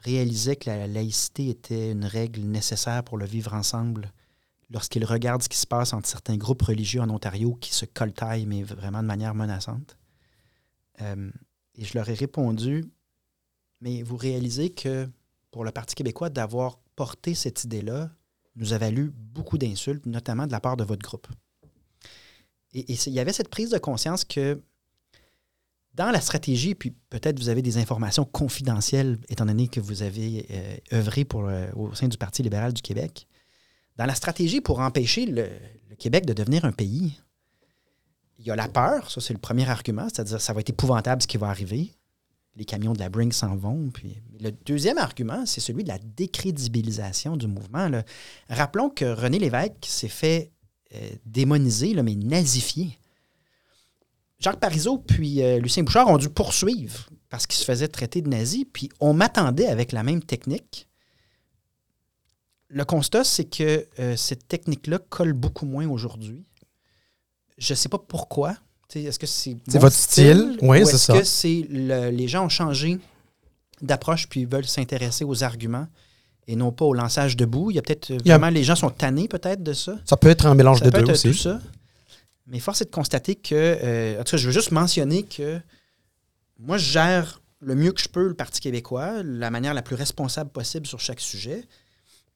réalisait 0.01 0.55
que 0.55 0.69
la 0.69 0.85
laïcité 0.85 1.49
était 1.49 1.89
une 1.89 2.05
règle 2.05 2.41
nécessaire 2.41 3.03
pour 3.03 3.17
le 3.17 3.25
vivre 3.25 3.55
ensemble 3.55 4.11
lorsqu'il 4.69 5.03
regarde 5.05 5.41
ce 5.41 5.49
qui 5.49 5.57
se 5.57 5.65
passe 5.65 5.91
entre 5.93 6.07
certains 6.07 6.37
groupes 6.37 6.61
religieux 6.61 7.01
en 7.01 7.09
Ontario 7.09 7.55
qui 7.55 7.73
se 7.73 7.85
coltaillent, 7.85 8.45
mais 8.45 8.61
vraiment 8.61 9.01
de 9.01 9.07
manière 9.07 9.33
menaçante. 9.33 9.97
Euh, 11.01 11.31
et 11.73 11.83
je 11.83 11.97
leur 11.97 12.07
ai 12.07 12.13
répondu, 12.13 12.85
mais 13.81 14.03
vous 14.03 14.17
réalisez 14.17 14.69
que 14.69 15.09
pour 15.49 15.63
le 15.63 15.71
Parti 15.71 15.95
québécois, 15.95 16.29
d'avoir 16.29 16.77
porté 16.95 17.33
cette 17.33 17.63
idée-là 17.63 18.11
nous 18.55 18.73
a 18.73 18.77
valu 18.77 19.11
beaucoup 19.15 19.57
d'insultes, 19.57 20.05
notamment 20.05 20.45
de 20.45 20.51
la 20.51 20.59
part 20.59 20.77
de 20.77 20.83
votre 20.83 21.01
groupe. 21.01 21.27
Et, 22.75 22.93
il 22.93 23.13
y 23.13 23.19
avait 23.19 23.33
cette 23.33 23.49
prise 23.49 23.69
de 23.69 23.77
conscience 23.77 24.25
que 24.25 24.61
dans 25.93 26.11
la 26.11 26.19
stratégie, 26.19 26.75
puis 26.75 26.93
peut-être 27.09 27.39
vous 27.39 27.47
avez 27.47 27.61
des 27.61 27.77
informations 27.77 28.25
confidentielles, 28.25 29.17
étant 29.29 29.45
donné 29.45 29.69
que 29.69 29.79
vous 29.79 30.03
avez 30.03 30.45
euh, 30.51 30.77
œuvré 30.99 31.23
pour, 31.23 31.49
au 31.75 31.95
sein 31.95 32.09
du 32.09 32.17
Parti 32.17 32.43
libéral 32.43 32.73
du 32.73 32.81
Québec, 32.81 33.27
dans 33.95 34.05
la 34.05 34.15
stratégie 34.15 34.61
pour 34.61 34.79
empêcher 34.79 35.25
le, 35.25 35.49
Québec 35.97 36.25
de 36.25 36.33
devenir 36.33 36.65
un 36.65 36.73
pays, 36.73 37.17
il 38.37 38.45
y 38.45 38.51
a 38.51 38.55
la 38.57 38.67
peur, 38.67 39.09
ça 39.09 39.21
c'est 39.21 39.31
le 39.33 39.39
premier 39.39 39.69
argument, 39.69 40.09
c'est-à-dire 40.09 40.41
ça 40.41 40.51
va 40.51 40.59
être 40.59 40.69
épouvantable 40.69 41.21
ce 41.21 41.27
qui 41.27 41.37
va 41.37 41.47
arriver. 41.47 41.91
Les 42.57 42.65
camions 42.65 42.91
de 42.91 42.99
la 42.99 43.09
Brink 43.09 43.33
s'en 43.33 43.55
vont. 43.55 43.89
Puis... 43.93 44.17
Le 44.39 44.51
deuxième 44.51 44.97
argument, 44.97 45.45
c'est 45.45 45.61
celui 45.61 45.83
de 45.83 45.89
la 45.89 45.99
décrédibilisation 45.99 47.37
du 47.37 47.47
mouvement. 47.47 47.89
Rappelons 48.49 48.89
que 48.89 49.05
René 49.05 49.39
Lévesque 49.39 49.85
s'est 49.85 50.09
fait 50.09 50.51
euh, 50.93 51.09
démonisé, 51.25 51.93
là, 51.93 52.03
mais 52.03 52.15
nazifié. 52.15 52.97
Jacques 54.39 54.59
Parizeau 54.59 54.99
puis 54.99 55.41
euh, 55.41 55.59
Lucien 55.59 55.83
Bouchard 55.83 56.07
ont 56.07 56.17
dû 56.17 56.29
poursuivre 56.29 57.09
parce 57.29 57.47
qu'ils 57.47 57.57
se 57.57 57.65
faisaient 57.65 57.87
traiter 57.87 58.21
de 58.21 58.29
nazis, 58.29 58.65
puis 58.71 58.89
on 58.99 59.13
m'attendait 59.13 59.67
avec 59.67 59.91
la 59.91 60.03
même 60.03 60.21
technique. 60.23 60.87
Le 62.67 62.85
constat, 62.85 63.23
c'est 63.23 63.45
que 63.45 63.87
euh, 63.99 64.15
cette 64.15 64.47
technique-là 64.47 64.99
colle 65.09 65.33
beaucoup 65.33 65.65
moins 65.65 65.87
aujourd'hui. 65.87 66.45
Je 67.57 67.73
ne 67.73 67.75
sais 67.75 67.89
pas 67.89 67.99
pourquoi. 67.99 68.55
Est-ce 68.93 69.19
que 69.19 69.27
c'est 69.27 69.57
votre 69.67 69.95
style? 69.95 70.57
Oui, 70.61 70.85
c'est 70.85 70.97
ça. 70.97 71.15
Est-ce 71.15 71.21
que 71.21 71.25
c'est 71.25 72.11
les 72.11 72.27
gens 72.27 72.45
ont 72.45 72.49
changé 72.49 72.99
d'approche 73.81 74.29
puis 74.29 74.45
veulent 74.45 74.67
s'intéresser 74.67 75.25
aux 75.25 75.43
arguments? 75.43 75.87
Et 76.47 76.55
non 76.55 76.71
pas 76.71 76.85
au 76.85 76.93
lançage 76.93 77.35
debout. 77.37 77.71
Il 77.71 77.75
y 77.75 77.79
a 77.79 77.81
peut-être 77.81 78.13
vraiment, 78.23 78.49
les 78.49 78.63
gens 78.63 78.75
sont 78.75 78.89
tannés 78.89 79.27
peut-être 79.27 79.63
de 79.63 79.73
ça. 79.73 79.97
Ça 80.05 80.17
peut 80.17 80.29
être 80.29 80.45
un 80.45 80.55
mélange 80.55 80.81
de 80.81 80.89
deux 80.89 81.11
aussi. 81.11 81.29
Tout 81.29 81.37
ça. 81.37 81.59
Mais 82.47 82.59
force 82.59 82.81
est 82.81 82.85
de 82.85 82.91
constater 82.91 83.35
que, 83.35 83.55
euh, 83.55 84.19
en 84.19 84.23
tout 84.23 84.31
cas, 84.31 84.37
je 84.37 84.45
veux 84.45 84.53
juste 84.53 84.71
mentionner 84.71 85.23
que 85.23 85.59
moi, 86.59 86.77
je 86.77 86.91
gère 86.91 87.41
le 87.59 87.75
mieux 87.75 87.91
que 87.91 88.01
je 88.01 88.07
peux 88.07 88.27
le 88.27 88.35
Parti 88.35 88.61
québécois, 88.61 89.23
la 89.23 89.49
manière 89.49 89.73
la 89.73 89.81
plus 89.81 89.95
responsable 89.95 90.51
possible 90.51 90.85
sur 90.85 90.99
chaque 90.99 91.19
sujet. 91.19 91.63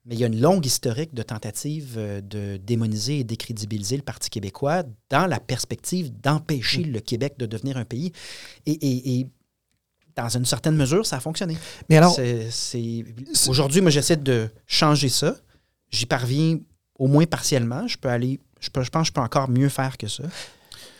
Mais 0.05 0.15
il 0.15 0.19
y 0.19 0.23
a 0.23 0.27
une 0.27 0.41
longue 0.41 0.65
historique 0.65 1.13
de 1.13 1.21
tentatives 1.21 1.95
euh, 1.97 2.21
de 2.21 2.57
démoniser 2.57 3.19
et 3.19 3.23
décrédibiliser 3.23 3.97
le 3.97 4.01
Parti 4.01 4.31
québécois 4.31 4.83
dans 5.11 5.27
la 5.27 5.39
perspective 5.39 6.11
d'empêcher 6.21 6.85
mm. 6.85 6.91
le 6.91 6.99
Québec 7.01 7.35
de 7.37 7.45
devenir 7.45 7.77
un 7.77 7.85
pays. 7.85 8.11
et 8.65 9.27
dans 10.21 10.29
une 10.29 10.45
certaine 10.45 10.75
mesure, 10.75 11.05
ça 11.05 11.17
a 11.17 11.19
fonctionné. 11.19 11.57
Mais 11.89 11.97
alors. 11.97 12.17
Aujourd'hui, 13.47 13.81
moi, 13.81 13.91
j'essaie 13.91 14.17
de 14.17 14.49
changer 14.67 15.09
ça. 15.09 15.35
J'y 15.91 16.05
parviens 16.05 16.59
au 16.97 17.07
moins 17.07 17.25
partiellement. 17.25 17.87
Je 17.87 17.97
peux 17.97 18.09
aller. 18.09 18.39
Je, 18.59 18.69
pense 18.69 18.89
que 18.89 19.03
je 19.05 19.11
peux 19.11 19.21
encore 19.21 19.49
mieux 19.49 19.69
faire 19.69 19.97
que 19.97 20.07
ça. 20.07 20.23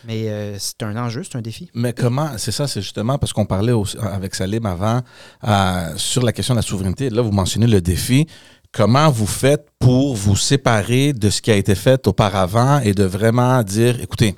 Mais 0.05 0.30
euh, 0.30 0.57
c'est 0.57 0.82
un 0.84 0.95
enjeu, 0.95 1.24
c'est 1.24 1.38
un 1.38 1.41
défi. 1.41 1.70
Mais 1.74 1.91
comment, 1.91 2.38
c'est 2.38 2.53
ça, 2.53 2.67
c'est 2.67 2.82
justement 2.82 3.17
parce 3.17 3.34
qu'on 3.34 3.45
parlait 3.45 3.74
avec 4.01 4.34
Salim 4.34 4.65
avant 4.65 5.01
euh, 5.45 5.93
sur 5.97 6.24
la 6.24 6.32
question 6.32 6.53
de 6.53 6.59
la 6.59 6.63
souveraineté. 6.63 7.09
Là, 7.09 7.22
vous 7.22 7.32
mentionnez 7.32 7.67
le 7.67 7.82
défi. 7.82 8.26
Comment 8.72 9.09
vous 9.09 9.28
faites 9.28 9.67
pour 9.78 10.15
vous 10.15 10.38
séparer 10.38 11.11
de 11.11 11.30
ce 11.30 11.41
qui 11.41 11.51
a 11.51 11.55
été 11.55 11.76
fait 11.76 12.07
auparavant 12.07 12.80
et 12.80 12.93
de 12.93 13.03
vraiment 13.03 13.61
dire, 13.63 13.99
écoutez, 13.99 14.36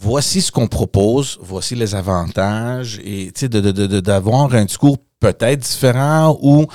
voici 0.00 0.40
ce 0.40 0.50
qu'on 0.50 0.66
propose, 0.66 1.38
voici 1.42 1.74
les 1.74 1.94
avantages, 1.94 3.00
et 3.04 3.30
d'avoir 4.02 4.54
un 4.54 4.64
discours 4.64 4.98
peut-être 5.20 5.60
différent 5.60 6.38
ou 6.40 6.66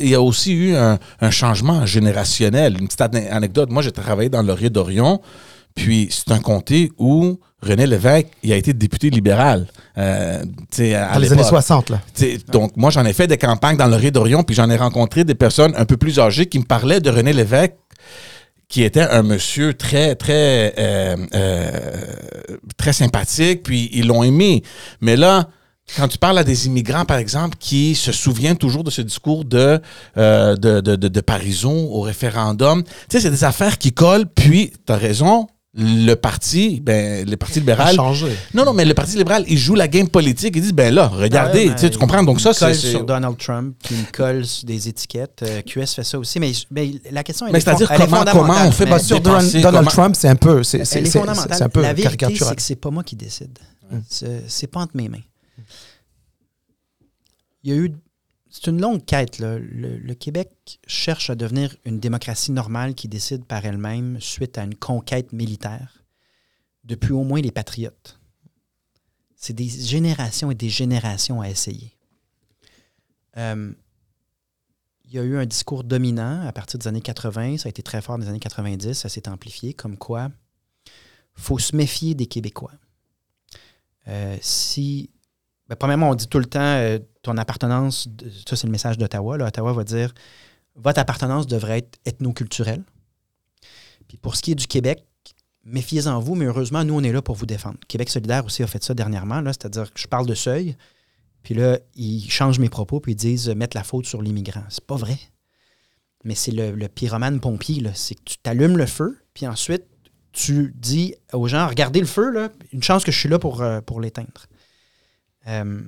il 0.00 0.08
y 0.08 0.14
a 0.14 0.22
aussi 0.22 0.52
eu 0.52 0.76
un, 0.76 0.98
changement 1.30 1.84
générationnel. 1.84 2.76
Une 2.80 2.86
petite 2.86 3.00
anecdote, 3.00 3.70
moi 3.70 3.82
j'ai 3.82 3.90
travaillé 3.90 4.28
dans 4.28 4.42
l'Orient 4.42 4.70
d'Orion, 4.70 5.20
puis 5.74 6.08
c'est 6.10 6.32
un 6.32 6.38
comté 6.38 6.92
où 6.98 7.38
René 7.62 7.86
Lévesque 7.86 8.28
il 8.44 8.52
a 8.52 8.56
été 8.56 8.72
député 8.72 9.10
libéral. 9.10 9.66
Euh, 9.98 10.44
dans 10.44 11.18
les 11.18 11.32
années 11.32 11.42
60. 11.42 11.90
Là. 11.90 12.00
Donc 12.52 12.76
moi 12.76 12.90
j'en 12.90 13.04
ai 13.04 13.12
fait 13.12 13.26
des 13.26 13.38
campagnes 13.38 13.76
dans 13.76 13.88
l'Orient 13.88 14.12
d'Orion, 14.12 14.44
puis 14.44 14.54
j'en 14.54 14.70
ai 14.70 14.76
rencontré 14.76 15.24
des 15.24 15.34
personnes 15.34 15.74
un 15.76 15.84
peu 15.84 15.96
plus 15.96 16.20
âgées 16.20 16.46
qui 16.46 16.60
me 16.60 16.64
parlaient 16.64 17.00
de 17.00 17.10
René 17.10 17.32
Lévesque 17.32 17.74
qui 18.68 18.82
était 18.82 19.02
un 19.02 19.22
monsieur 19.22 19.74
très, 19.74 20.14
très, 20.16 20.74
euh, 20.78 21.16
euh, 21.34 21.70
très 22.76 22.92
sympathique, 22.92 23.62
puis 23.62 23.88
ils 23.92 24.06
l'ont 24.06 24.24
aimé. 24.24 24.62
Mais 25.00 25.16
là, 25.16 25.48
quand 25.96 26.08
tu 26.08 26.18
parles 26.18 26.38
à 26.38 26.44
des 26.44 26.66
immigrants, 26.66 27.04
par 27.04 27.18
exemple, 27.18 27.56
qui 27.60 27.94
se 27.94 28.10
souviennent 28.10 28.56
toujours 28.56 28.82
de 28.82 28.90
ce 28.90 29.02
discours 29.02 29.44
de, 29.44 29.80
euh, 30.16 30.56
de, 30.56 30.80
de, 30.80 30.96
de, 30.96 31.08
de 31.08 31.66
au 31.66 32.00
référendum, 32.00 32.82
tu 32.82 32.90
sais, 33.10 33.20
c'est 33.20 33.30
des 33.30 33.44
affaires 33.44 33.78
qui 33.78 33.92
collent, 33.92 34.26
puis, 34.26 34.72
tu 34.84 34.92
as 34.92 34.96
raison, 34.96 35.46
le 35.78 36.14
parti, 36.14 36.80
ben, 36.80 37.28
le 37.28 37.36
parti 37.36 37.60
libéral. 37.60 37.94
changé. 37.94 38.34
Non, 38.54 38.64
non, 38.64 38.72
mais 38.72 38.86
le 38.86 38.94
parti 38.94 39.16
libéral, 39.16 39.44
il 39.46 39.58
joue 39.58 39.74
la 39.74 39.88
game 39.88 40.08
politique. 40.08 40.54
Il 40.56 40.62
dit, 40.62 40.72
ben 40.72 40.92
là, 40.92 41.06
regardez, 41.06 41.70
tu 41.78 41.90
comprends. 41.98 42.22
Donc 42.22 42.40
ça, 42.40 42.52
c'est. 42.54 42.72
sur 42.74 43.04
Donald 43.04 43.36
Trump, 43.36 43.76
qui 43.82 43.94
me 43.94 44.10
colle 44.12 44.44
des 44.64 44.88
étiquettes. 44.88 45.42
Euh, 45.42 45.60
QS 45.62 45.94
fait 45.94 46.04
ça 46.04 46.18
aussi. 46.18 46.40
Mais, 46.40 46.52
la 47.10 47.22
question, 47.22 47.46
mais 47.52 47.60
c'est-à-dire 47.60 47.90
comment, 47.96 48.24
comment 48.30 48.66
on 48.66 48.70
fait 48.70 48.86
pas 48.86 48.98
sur 48.98 49.20
Donald, 49.20 49.88
Trump, 49.88 50.16
c'est 50.16 50.28
un 50.28 50.36
peu. 50.36 50.62
C'est 50.62 50.80
un 50.80 51.68
peu 51.68 51.82
La 51.82 51.92
vérité, 51.92 52.34
c'est 52.34 52.56
que 52.56 52.62
c'est 52.62 52.76
pas 52.76 52.90
moi 52.90 53.04
qui 53.04 53.16
décide. 53.16 53.58
C'est 54.48 54.66
pas 54.66 54.80
entre 54.80 54.96
mes 54.96 55.08
mains. 55.08 55.18
Il 57.64 57.74
y 57.74 57.74
a 57.74 57.76
eu 57.78 57.92
c'est 58.56 58.70
une 58.70 58.80
longue 58.80 59.04
quête. 59.04 59.38
Le, 59.38 60.14
Québec 60.14 60.80
cherche 60.86 61.28
à 61.28 61.34
devenir 61.34 61.76
une 61.84 62.00
démocratie 62.00 62.52
normale 62.52 62.94
qui 62.94 63.06
décide 63.06 63.44
par 63.44 63.66
elle-même 63.66 64.18
suite 64.18 64.56
à 64.56 64.64
une 64.64 64.74
conquête 64.74 65.34
militaire 65.34 66.02
depuis 66.82 67.12
au 67.12 67.22
moins 67.22 67.42
les 67.42 67.50
patriotes. 67.50 68.18
C'est 69.34 69.52
des 69.52 69.68
générations 69.68 70.50
et 70.50 70.54
des 70.54 70.70
générations 70.70 71.42
à 71.42 71.50
essayer. 71.50 71.98
Euh, 73.36 73.74
il 75.04 75.12
y 75.12 75.18
a 75.18 75.22
eu 75.22 75.36
un 75.36 75.44
discours 75.44 75.84
dominant 75.84 76.46
à 76.46 76.52
partir 76.52 76.78
des 76.78 76.88
années 76.88 77.02
80, 77.02 77.58
ça 77.58 77.66
a 77.66 77.70
été 77.70 77.82
très 77.82 78.00
fort 78.00 78.16
dans 78.16 78.24
les 78.24 78.30
années 78.30 78.40
90, 78.40 78.94
ça 78.94 79.10
s'est 79.10 79.28
amplifié, 79.28 79.74
comme 79.74 79.98
quoi 79.98 80.30
il 81.36 81.42
faut 81.42 81.58
se 81.58 81.76
méfier 81.76 82.14
des 82.14 82.26
Québécois. 82.26 82.72
Euh, 84.08 84.38
si 84.40 85.10
ben, 85.68 85.74
premièrement, 85.76 86.10
on 86.10 86.14
dit 86.14 86.28
tout 86.28 86.38
le 86.38 86.46
temps 86.46 86.60
euh, 86.60 86.98
ton 87.26 87.36
appartenance, 87.38 88.08
ça 88.48 88.56
c'est 88.56 88.66
le 88.66 88.72
message 88.72 88.98
d'Ottawa. 88.98 89.36
Ottawa 89.36 89.72
va 89.72 89.84
dire 89.84 90.14
votre 90.76 91.00
appartenance 91.00 91.46
devrait 91.46 91.78
être 91.78 91.98
ethnoculturelle. 92.04 92.84
Puis 94.08 94.16
pour 94.16 94.36
ce 94.36 94.42
qui 94.42 94.52
est 94.52 94.56
du 94.56 94.66
Québec, 94.66 95.04
méfiez-en 95.64 96.20
vous, 96.20 96.34
mais 96.36 96.44
heureusement, 96.44 96.84
nous, 96.84 96.94
on 96.94 97.02
est 97.02 97.12
là 97.12 97.22
pour 97.22 97.34
vous 97.34 97.46
défendre. 97.46 97.78
Québec 97.88 98.10
solidaire 98.10 98.44
aussi 98.44 98.62
a 98.62 98.66
fait 98.66 98.82
ça 98.84 98.94
dernièrement, 98.94 99.42
c'est-à-dire 99.44 99.92
que 99.92 99.98
je 99.98 100.06
parle 100.06 100.26
de 100.26 100.34
seuil, 100.34 100.76
puis 101.42 101.54
là, 101.54 101.78
ils 101.94 102.30
changent 102.30 102.60
mes 102.60 102.68
propos, 102.68 103.00
puis 103.00 103.12
ils 103.12 103.16
disent 103.16 103.48
mettre 103.48 103.76
la 103.76 103.82
faute 103.82 104.06
sur 104.06 104.22
l'immigrant. 104.22 104.64
C'est 104.68 104.84
pas 104.84 104.96
vrai. 104.96 105.18
Mais 106.24 106.34
c'est 106.34 106.52
le, 106.52 106.88
pyromane 106.88 107.40
pompier, 107.40 107.82
c'est 107.94 108.14
que 108.14 108.22
tu 108.24 108.38
t'allumes 108.38 108.78
le 108.78 108.86
feu, 108.86 109.18
puis 109.34 109.46
ensuite, 109.46 109.84
tu 110.32 110.72
dis 110.76 111.14
aux 111.32 111.48
gens, 111.48 111.66
regardez 111.66 112.00
le 112.00 112.06
feu, 112.06 112.50
une 112.72 112.82
chance 112.82 113.04
que 113.04 113.10
je 113.10 113.18
suis 113.18 113.28
là 113.28 113.38
pour, 113.38 113.62
euh, 113.62 113.80
l'éteindre. 114.00 114.46
Euh, 115.48 115.82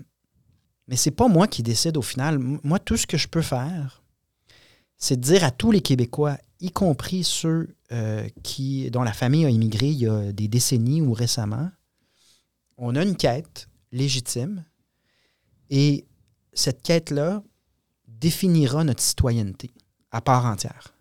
mais 0.89 0.97
c'est 0.97 1.11
pas 1.11 1.28
moi 1.28 1.47
qui 1.47 1.62
décide 1.62 1.97
au 1.97 2.03
final. 2.03 2.39
Moi, 2.39 2.78
tout 2.78 2.97
ce 2.97 3.07
que 3.07 3.18
je 3.18 3.28
peux 3.28 3.43
faire, 3.43 4.03
c'est 4.97 5.20
dire 5.20 5.45
à 5.45 5.51
tous 5.51 5.70
les 5.70 5.82
Québécois, 5.82 6.39
y 6.61 6.70
compris 6.70 7.22
ceux 7.22 7.76
euh, 7.93 8.26
qui, 8.43 8.91
dont 8.91 9.03
la 9.03 9.12
famille 9.12 9.45
a 9.45 9.51
immigré 9.51 9.89
il 9.89 9.99
y 9.99 10.09
a 10.09 10.32
des 10.32 10.49
décennies 10.49 11.03
ou 11.03 11.12
récemment, 11.12 11.70
on 12.78 12.97
a 12.97 13.03
une 13.03 13.16
quête 13.16 13.68
légitime 13.93 14.64
et 15.70 16.07
cette 16.53 16.82
quête-là 16.82 17.43
définira 18.07 18.82
notre 18.82 19.03
citoyenneté 19.03 19.70
à 20.11 20.20
part 20.20 20.47
entière. 20.47 20.95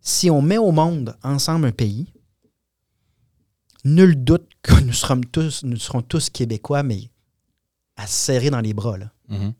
Si 0.00 0.30
on 0.30 0.40
met 0.40 0.58
au 0.58 0.72
monde 0.72 1.16
ensemble 1.22 1.66
un 1.66 1.72
pays, 1.72 2.12
nul 3.84 4.22
doute 4.22 4.48
que 4.62 4.80
nous 4.80 4.92
serons 4.92 5.20
tous, 5.20 5.64
nous 5.64 5.76
serons 5.76 6.02
tous 6.02 6.30
Québécois, 6.30 6.82
mais 6.82 7.10
à 8.02 8.06
se 8.06 8.14
serrer 8.14 8.50
dans 8.50 8.60
les 8.60 8.74
bras. 8.74 8.98
Là. 8.98 9.12
Mhm. 9.28 9.54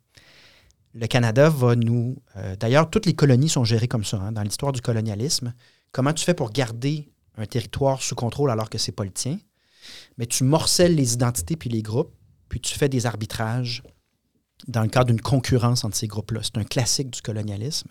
Le 0.95 1.07
Canada 1.07 1.49
va 1.49 1.75
nous... 1.75 2.17
euh, 2.37 2.57
D'ailleurs, 2.57 2.91
toutes 2.91 3.07
les 3.07 3.15
colonies 3.15 3.49
sont 3.49 3.65
gérées 3.65 3.89
comme 3.89 4.05
ça, 4.05 4.19
hein, 4.19 4.33
dans 4.33 4.43
l'histoire 4.43 4.73
du 4.73 4.81
colonialisme. 4.83 5.55
Comment 5.91 6.13
tu 6.13 6.25
fais 6.25 6.35
pour 6.35 6.51
garder 6.51 7.11
un 7.39 7.47
territoire 7.47 8.03
sous 8.03 8.15
contrôle 8.15 8.51
alors 8.51 8.69
que 8.69 8.79
c'est 8.79 8.93
pas 8.93 9.05
le 9.05 9.11
tien? 9.11 9.39
Mais 10.19 10.27
tu 10.27 10.45
morcelles 10.45 10.95
les 10.95 11.15
identités 11.15 11.57
puis 11.57 11.71
les 11.71 11.83
groupes, 11.83 12.15
puis 12.49 12.61
tu 12.61 12.79
fais 12.79 12.89
des 12.89 13.07
arbitrages 13.07 13.83
dans 14.69 14.83
le 14.83 14.89
cadre 14.89 15.07
d'une 15.07 15.21
concurrence 15.21 15.85
entre 15.85 15.97
ces 15.97 16.07
groupes-là. 16.07 16.41
C'est 16.43 16.59
un 16.59 16.65
classique 16.65 17.11
du 17.11 17.23
colonialisme. 17.23 17.89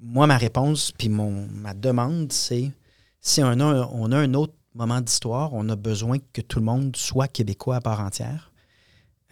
Moi, 0.00 0.26
ma 0.26 0.36
réponse, 0.36 0.92
puis 0.92 1.08
mon, 1.08 1.46
ma 1.48 1.74
demande, 1.74 2.32
c'est 2.32 2.72
si 3.20 3.42
on 3.42 3.60
a, 3.60 3.88
on 3.92 4.10
a 4.10 4.18
un 4.18 4.34
autre 4.34 4.54
moment 4.74 5.00
d'histoire, 5.00 5.52
on 5.52 5.68
a 5.68 5.76
besoin 5.76 6.18
que 6.32 6.40
tout 6.40 6.58
le 6.58 6.64
monde 6.64 6.96
soit 6.96 7.28
québécois 7.28 7.76
à 7.76 7.80
part 7.80 8.00
entière. 8.00 8.51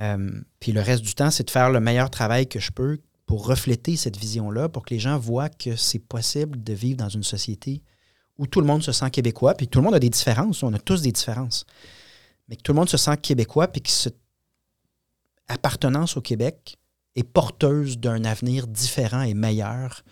Euh, 0.01 0.31
puis 0.61 0.73
le 0.73 0.81
reste 0.81 1.03
du 1.03 1.15
temps, 1.15 1.31
c'est 1.31 1.45
de 1.45 1.51
faire 1.51 1.71
le 1.71 1.81
meilleur 1.81 2.11
travail 2.11 2.47
que 2.49 2.59
je 2.59 2.71
peux 2.71 2.99
pour 3.27 3.47
refléter 3.47 3.97
cette 3.97 4.17
vision-là, 4.17 4.69
pour 4.69 4.85
que 4.85 4.95
les 4.95 5.01
gens 5.01 5.19
voient 5.19 5.49
que 5.49 5.77
c'est 5.77 5.99
possible 5.99 6.63
de 6.63 6.73
vivre 6.73 6.97
dans 6.97 7.09
une 7.09 7.23
société 7.23 7.83
où 8.39 8.47
tout 8.47 8.61
le 8.61 8.67
monde 8.67 8.83
se 8.83 8.93
sent 8.93 9.11
québécois, 9.11 9.55
puis 9.55 9.69
tout 9.69 9.79
le 9.81 9.85
monde 9.85 9.95
a 9.95 10.01
des 10.01 10.09
différences, 10.09 10.63
on 10.63 10.73
a 10.73 10.79
tous 10.79 11.03
des 11.03 11.13
différences, 11.13 11.67
mais 12.49 12.57
que 12.57 12.63
tout 12.63 12.73
le 12.73 12.77
monde 12.79 12.89
se 12.89 12.97
sent 12.97 13.17
québécois, 13.19 13.69
puis 13.69 13.83
que 13.83 13.91
cette 13.91 14.19
appartenance 15.47 16.17
au 16.17 16.23
Québec 16.23 16.79
est 17.17 17.23
porteuse 17.23 17.99
d'un 17.99 18.25
avenir 18.25 18.67
différent 18.67 19.23
et 19.23 19.35
meilleur 19.35 20.03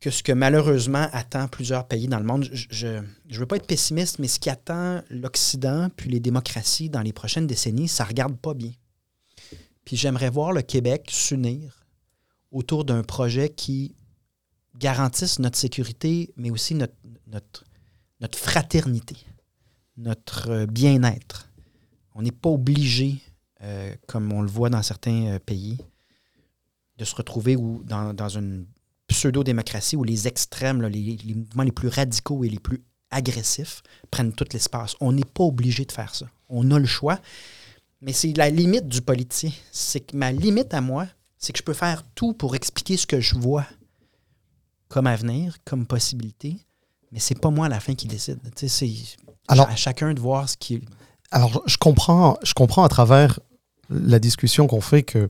que 0.00 0.10
ce 0.10 0.22
que 0.22 0.32
malheureusement 0.32 1.08
attend 1.12 1.48
plusieurs 1.48 1.86
pays 1.86 2.06
dans 2.06 2.18
le 2.18 2.24
monde. 2.24 2.48
Je 2.52 2.86
ne 2.86 3.36
veux 3.36 3.46
pas 3.46 3.56
être 3.56 3.66
pessimiste, 3.66 4.18
mais 4.18 4.28
ce 4.28 4.38
qui 4.38 4.50
attend 4.50 5.02
l'Occident 5.10 5.90
puis 5.96 6.08
les 6.08 6.20
démocraties 6.20 6.88
dans 6.88 7.02
les 7.02 7.12
prochaines 7.12 7.46
décennies, 7.46 7.88
ça 7.88 8.04
regarde 8.04 8.36
pas 8.36 8.54
bien. 8.54 8.72
Puis 9.84 9.96
j'aimerais 9.96 10.30
voir 10.30 10.52
le 10.52 10.62
Québec 10.62 11.08
s'unir 11.10 11.86
autour 12.50 12.84
d'un 12.84 13.02
projet 13.02 13.48
qui 13.48 13.94
garantisse 14.76 15.38
notre 15.38 15.58
sécurité, 15.58 16.32
mais 16.36 16.50
aussi 16.50 16.74
notre, 16.74 16.94
notre, 17.26 17.64
notre 18.20 18.38
fraternité, 18.38 19.16
notre 19.96 20.50
euh, 20.50 20.66
bien-être. 20.66 21.50
On 22.14 22.22
n'est 22.22 22.32
pas 22.32 22.50
obligé, 22.50 23.20
euh, 23.62 23.94
comme 24.06 24.32
on 24.32 24.42
le 24.42 24.48
voit 24.48 24.70
dans 24.70 24.82
certains 24.82 25.26
euh, 25.26 25.38
pays, 25.38 25.78
de 26.96 27.04
se 27.04 27.14
retrouver 27.14 27.56
où, 27.56 27.82
dans, 27.84 28.14
dans 28.14 28.28
une 28.28 28.66
pseudo-démocratie 29.08 29.96
où 29.96 30.04
les 30.04 30.28
extrêmes, 30.28 30.80
là, 30.80 30.88
les, 30.88 31.16
les 31.24 31.34
mouvements 31.34 31.64
les 31.64 31.72
plus 31.72 31.88
radicaux 31.88 32.44
et 32.44 32.48
les 32.48 32.58
plus 32.60 32.82
agressifs 33.10 33.82
prennent 34.10 34.32
tout 34.32 34.44
l'espace. 34.52 34.94
On 35.00 35.12
n'est 35.12 35.24
pas 35.24 35.44
obligé 35.44 35.84
de 35.84 35.92
faire 35.92 36.14
ça. 36.14 36.26
On 36.48 36.70
a 36.70 36.78
le 36.78 36.86
choix. 36.86 37.18
Mais 38.00 38.12
c'est 38.12 38.32
la 38.36 38.48
limite 38.50 38.86
du 38.86 39.00
politicien. 39.02 39.50
C'est 39.72 40.00
que 40.00 40.16
ma 40.16 40.30
limite 40.30 40.72
à 40.72 40.80
moi, 40.80 41.06
c'est 41.36 41.52
que 41.52 41.58
je 41.58 41.64
peux 41.64 41.72
faire 41.74 42.04
tout 42.14 42.32
pour 42.32 42.54
expliquer 42.54 42.96
ce 42.96 43.06
que 43.06 43.20
je 43.20 43.34
vois 43.34 43.66
comme 44.88 45.06
avenir, 45.06 45.56
comme 45.64 45.86
possibilité, 45.86 46.56
mais 47.12 47.18
c'est 47.20 47.34
pas 47.38 47.50
moi 47.50 47.66
à 47.66 47.68
la 47.68 47.80
fin 47.80 47.94
qui 47.94 48.06
décide. 48.06 48.38
C'est 48.56 48.88
Alors- 49.48 49.68
à 49.68 49.76
chacun 49.76 50.14
de 50.14 50.20
voir 50.20 50.48
ce 50.48 50.56
qui. 50.56 50.80
Alors, 51.30 51.62
je 51.66 51.76
comprends, 51.76 52.38
je 52.42 52.54
comprends 52.54 52.84
à 52.84 52.88
travers 52.88 53.38
la 53.90 54.18
discussion 54.18 54.66
qu'on 54.66 54.80
fait 54.80 55.02
que, 55.02 55.28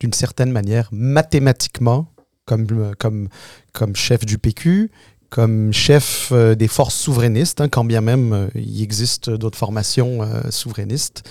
d'une 0.00 0.12
certaine 0.12 0.50
manière, 0.52 0.88
mathématiquement, 0.92 2.06
comme, 2.46 2.66
euh, 2.70 2.92
comme, 2.98 3.28
comme 3.72 3.94
chef 3.94 4.24
du 4.24 4.38
PQ, 4.38 4.90
comme 5.28 5.72
chef 5.72 6.30
euh, 6.32 6.54
des 6.54 6.68
forces 6.68 6.94
souverainistes, 6.94 7.60
hein, 7.60 7.68
quand 7.68 7.84
bien 7.84 8.00
même 8.00 8.32
euh, 8.32 8.48
il 8.54 8.80
existe 8.82 9.28
d'autres 9.28 9.58
formations 9.58 10.22
euh, 10.22 10.50
souverainistes, 10.50 11.24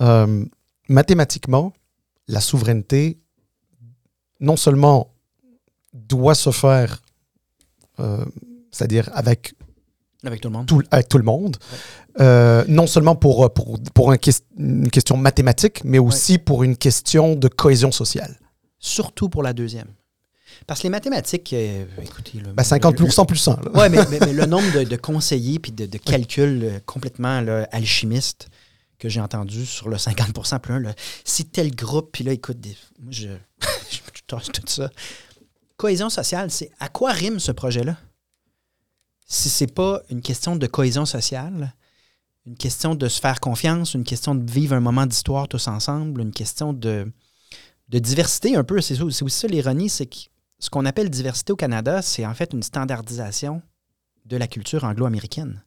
euh, 0.00 0.44
mathématiquement, 0.88 1.72
la 2.26 2.40
souveraineté, 2.40 3.18
non 4.40 4.56
seulement 4.56 5.12
doit 5.92 6.34
se 6.34 6.50
faire, 6.50 7.02
euh, 8.00 8.24
c'est-à-dire 8.70 9.10
avec 9.12 9.54
Avec 10.24 10.40
tout 10.40 10.48
le 10.48 10.54
monde. 10.54 10.66
tout, 10.66 10.82
avec 10.90 11.08
tout 11.08 11.18
le 11.18 11.24
monde, 11.24 11.58
euh, 12.18 12.64
non 12.66 12.86
seulement 12.86 13.14
pour, 13.14 13.52
pour, 13.52 13.78
pour 13.94 14.10
un 14.10 14.16
une 14.56 14.90
question 14.90 15.16
mathématique, 15.18 15.82
mais 15.84 15.98
aussi 15.98 16.38
pour 16.38 16.62
une 16.62 16.76
question 16.76 17.36
de 17.36 17.48
cohésion 17.48 17.92
sociale. 17.92 18.39
Surtout 18.80 19.28
pour 19.28 19.42
la 19.42 19.52
deuxième. 19.52 19.88
Parce 20.66 20.80
que 20.80 20.84
les 20.84 20.90
mathématiques, 20.90 21.52
euh, 21.52 21.84
écoutez. 22.02 22.38
le- 22.40 22.52
Ben, 22.52 22.62
50% 22.64 23.24
plus 23.26 23.36
100. 23.36 23.52
là. 23.62 23.70
Oui, 23.74 23.88
mais, 23.90 24.04
mais- 24.10 24.18
mais 24.26 24.32
le 24.32 24.46
nombre 24.46 24.72
de, 24.72 24.82
de 24.84 24.96
conseillers 24.96 25.58
puis 25.60 25.70
de, 25.70 25.86
de 25.86 25.98
calculs 25.98 26.60
euh, 26.64 26.80
complètement 26.86 27.40
là, 27.40 27.68
alchimistes 27.70 28.48
que 28.98 29.08
j'ai 29.08 29.20
entendu 29.20 29.64
sur 29.64 29.88
le 29.88 29.96
50% 29.96 30.58
plus 30.58 30.74
1, 30.74 30.80
là, 30.80 30.94
si 31.24 31.44
tel 31.46 31.74
groupe, 31.74 32.10
puis 32.12 32.24
là, 32.24 32.32
écoute, 32.32 32.58
des- 32.60 32.76
moi, 32.98 33.12
je, 33.12 33.28
je 33.90 33.98
tasse 34.26 34.46
tout 34.52 34.62
ça. 34.66 34.90
Cohésion 35.76 36.10
sociale, 36.10 36.50
c'est 36.50 36.70
à 36.80 36.88
quoi 36.88 37.12
rime 37.12 37.38
ce 37.38 37.52
projet-là? 37.52 37.96
Si 39.26 39.48
c'est 39.48 39.72
pas 39.72 40.02
une 40.10 40.20
question 40.22 40.56
de 40.56 40.66
cohésion 40.66 41.06
sociale, 41.06 41.74
une 42.46 42.56
question 42.56 42.94
de 42.94 43.08
se 43.08 43.20
faire 43.20 43.38
confiance, 43.40 43.94
une 43.94 44.04
question 44.04 44.34
de 44.34 44.50
vivre 44.50 44.74
un 44.74 44.80
moment 44.80 45.06
d'histoire 45.06 45.46
tous 45.46 45.68
ensemble, 45.68 46.20
une 46.20 46.32
question 46.32 46.72
de, 46.72 47.10
de 47.90 47.98
diversité 47.98 48.56
un 48.56 48.64
peu. 48.64 48.80
C'est 48.80 49.00
aussi 49.02 49.28
ça 49.28 49.48
l'ironie, 49.48 49.88
c'est 49.88 50.06
que 50.06 50.16
ce 50.58 50.70
qu'on 50.70 50.86
appelle 50.86 51.10
diversité 51.10 51.52
au 51.52 51.56
Canada, 51.56 52.02
c'est 52.02 52.24
en 52.24 52.34
fait 52.34 52.52
une 52.52 52.62
standardisation 52.62 53.62
de 54.26 54.36
la 54.36 54.46
culture 54.46 54.84
anglo-américaine. 54.84 55.64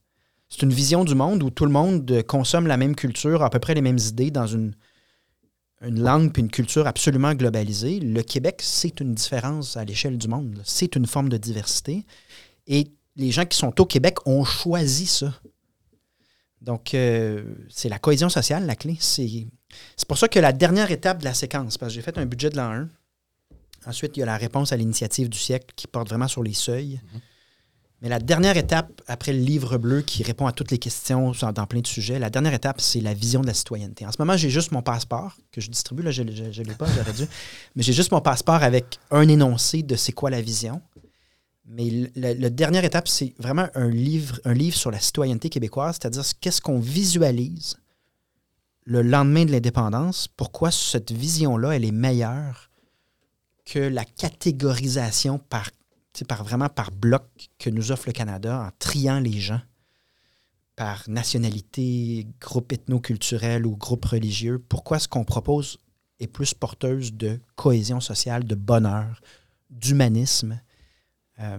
C'est 0.49 0.61
une 0.61 0.71
vision 0.71 1.03
du 1.03 1.15
monde 1.15 1.43
où 1.43 1.49
tout 1.49 1.65
le 1.65 1.71
monde 1.71 2.23
consomme 2.27 2.67
la 2.67 2.77
même 2.77 2.95
culture, 2.95 3.41
à 3.43 3.49
peu 3.49 3.59
près 3.59 3.73
les 3.73 3.81
mêmes 3.81 3.97
idées 3.97 4.31
dans 4.31 4.47
une, 4.47 4.73
langue 5.81 6.31
puis 6.31 6.41
une 6.41 6.51
culture 6.51 6.87
absolument 6.87 7.33
globalisée. 7.33 7.99
Le 7.99 8.21
Québec, 8.21 8.61
c'est 8.61 9.01
une 9.01 9.15
différence 9.15 9.75
à 9.75 9.83
l'échelle 9.83 10.17
du 10.17 10.29
monde. 10.29 10.61
C'est 10.63 10.95
une 10.95 11.07
forme 11.07 11.27
de 11.27 11.35
diversité. 11.35 12.05
Et 12.67 12.93
les 13.17 13.31
gens 13.31 13.45
qui 13.45 13.57
sont 13.57 13.81
au 13.81 13.85
Québec 13.85 14.25
ont 14.25 14.45
choisi 14.45 15.07
ça. 15.07 15.33
Donc, 16.61 16.93
euh, 16.93 17.43
c'est 17.67 17.89
la 17.89 17.99
cohésion 17.99 18.29
sociale, 18.29 18.65
la 18.65 18.77
clé. 18.77 18.95
C'est 19.01 19.47
c'est 19.97 20.07
pour 20.07 20.17
ça 20.17 20.27
que 20.27 20.39
la 20.39 20.53
dernière 20.53 20.91
étape 20.91 21.19
de 21.19 21.25
la 21.25 21.33
séquence, 21.33 21.77
parce 21.77 21.91
que 21.91 21.95
j'ai 21.95 22.01
fait 22.01 22.17
un 22.17 22.25
budget 22.25 22.49
de 22.49 22.57
l'an 22.57 22.71
1, 22.71 22.89
Ensuite, 23.85 24.15
il 24.17 24.21
y 24.21 24.23
a 24.23 24.25
la 24.25 24.37
réponse 24.37 24.71
à 24.71 24.77
l'initiative 24.77 25.29
du 25.29 25.37
siècle 25.37 25.67
qui 25.75 25.87
porte 25.87 26.07
vraiment 26.07 26.27
sur 26.27 26.43
les 26.43 26.53
seuils. 26.53 27.01
Mais 28.01 28.09
la 28.09 28.19
dernière 28.19 28.57
étape, 28.57 29.01
après 29.07 29.31
le 29.31 29.39
livre 29.39 29.77
bleu 29.77 30.01
qui 30.01 30.23
répond 30.23 30.45
à 30.45 30.51
toutes 30.51 30.71
les 30.71 30.77
questions 30.77 31.31
dans 31.31 31.65
plein 31.65 31.79
de 31.79 31.87
sujets, 31.87 32.19
la 32.19 32.29
dernière 32.29 32.53
étape, 32.53 32.81
c'est 32.81 32.99
la 32.99 33.13
vision 33.13 33.41
de 33.41 33.47
la 33.47 33.53
citoyenneté. 33.53 34.05
En 34.05 34.11
ce 34.11 34.17
moment, 34.19 34.35
j'ai 34.35 34.49
juste 34.49 34.71
mon 34.71 34.81
passeport 34.81 35.37
que 35.51 35.61
je 35.61 35.69
distribue. 35.69 36.03
Là, 36.03 36.11
je 36.11 36.21
ne 36.21 36.29
l'ai 36.31 36.75
pas, 36.75 36.85
j'aurais 36.93 37.13
dû. 37.13 37.23
Mais 37.75 37.83
j'ai 37.83 37.93
juste 37.93 38.11
mon 38.11 38.19
passeport 38.19 38.61
avec 38.61 38.99
un 39.09 39.27
énoncé 39.27 39.83
de 39.83 39.95
c'est 39.95 40.11
quoi 40.11 40.29
la 40.29 40.41
vision. 40.41 40.81
Mais 41.65 42.11
la 42.15 42.49
dernière 42.49 42.83
étape, 42.83 43.07
c'est 43.07 43.33
vraiment 43.39 43.67
un 43.73 43.89
livre, 43.89 44.37
un 44.43 44.53
livre 44.53 44.75
sur 44.75 44.91
la 44.91 44.99
citoyenneté 44.99 45.49
québécoise, 45.49 45.97
c'est-à-dire 45.99 46.25
qu'est-ce 46.41 46.59
qu'on 46.59 46.79
visualise 46.79 47.77
le 48.85 49.01
lendemain 49.01 49.45
de 49.45 49.51
l'indépendance, 49.51 50.27
pourquoi 50.27 50.71
cette 50.71 51.11
vision-là, 51.11 51.71
elle 51.75 51.85
est 51.85 51.91
meilleure 51.91 52.69
que 53.65 53.79
la 53.79 54.03
catégorisation 54.05 55.39
par, 55.39 55.69
par 56.27 56.43
vraiment 56.43 56.69
par 56.69 56.91
bloc 56.91 57.23
que 57.59 57.69
nous 57.69 57.91
offre 57.91 58.07
le 58.07 58.13
Canada 58.13 58.61
en 58.67 58.69
triant 58.79 59.19
les 59.19 59.39
gens 59.39 59.61
par 60.75 61.07
nationalité, 61.07 62.27
groupe 62.41 62.73
ethnoculturel 62.73 63.65
ou 63.65 63.77
groupe 63.77 64.05
religieux? 64.05 64.59
Pourquoi 64.59 64.99
ce 64.99 65.07
qu'on 65.07 65.23
propose 65.23 65.77
est 66.19 66.27
plus 66.27 66.53
porteuse 66.53 67.13
de 67.13 67.39
cohésion 67.55 67.99
sociale, 68.01 68.43
de 68.43 68.55
bonheur, 68.55 69.21
d'humanisme? 69.69 70.59
Euh, 71.39 71.57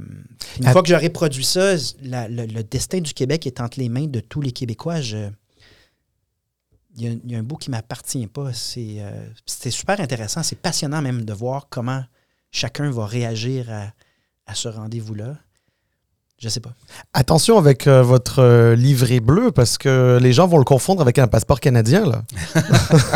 une 0.61 0.67
fois 0.69 0.83
que 0.83 0.89
j'aurai 0.89 1.11
produit 1.11 1.45
ça, 1.45 1.75
la- 2.03 2.29
le, 2.29 2.47
le 2.47 2.63
destin 2.65 3.01
du 3.01 3.13
Québec 3.15 3.47
est 3.47 3.61
entre 3.61 3.79
les 3.81 3.89
mains 3.89 4.07
de 4.07 4.21
tous 4.21 4.41
les 4.41 4.53
Québécois. 4.53 5.01
Je- 5.01 5.31
y 7.03 7.09
a, 7.09 7.11
il 7.13 7.31
y 7.31 7.35
a 7.35 7.39
un 7.39 7.43
bout 7.43 7.57
qui 7.57 7.71
ne 7.71 7.77
m'appartient 7.77 8.27
pas. 8.27 8.53
C'est 8.53 8.97
euh, 8.99 9.29
c'est 9.47 9.71
super 9.71 10.01
intéressant. 10.01 10.43
C'est 10.43 10.61
passionnant 10.61 11.03
même 11.03 11.25
de 11.25 11.33
voir 11.33 11.69
comment 11.69 12.05
chacun 12.51 12.91
va 12.91 13.07
réagir 13.07 13.71
à, 13.71 13.93
à 14.47 14.55
ce 14.55 14.69
rendez-vous-là. 14.69 15.37
Je 16.45 16.51
sais 16.51 16.61
pas. 16.61 16.73
Attention 17.15 17.57
avec 17.57 17.87
euh, 17.87 18.03
votre 18.03 18.43
euh, 18.43 18.75
livret 18.77 19.21
bleu 19.21 19.51
parce 19.51 19.79
que 19.79 20.19
les 20.21 20.35
gens 20.35 20.47
vont 20.47 20.59
le 20.59 20.65
confondre 20.65 21.01
avec 21.01 21.19
un 21.19 21.27
passeport 21.27 21.59
canadien. 21.59 22.05
Là. 22.05 22.23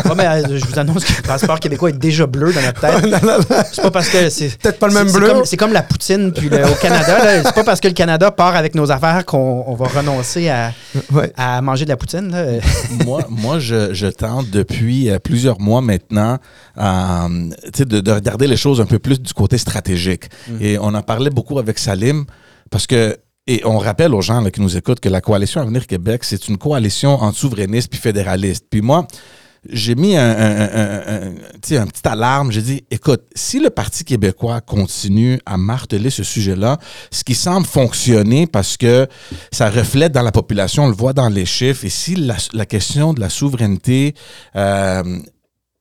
Ouais, 0.05 0.15
mais, 0.17 0.25
euh, 0.25 0.57
je 0.57 0.65
vous 0.65 0.79
annonce 0.79 1.03
que 1.05 1.15
le 1.21 1.27
passeport 1.27 1.59
québécois 1.59 1.89
est 1.91 1.99
déjà 1.99 2.25
bleu 2.25 2.51
dans 2.51 2.61
notre 2.63 2.81
tête. 2.81 3.67
C'est 3.71 3.81
pas 3.83 3.91
parce 3.91 4.09
que 4.09 4.29
c'est. 4.29 4.57
Peut-être 4.57 4.79
pas 4.79 4.87
le 4.87 4.93
même 4.95 5.07
c'est 5.09 5.17
bleu. 5.19 5.27
comme- 5.29 5.45
C'est 5.45 5.57
comme, 5.57 5.73
la 5.73 5.83
poutine 5.83 6.31
puis 6.33 6.49
le- 6.49 6.65
au 6.65 6.73
Canada. 6.81 7.23
là, 7.23 7.43
C'est 7.43 7.53
pas 7.53 7.63
parce 7.63 7.79
que 7.79 7.87
le 7.87 7.93
Canada 7.93 8.31
part 8.31 8.55
avec 8.55 8.73
nos 8.73 8.89
affaires 8.91 9.25
qu'on 9.25 9.63
on 9.67 9.75
va 9.75 9.87
renoncer 9.87 10.49
à, 10.49 10.71
Ouais. 11.11 11.31
à 11.37 11.61
manger 11.61 11.85
de 11.85 11.89
la 11.89 11.97
poutine. 11.97 12.31
là. 12.31 12.45
moi, 13.05 13.21
moi 13.29 13.59
je, 13.59 13.93
je 13.93 14.07
tente 14.07 14.49
depuis 14.49 15.11
euh, 15.11 15.19
plusieurs 15.19 15.59
mois 15.61 15.81
maintenant 15.81 16.39
euh, 16.79 17.49
de, 17.77 17.99
de 17.99 18.11
regarder 18.11 18.47
les 18.47 18.57
choses 18.57 18.81
un 18.81 18.85
peu 18.85 18.97
plus 18.97 19.21
du 19.21 19.33
côté 19.33 19.59
stratégique. 19.59 20.29
Et 20.59 20.77
on 20.79 20.93
en 20.95 21.01
parlait 21.03 21.29
beaucoup 21.29 21.59
avec 21.59 21.77
Salim 21.77 22.25
parce 22.69 22.87
que, 22.87 23.17
et 23.47 23.61
on 23.65 23.77
rappelle 23.79 24.13
aux 24.13 24.21
gens 24.21 24.41
là, 24.41 24.51
qui 24.51 24.61
nous 24.61 24.77
écoutent 24.77 24.99
que 24.99 25.09
la 25.09 25.21
coalition 25.21 25.61
Avenir 25.61 25.87
Québec, 25.87 26.23
c'est 26.23 26.47
une 26.47 26.57
coalition 26.57 27.11
entre 27.21 27.37
souverainistes 27.37 27.89
puis 27.89 27.99
fédéralistes. 27.99 28.65
Puis 28.69 28.81
moi, 28.81 29.07
j'ai 29.67 29.95
mis 29.95 30.15
un, 30.15 30.29
un, 30.29 30.61
un- 30.61 31.33
un 31.33 31.87
petit 31.87 32.07
alarme. 32.07 32.51
J'ai 32.51 32.61
dit, 32.61 32.83
écoute, 32.89 33.23
si 33.35 33.59
le 33.59 33.69
Parti 33.69 34.05
québécois 34.05 34.61
continue 34.61 35.39
à 35.45 35.57
marteler 35.57 36.09
ce 36.11 36.23
sujet-là, 36.23 36.77
ce 37.11 37.23
qui 37.25 37.35
semble 37.35 37.65
fonctionner 37.65 38.47
parce 38.47 38.77
que 38.77 39.07
ça 39.51 39.69
reflète 39.69 40.11
dans 40.13 40.21
la 40.21 40.31
population, 40.31 40.85
on 40.85 40.87
le 40.87 40.93
voit 40.95 41.13
dans 41.13 41.27
les 41.27 41.45
chiffres, 41.45 41.83
et 41.85 41.89
si 41.89 42.15
la, 42.15 42.37
la 42.53 42.65
question 42.65 43.13
de 43.13 43.19
la 43.19 43.29
souveraineté 43.29 44.13
euh, 44.55 45.03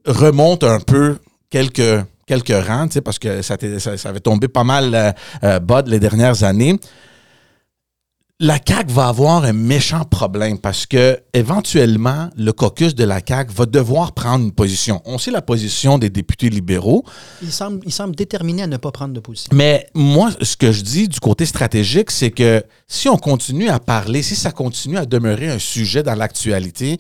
remonte 0.07 0.65
un 0.65 0.81
peu 0.81 1.19
quelques 1.51 2.05
quelques 2.29 2.67
rangs, 2.67 2.89
parce 3.05 3.19
que 3.19 3.43
ça, 3.43 3.55
était- 3.55 3.81
ça, 3.81 3.97
ça 3.97 4.11
avait 4.11 4.21
tombé 4.21 4.47
pas 4.49 4.65
mal 4.65 4.95
euh, 4.95 5.11
euh, 5.43 5.59
bas 5.59 5.83
de 5.83 5.91
les 5.91 5.99
dernières 5.99 6.43
années 6.45 6.79
la 8.41 8.57
CAQ 8.65 8.93
va 8.93 9.09
avoir 9.09 9.43
un 9.45 9.53
méchant 9.53 10.05
problème 10.05 10.59
parce 10.59 10.87
que 10.87 11.19
éventuellement 11.35 12.31
le 12.37 12.53
caucus 12.53 12.95
de 12.95 13.03
la 13.03 13.19
CAQ 13.27 13.53
va 13.53 13.67
devoir 13.67 14.13
prendre 14.13 14.45
une 14.45 14.53
position. 14.53 15.03
On 15.07 15.19
sait 15.19 15.33
la 15.33 15.43
position 15.43 15.99
des 15.99 16.09
députés 16.09 16.49
libéraux, 16.49 17.03
Il 17.43 17.51
semble, 17.51 17.81
il 17.85 17.91
semble 17.93 18.15
déterminé 18.15 18.63
à 18.63 18.69
ne 18.69 18.77
pas 18.77 18.93
prendre 18.93 19.13
de 19.13 19.19
position. 19.19 19.51
mais 19.53 19.89
moi 19.93 20.31
ce 20.41 20.57
que 20.57 20.71
je 20.71 20.83
dis 20.83 21.09
du 21.09 21.19
côté 21.19 21.47
stratégique, 21.47 22.13
c'est 22.13 22.31
que 22.31 22.63
si 22.87 23.09
on 23.09 23.17
continue 23.17 23.71
à 23.71 23.81
parler, 23.81 24.23
si 24.23 24.37
ça 24.37 24.53
continue 24.53 24.99
à 24.99 25.05
demeurer 25.05 25.49
un 25.49 25.59
sujet 25.59 26.05
dans 26.05 26.15
l'actualité, 26.15 26.99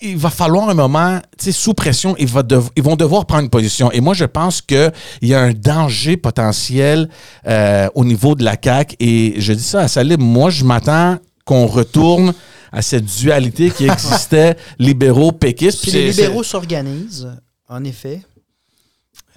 il 0.00 0.16
va 0.16 0.30
falloir 0.30 0.68
un 0.68 0.74
moment, 0.74 1.20
tu 1.38 1.46
sais, 1.46 1.52
sous 1.52 1.74
pression, 1.74 2.14
ils, 2.18 2.26
va 2.28 2.42
dev- 2.42 2.68
ils 2.76 2.82
vont 2.82 2.96
devoir 2.96 3.26
prendre 3.26 3.42
une 3.44 3.50
position. 3.50 3.90
Et 3.92 4.00
moi, 4.00 4.14
je 4.14 4.24
pense 4.24 4.62
qu'il 4.62 4.92
y 5.22 5.34
a 5.34 5.40
un 5.40 5.52
danger 5.52 6.16
potentiel 6.16 7.08
euh, 7.46 7.88
au 7.94 8.04
niveau 8.04 8.34
de 8.34 8.44
la 8.44 8.56
CAQ. 8.62 8.94
Et 9.00 9.34
je 9.40 9.52
dis 9.52 9.62
ça 9.62 9.80
à 9.80 9.88
Salim, 9.88 10.20
moi, 10.20 10.50
je 10.50 10.64
m'attends 10.64 11.18
qu'on 11.44 11.66
retourne 11.66 12.34
à 12.72 12.82
cette 12.82 13.06
dualité 13.06 13.70
qui 13.70 13.88
existait 13.88 14.56
libéraux-péquistes. 14.78 15.78
Si 15.80 15.90
les 15.90 16.10
libéraux 16.12 16.44
s'organisent, 16.44 17.28
en 17.68 17.82
effet, 17.82 18.22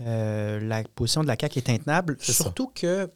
euh, 0.05 0.59
la 0.59 0.83
position 0.83 1.23
de 1.23 1.27
la 1.27 1.35
CAQ 1.39 1.59
est 1.59 1.69
intenable, 1.69 2.17
ça. 2.19 2.33
surtout 2.33 2.67
que 2.75 3.09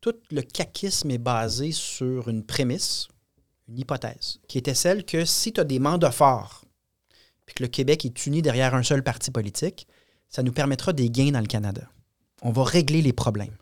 tout 0.00 0.14
le 0.30 0.42
caquisme 0.42 1.10
est 1.10 1.18
basé 1.18 1.70
sur 1.72 2.28
une 2.28 2.44
prémisse, 2.44 3.08
une 3.68 3.78
hypothèse, 3.78 4.38
qui 4.48 4.58
était 4.58 4.74
celle 4.74 5.04
que 5.04 5.24
si 5.24 5.52
tu 5.52 5.60
as 5.60 5.64
des 5.64 5.78
mandats 5.78 6.12
forts, 6.12 6.64
puis 7.44 7.54
que 7.54 7.62
le 7.62 7.68
Québec 7.68 8.04
est 8.04 8.26
uni 8.26 8.42
derrière 8.42 8.74
un 8.74 8.82
seul 8.82 9.02
parti 9.02 9.30
politique, 9.30 9.86
ça 10.28 10.42
nous 10.42 10.52
permettra 10.52 10.92
des 10.92 11.10
gains 11.10 11.30
dans 11.30 11.40
le 11.40 11.46
Canada. 11.46 11.88
On 12.42 12.50
va 12.50 12.64
régler 12.64 13.02
les 13.02 13.12
problèmes. 13.12 13.56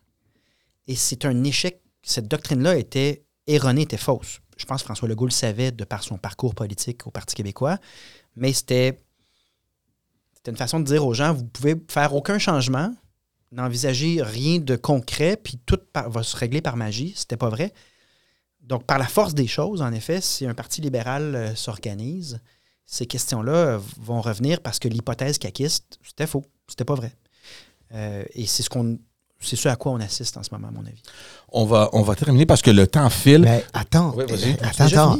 Et 0.86 0.96
c'est 0.96 1.24
un 1.24 1.44
échec. 1.44 1.80
Cette 2.02 2.28
doctrine-là 2.28 2.76
était 2.76 3.24
erronée, 3.46 3.82
était 3.82 3.96
fausse. 3.96 4.40
Je 4.56 4.64
pense 4.66 4.82
que 4.82 4.86
François 4.86 5.08
Legault 5.08 5.26
le 5.26 5.30
savait 5.30 5.72
de 5.72 5.84
par 5.84 6.02
son 6.02 6.16
parcours 6.16 6.54
politique 6.54 7.06
au 7.06 7.10
Parti 7.10 7.34
québécois, 7.34 7.78
mais 8.36 8.52
c'était 8.52 8.98
une 10.46 10.56
façon 10.56 10.80
de 10.80 10.84
dire 10.84 11.06
aux 11.06 11.14
gens, 11.14 11.32
vous 11.32 11.44
pouvez 11.44 11.74
faire 11.88 12.14
aucun 12.14 12.38
changement, 12.38 12.94
n'envisager 13.52 14.22
rien 14.22 14.58
de 14.58 14.76
concret, 14.76 15.36
puis 15.36 15.58
tout 15.64 15.80
va 15.94 16.22
se 16.22 16.36
régler 16.36 16.60
par 16.60 16.76
magie. 16.76 17.14
C'était 17.16 17.36
pas 17.36 17.48
vrai. 17.48 17.72
Donc, 18.66 18.84
par 18.84 18.98
la 18.98 19.06
force 19.06 19.34
des 19.34 19.46
choses, 19.46 19.82
en 19.82 19.92
effet, 19.92 20.20
si 20.20 20.46
un 20.46 20.54
parti 20.54 20.80
libéral 20.80 21.34
euh, 21.34 21.54
s'organise, 21.54 22.40
ces 22.86 23.06
questions-là 23.06 23.52
euh, 23.52 23.78
vont 24.00 24.20
revenir 24.20 24.60
parce 24.60 24.78
que 24.78 24.88
l'hypothèse 24.88 25.38
caquiste, 25.38 25.98
c'était 26.02 26.26
faux. 26.26 26.44
C'était 26.68 26.84
pas 26.84 26.94
vrai. 26.94 27.12
Euh, 27.94 28.22
et 28.34 28.46
c'est 28.46 28.62
ce 28.62 28.70
qu'on 28.70 28.98
c'est 29.40 29.56
ce 29.56 29.68
à 29.68 29.76
quoi 29.76 29.92
on 29.92 30.00
assiste 30.00 30.38
en 30.38 30.42
ce 30.42 30.48
moment, 30.52 30.68
à 30.68 30.70
mon 30.70 30.80
avis. 30.86 31.02
On 31.52 31.66
va, 31.66 31.90
on 31.92 32.00
va 32.00 32.14
terminer 32.14 32.46
parce 32.46 32.62
que 32.62 32.70
le 32.70 32.86
temps 32.86 33.10
file. 33.10 33.42
Mais 33.42 33.62
attends. 33.74 34.14
Oui, 34.16 34.24
vas-y. 34.26 34.52
Attends, 34.62 34.84
attends. 34.86 35.18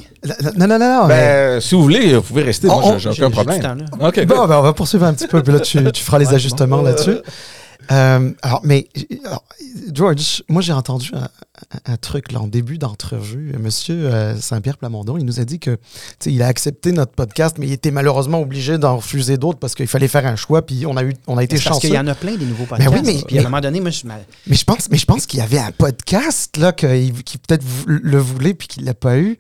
Non, 0.57 0.67
non, 0.67 0.79
non, 0.79 0.79
non. 0.79 1.07
mais- 1.09 1.15
Ben, 1.57 1.61
si 1.61 1.75
vous 1.75 1.83
voulez, 1.83 2.15
vous 2.15 2.23
pouvez 2.23 2.43
rester. 2.43 2.67
Moi, 2.69 2.81
On- 2.83 2.99
j'ai- 2.99 3.11
aucun 3.11 3.31
problème. 3.31 3.59
du 3.59 3.63
temps, 3.63 3.75
là. 3.75 4.09
OK, 4.09 4.15
good. 4.21 4.29
Bon, 4.29 4.47
ben, 4.49 4.57
on 4.57 4.63
va 4.63 4.73
poursuivre 4.73 5.05
un 5.05 5.13
petit 5.13 5.27
peu, 5.29 5.43
puis 5.43 5.53
là, 5.53 5.61
tu, 5.61 5.93
tu 5.93 6.03
feras 6.03 6.19
les 6.19 6.29
Ouais, 6.29 6.35
ajustements 6.37 6.81
là-dessus. 6.81 7.17
Euh, 7.93 8.31
alors, 8.43 8.61
mais, 8.64 8.89
alors, 9.25 9.45
George, 9.93 10.43
moi, 10.49 10.62
j'ai 10.62 10.72
entendu 10.72 11.11
un, 11.14 11.22
un- 11.25 11.93
un 11.93 11.97
truc 11.97 12.33
là, 12.33 12.41
en 12.41 12.47
début 12.47 12.79
d'entrevue. 12.79 13.55
Monsieur 13.59 13.95
euh, 14.07 14.37
Saint-Pierre 14.41 14.79
Plamondon, 14.79 15.16
il 15.18 15.25
nous 15.25 15.41
a 15.41 15.45
dit 15.45 15.59
que, 15.59 15.70
tu 15.72 15.81
sais, 16.20 16.33
il 16.33 16.43
a 16.43 16.47
accepté 16.47 16.93
notre 16.93 17.12
podcast, 17.12 17.57
mais 17.59 17.66
il 17.66 17.72
était 17.72 17.91
malheureusement 17.91 18.41
obligé 18.41 18.79
d'en 18.79 18.97
refuser 18.97 19.37
d'autres 19.37 19.59
parce 19.59 19.75
qu'il 19.75 19.87
fallait 19.87 20.09
faire 20.09 20.27
un 20.27 20.37
choix, 20.37 20.64
puis 20.64 20.87
on 20.87 20.97
a, 20.97 21.05
eu, 21.05 21.14
on 21.27 21.37
a 21.39 21.45
été 21.45 21.57
C'est 21.57 21.64
Parce 21.64 21.77
chanceux. 21.77 21.89
qu'il 21.89 21.97
y 21.97 21.99
en 22.01 22.07
a 22.07 22.14
plein 22.14 22.37
des 22.37 22.47
nouveaux 22.47 22.64
Ben 22.64 22.77
podcasts. 22.79 22.95
oui, 22.95 23.01
mais- 23.05 23.22
puis 23.27 23.37
à 23.39 23.41
mais- 23.41 23.47
un 23.47 23.51
moment 23.51 23.61
donné, 23.61 23.81
moi, 23.81 23.91
je 23.91 24.07
m'a- 24.07 24.14
Mais 24.47 24.57
je 24.57 24.64
pense, 24.64 24.89
mais 24.91 24.97
je 24.99 25.05
pense 25.07 25.27
qu'il 25.27 25.41
y 25.41 25.43
avait 25.43 25.59
un 25.59 25.72
podcast 25.72 26.57
là, 26.57 26.72
que- 26.72 27.11
qui 27.22 27.39
peut-être 27.39 27.64
le 27.87 28.18
voulait, 28.18 28.55
puis 28.55 28.68
qu'il 28.68 28.85
l'a 28.85 28.95
pas 28.95 29.18
eu. 29.18 29.39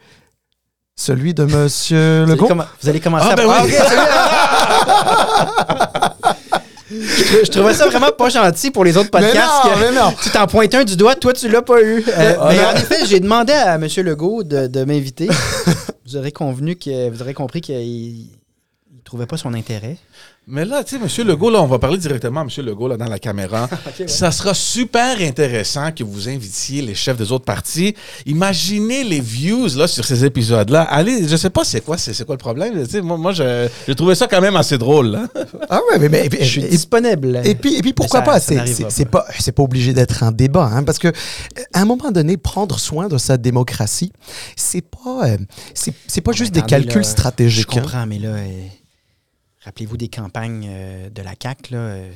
Celui 0.96 1.34
de 1.34 1.42
Monsieur 1.44 2.24
vous, 2.24 2.30
allez 2.32 2.40
Legault? 2.40 2.54
vous 2.82 2.88
allez 2.88 3.00
commencer 3.00 3.26
Ah, 3.28 3.32
à... 3.32 3.36
ben 3.36 3.48
oui. 3.64 3.72
je, 7.02 7.44
je 7.44 7.50
trouvais 7.50 7.74
ça 7.74 7.86
vraiment 7.88 8.10
pas 8.16 8.28
gentil 8.28 8.70
pour 8.70 8.84
les 8.84 8.96
autres 8.96 9.10
Mais 9.14 9.20
podcasts. 9.20 9.64
non, 9.64 9.70
mais 9.80 9.92
non. 9.92 10.12
Tu 10.22 10.30
t'en 10.30 10.46
pointes 10.46 10.74
un 10.74 10.84
du 10.84 10.96
doigt, 10.96 11.14
toi, 11.14 11.32
tu 11.32 11.48
l'as 11.48 11.62
pas 11.62 11.80
eu. 11.82 12.04
Euh, 12.06 12.34
Ah, 12.40 12.48
mais 12.50 12.56
non. 12.56 12.68
en 12.68 12.74
effet, 12.74 13.06
j'ai 13.06 13.20
demandé 13.20 13.52
à 13.52 13.74
M. 13.74 13.86
Legault 13.98 14.42
de, 14.44 14.66
de 14.66 14.84
m'inviter. 14.84 15.28
vous 16.06 16.16
aurez 16.16 16.32
convenu 16.32 16.76
que 16.76 17.10
vous 17.10 17.22
aurez 17.22 17.34
compris 17.34 17.60
qu'il 17.60 18.26
trouvait 19.04 19.26
pas 19.26 19.36
son 19.36 19.54
intérêt. 19.54 19.96
Mais 20.46 20.66
là, 20.66 20.84
tu 20.84 20.98
sais, 20.98 21.02
M. 21.22 21.26
Legault, 21.28 21.48
là, 21.48 21.62
on 21.62 21.66
va 21.66 21.78
parler 21.78 21.96
directement 21.96 22.40
à 22.40 22.42
M. 22.42 22.50
Legault 22.66 22.88
là, 22.88 22.98
dans 22.98 23.06
la 23.08 23.18
caméra. 23.18 23.66
Ça 24.06 24.30
sera 24.30 24.52
super 24.52 25.18
intéressant 25.22 25.90
que 25.90 26.04
vous 26.04 26.28
invitiez 26.28 26.82
les 26.82 26.94
chefs 26.94 27.16
des 27.16 27.32
autres 27.32 27.46
partis. 27.46 27.94
Imaginez 28.26 29.04
les 29.04 29.20
views 29.20 29.68
là, 29.76 29.86
sur 29.86 30.04
ces 30.04 30.24
épisodes-là. 30.24 30.82
Allez, 30.82 31.26
je 31.26 31.36
sais 31.36 31.48
pas 31.48 31.64
c'est 31.64 31.80
quoi, 31.80 31.96
c'est 31.96 32.24
quoi 32.26 32.34
le 32.34 32.38
problème. 32.38 32.84
Tu 32.84 32.90
sais, 32.90 33.00
moi, 33.00 33.16
moi 33.16 33.32
je- 33.32 33.68
j'ai 33.86 33.94
trouvé 33.94 34.14
ça 34.14 34.26
quand 34.26 34.40
même 34.42 34.56
assez 34.56 34.76
drôle. 34.76 35.06
là. 35.12 35.26
Ah 35.70 35.80
ouais, 35.90 35.98
mais, 35.98 36.08
mais- 36.10 36.28
Je 36.40 36.44
suis 36.44 36.62
et- 36.64 36.68
disponible. 36.68 37.40
Et 37.44 37.54
puis, 37.54 37.76
et 37.76 37.80
puis 37.80 37.92
pourquoi 37.94 38.20
ça- 38.20 38.24
pas? 38.24 38.38
C'est- 38.40 39.04
pas, 39.06 39.24
c'est 39.38 39.52
pas 39.52 39.62
obligé 39.62 39.92
d'être 39.94 40.22
un 40.22 40.30
débat, 40.32 40.68
hein, 40.72 40.82
parce 40.82 40.98
que 40.98 41.08
à 41.72 41.80
un 41.80 41.84
moment 41.86 42.10
donné, 42.10 42.36
prendre 42.36 42.78
soin 42.78 43.08
de 43.08 43.16
sa 43.16 43.36
démocratie, 43.38 44.12
c'est 44.56 44.82
pas, 44.82 45.26
euh, 45.28 45.36
c'est 45.72 45.94
c'est 46.06 46.20
pas 46.20 46.32
juste 46.32 46.52
des 46.52 46.62
calculs 46.62 46.96
là, 46.96 47.02
stratégiques. 47.02 47.68
Je 47.72 47.78
hein. 47.78 47.82
comprends, 47.82 48.06
mais 48.06 48.18
là, 48.18 48.28
euh, 48.28 48.48
rappelez-vous 49.64 49.96
des 49.96 50.08
campagnes 50.08 50.66
euh, 50.68 51.10
de 51.10 51.22
la 51.22 51.34
CAQ, 51.40 51.72
là, 51.72 51.78
euh, 51.78 52.12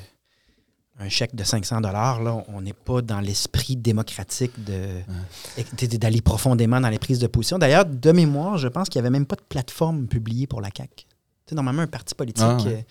un 1.00 1.08
chèque 1.08 1.34
de 1.34 1.44
500 1.44 1.80
là, 1.80 2.44
on 2.48 2.60
n'est 2.60 2.72
pas 2.72 3.02
dans 3.02 3.20
l'esprit 3.20 3.76
démocratique 3.76 4.52
d'aller 4.64 6.20
profondément 6.22 6.80
dans 6.80 6.88
les 6.88 6.98
prises 6.98 7.20
de 7.20 7.28
position. 7.28 7.58
D'ailleurs, 7.58 7.84
de 7.86 8.12
mémoire, 8.12 8.58
je 8.58 8.66
pense 8.68 8.88
qu'il 8.88 9.00
n'y 9.00 9.06
avait 9.06 9.12
même 9.12 9.26
pas 9.26 9.36
de 9.36 9.44
plateforme 9.48 10.08
publiée 10.08 10.46
pour 10.46 10.60
la 10.60 10.70
CAQ. 10.76 11.06
Normalement, 11.52 11.82
un 11.82 11.86
parti 11.86 12.14
politique, 12.14 12.44
Ah, 12.44 12.56
ouais. 12.62 12.84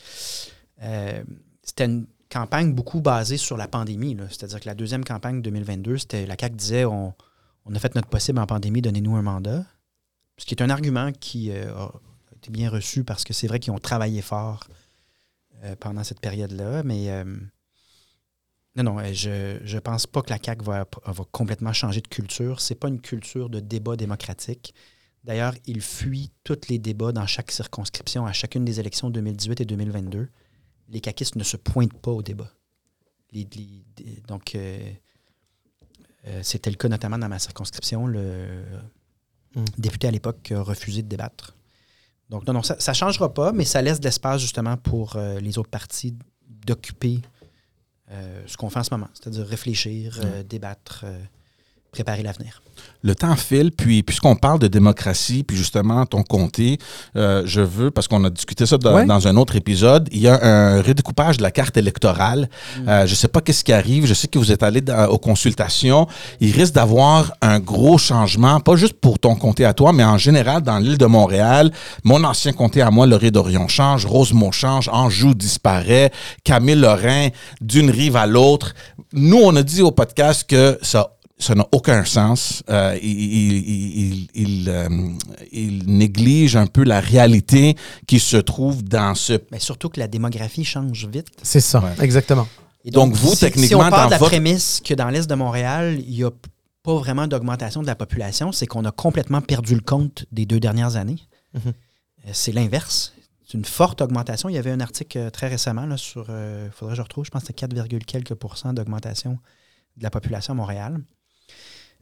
euh, 0.81 1.19
euh, 1.19 1.23
c'était 1.61 1.85
une 1.85 2.07
campagne 2.31 2.73
beaucoup 2.73 3.01
basée 3.01 3.37
sur 3.37 3.55
la 3.57 3.67
pandémie. 3.67 4.17
C'est-à-dire 4.29 4.59
que 4.61 4.65
la 4.67 4.73
deuxième 4.73 5.03
campagne 5.03 5.41
2022, 5.41 5.97
c'était 5.99 6.25
la 6.25 6.35
CAQ 6.39 6.55
disait 6.55 6.85
on, 6.85 7.13
on 7.65 7.75
a 7.75 7.79
fait 7.79 7.93
notre 7.93 8.07
possible 8.07 8.39
en 8.39 8.47
pandémie, 8.47 8.81
donnez-nous 8.81 9.15
un 9.15 9.21
mandat. 9.21 9.63
Ce 10.37 10.45
qui 10.45 10.55
est 10.55 10.63
un 10.63 10.69
argument 10.69 11.11
qui 11.11 11.51
euh, 11.51 11.71
a 11.75 11.91
été 12.37 12.51
bien 12.51 12.69
reçu 12.69 13.03
parce 13.03 13.23
que 13.23 13.33
c'est 13.33 13.47
vrai 13.47 13.59
qu'ils 13.59 13.73
ont 13.73 13.79
travaillé 13.79 14.21
fort 14.21 14.67
euh, 15.63 15.75
pendant 15.79 16.03
cette 16.03 16.19
période-là. 16.21 16.83
Mais 16.83 17.09
euh, 17.11 17.23
non, 18.75 18.83
non, 18.83 18.99
euh, 18.99 19.11
je 19.13 19.75
ne 19.75 19.79
pense 19.79 20.07
pas 20.07 20.21
que 20.21 20.29
la 20.29 20.37
CAQ 20.43 20.63
va, 20.63 20.85
va 21.05 21.23
complètement 21.31 21.73
changer 21.73 22.01
de 22.01 22.07
culture. 22.07 22.61
C'est 22.61 22.75
pas 22.75 22.87
une 22.87 23.01
culture 23.01 23.49
de 23.49 23.59
débat 23.59 23.95
démocratique. 23.95 24.73
D'ailleurs, 25.23 25.55
il 25.65 25.81
fuit 25.81 26.31
tous 26.43 26.59
les 26.69 26.79
débats 26.79 27.11
dans 27.11 27.25
chaque 27.27 27.51
circonscription 27.51 28.25
à 28.25 28.31
chacune 28.33 28.63
des 28.63 28.79
élections 28.79 29.09
2018 29.09 29.61
et 29.61 29.65
2022. 29.65 30.29
Les 30.89 31.01
caquistes 31.01 31.35
ne 31.35 31.43
se 31.43 31.57
pointent 31.57 31.99
pas 31.99 32.11
au 32.11 32.21
débat. 32.21 32.51
les- 33.33 33.45
les- 33.57 33.83
des- 33.97 34.21
donc, 34.25 34.55
euh, 34.55 34.89
euh, 36.27 36.39
c'était 36.43 36.69
le 36.69 36.77
cas 36.77 36.87
notamment 36.87 37.17
dans 37.17 37.27
ma 37.27 37.39
circonscription. 37.39 38.07
Le 38.07 38.63
Mm. 39.55 39.65
député 39.77 40.07
à 40.07 40.11
l'époque 40.11 40.49
a 40.53 40.61
refusé 40.61 41.01
de 41.01 41.09
débattre. 41.09 41.56
Donc, 42.29 42.45
non, 42.45 42.53
non, 42.53 42.61
ça 42.61 42.75
ne 42.75 42.95
changera 42.95 43.33
pas, 43.33 43.51
mais 43.53 43.63
ça 43.63 43.81
laisse 43.81 43.99
de 43.99 44.05
l'espace 44.05 44.41
justement 44.41 44.75
pour 44.75 45.15
euh, 45.15 45.39
les 45.39 45.57
autres 45.57 45.69
partis 45.69 46.13
d'occuper 46.45 47.21
euh, 48.11 48.43
ce 48.45 48.57
qu'on 48.57 48.69
fait 48.69 48.79
en 48.79 48.83
ce 48.83 48.93
moment, 48.93 49.07
c'est-à-dire 49.13 49.45
réfléchir, 49.45 50.19
euh, 50.23 50.43
débattre, 50.43 51.05
préparer 51.91 52.23
l'avenir. 52.23 52.61
Le 53.03 53.13
temps 53.15 53.35
file, 53.35 53.71
puis 53.71 54.01
puisqu'on 54.03 54.35
parle 54.35 54.59
de 54.59 54.67
démocratie, 54.67 55.43
puis 55.43 55.55
justement 55.55 56.05
ton 56.05 56.23
comté, 56.23 56.77
euh, 57.15 57.43
je 57.45 57.61
veux, 57.61 57.91
parce 57.91 58.07
qu'on 58.07 58.23
a 58.25 58.29
discuté 58.29 58.65
ça 58.65 58.77
dans, 58.77 58.95
Ouais. 58.95 59.05
dans 59.05 59.27
un 59.27 59.37
autre 59.37 59.55
épisode, 59.55 60.09
il 60.11 60.19
y 60.19 60.27
a 60.27 60.39
un 60.43 60.81
redécoupage 60.81 61.37
de 61.37 61.43
la 61.43 61.51
carte 61.51 61.77
électorale. 61.77 62.49
Euh, 62.87 63.05
je 63.05 63.13
sais 63.15 63.27
pas 63.27 63.39
qu'est-ce 63.41 63.63
qui 63.63 63.71
arrive, 63.71 64.05
je 64.07 64.13
sais 64.13 64.27
que 64.27 64.39
vous 64.39 64.51
êtes 64.51 64.63
allé 64.63 64.81
dans- 64.81 65.05
aux 65.07 65.19
consultations. 65.19 66.07
Il 66.41 66.51
risque 66.51 66.73
d'avoir 66.73 67.33
un 67.41 67.59
gros 67.59 67.97
changement, 67.97 68.59
pas 68.59 68.75
juste 68.75 68.93
pour 68.99 69.19
ton 69.19 69.35
comté 69.35 69.63
à 69.63 69.73
toi, 69.73 69.93
mais 69.93 70.03
en 70.03 70.17
général 70.17 70.61
dans 70.63 70.79
l'île 70.79 70.97
de 70.97 71.05
Montréal. 71.05 71.71
Mon 72.03 72.23
ancien 72.23 72.51
comté 72.51 72.81
à 72.81 72.89
moi, 72.89 73.05
le 73.05 73.17
d'Orion 73.31 73.67
change, 73.67 74.05
Rosemont 74.05 74.51
change, 74.51 74.89
Anjou 74.93 75.33
disparaît, 75.33 76.11
Camille 76.43 76.75
Lorrain, 76.75 77.27
d'une 77.61 77.89
rive 77.89 78.15
à 78.15 78.25
l'autre. 78.25 78.73
Nous, 79.13 79.37
on 79.41 79.55
a 79.55 79.63
dit 79.63 79.81
au 79.81 79.91
podcast 79.91 80.45
que 80.47 80.77
ça 80.81 81.11
ça 81.39 81.53
n'a 81.55 81.67
aucun 81.71 82.03
sens. 82.03 82.63
Euh, 82.69 82.97
il, 83.01 83.09
il- 83.09 83.69
il- 83.99 84.27
il, 84.33 84.69
euh, 84.69 84.89
il 85.51 85.85
néglige 85.85 86.55
un 86.55 86.65
peu 86.67 86.83
la 86.83 86.99
réalité 86.99 87.75
qui 88.07 88.19
se 88.19 88.37
trouve 88.37 88.83
dans 88.83 89.13
ce... 89.15 89.33
Mais 89.51 89.59
surtout 89.59 89.89
que 89.89 89.99
la 89.99 90.07
démographie 90.07 90.65
change 90.65 91.07
vite. 91.07 91.27
C'est 91.43 91.59
ça, 91.59 91.79
Ouais. 91.81 91.93
exactement. 92.03 92.47
Et 92.85 92.91
Donc, 92.91 93.13
vous, 93.13 93.29
si, 93.29 93.35
si 93.35 93.39
techniquement, 93.41 93.87
on 93.87 93.89
part 93.89 94.05
de 94.07 94.11
la 94.11 94.17
votre- 94.17 94.31
prémisse 94.31 94.81
que 94.83 94.93
dans 94.93 95.09
l'Est 95.09 95.29
de 95.29 95.35
Montréal, 95.35 95.99
il 96.07 96.15
n'y 96.15 96.23
a 96.23 96.31
pas 96.83 96.95
vraiment 96.95 97.27
d'augmentation 97.27 97.81
de 97.81 97.87
la 97.87 97.95
population, 97.95 98.51
c'est 98.51 98.65
qu'on 98.65 98.85
a 98.85 98.91
complètement 98.91 99.41
perdu 99.41 99.75
le 99.75 99.81
compte 99.81 100.25
des 100.31 100.45
deux 100.45 100.59
dernières 100.59 100.95
années. 100.95 101.19
Mhm. 101.53 101.61
Euh, 101.67 102.29
C'est 102.33 102.51
l'inverse. 102.53 103.13
C'est 103.45 103.53
une 103.57 103.65
forte 103.65 104.01
augmentation. 104.01 104.49
Il 104.49 104.55
y 104.55 104.57
avait 104.57 104.71
un 104.71 104.79
article 104.79 105.29
très 105.31 105.47
récemment 105.49 105.85
là, 105.85 105.97
sur, 105.97 106.27
il 106.29 106.71
faudrait 106.71 106.93
que 106.93 106.97
je 106.97 107.01
retrouve, 107.01 107.25
je 107.25 107.29
pense 107.29 107.41
que 107.43 107.47
c'était 107.47 107.67
4, 107.67 108.03
quelques 108.05 108.33
pourcents 108.35 108.73
d'augmentation 108.73 109.37
de 109.97 110.03
la 110.03 110.09
population 110.09 110.53
à 110.53 110.55
Montréal. 110.55 110.99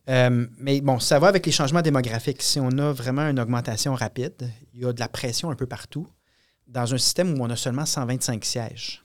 Euh, 0.10 0.46
mais 0.58 0.82
bon, 0.82 1.00
ça 1.00 1.18
va 1.20 1.28
avec 1.28 1.46
les 1.46 1.52
changements 1.52 1.82
démographiques. 1.82 2.42
Si 2.42 2.60
on 2.60 2.70
a 2.78 2.92
vraiment 2.92 3.24
une 3.28 3.40
augmentation 3.40 3.96
rapide, 3.96 4.52
il 4.74 4.82
y 4.82 4.86
a 4.86 4.94
de 4.94 5.00
la 5.00 5.08
pression 5.08 5.50
un 5.50 5.56
peu 5.56 5.66
partout, 5.66 6.08
dans 6.68 6.94
un 6.94 6.98
système 6.98 7.40
où 7.40 7.44
on 7.44 7.50
a 7.50 7.56
seulement 7.56 7.86
125 7.86 8.44
sièges. 8.46 9.02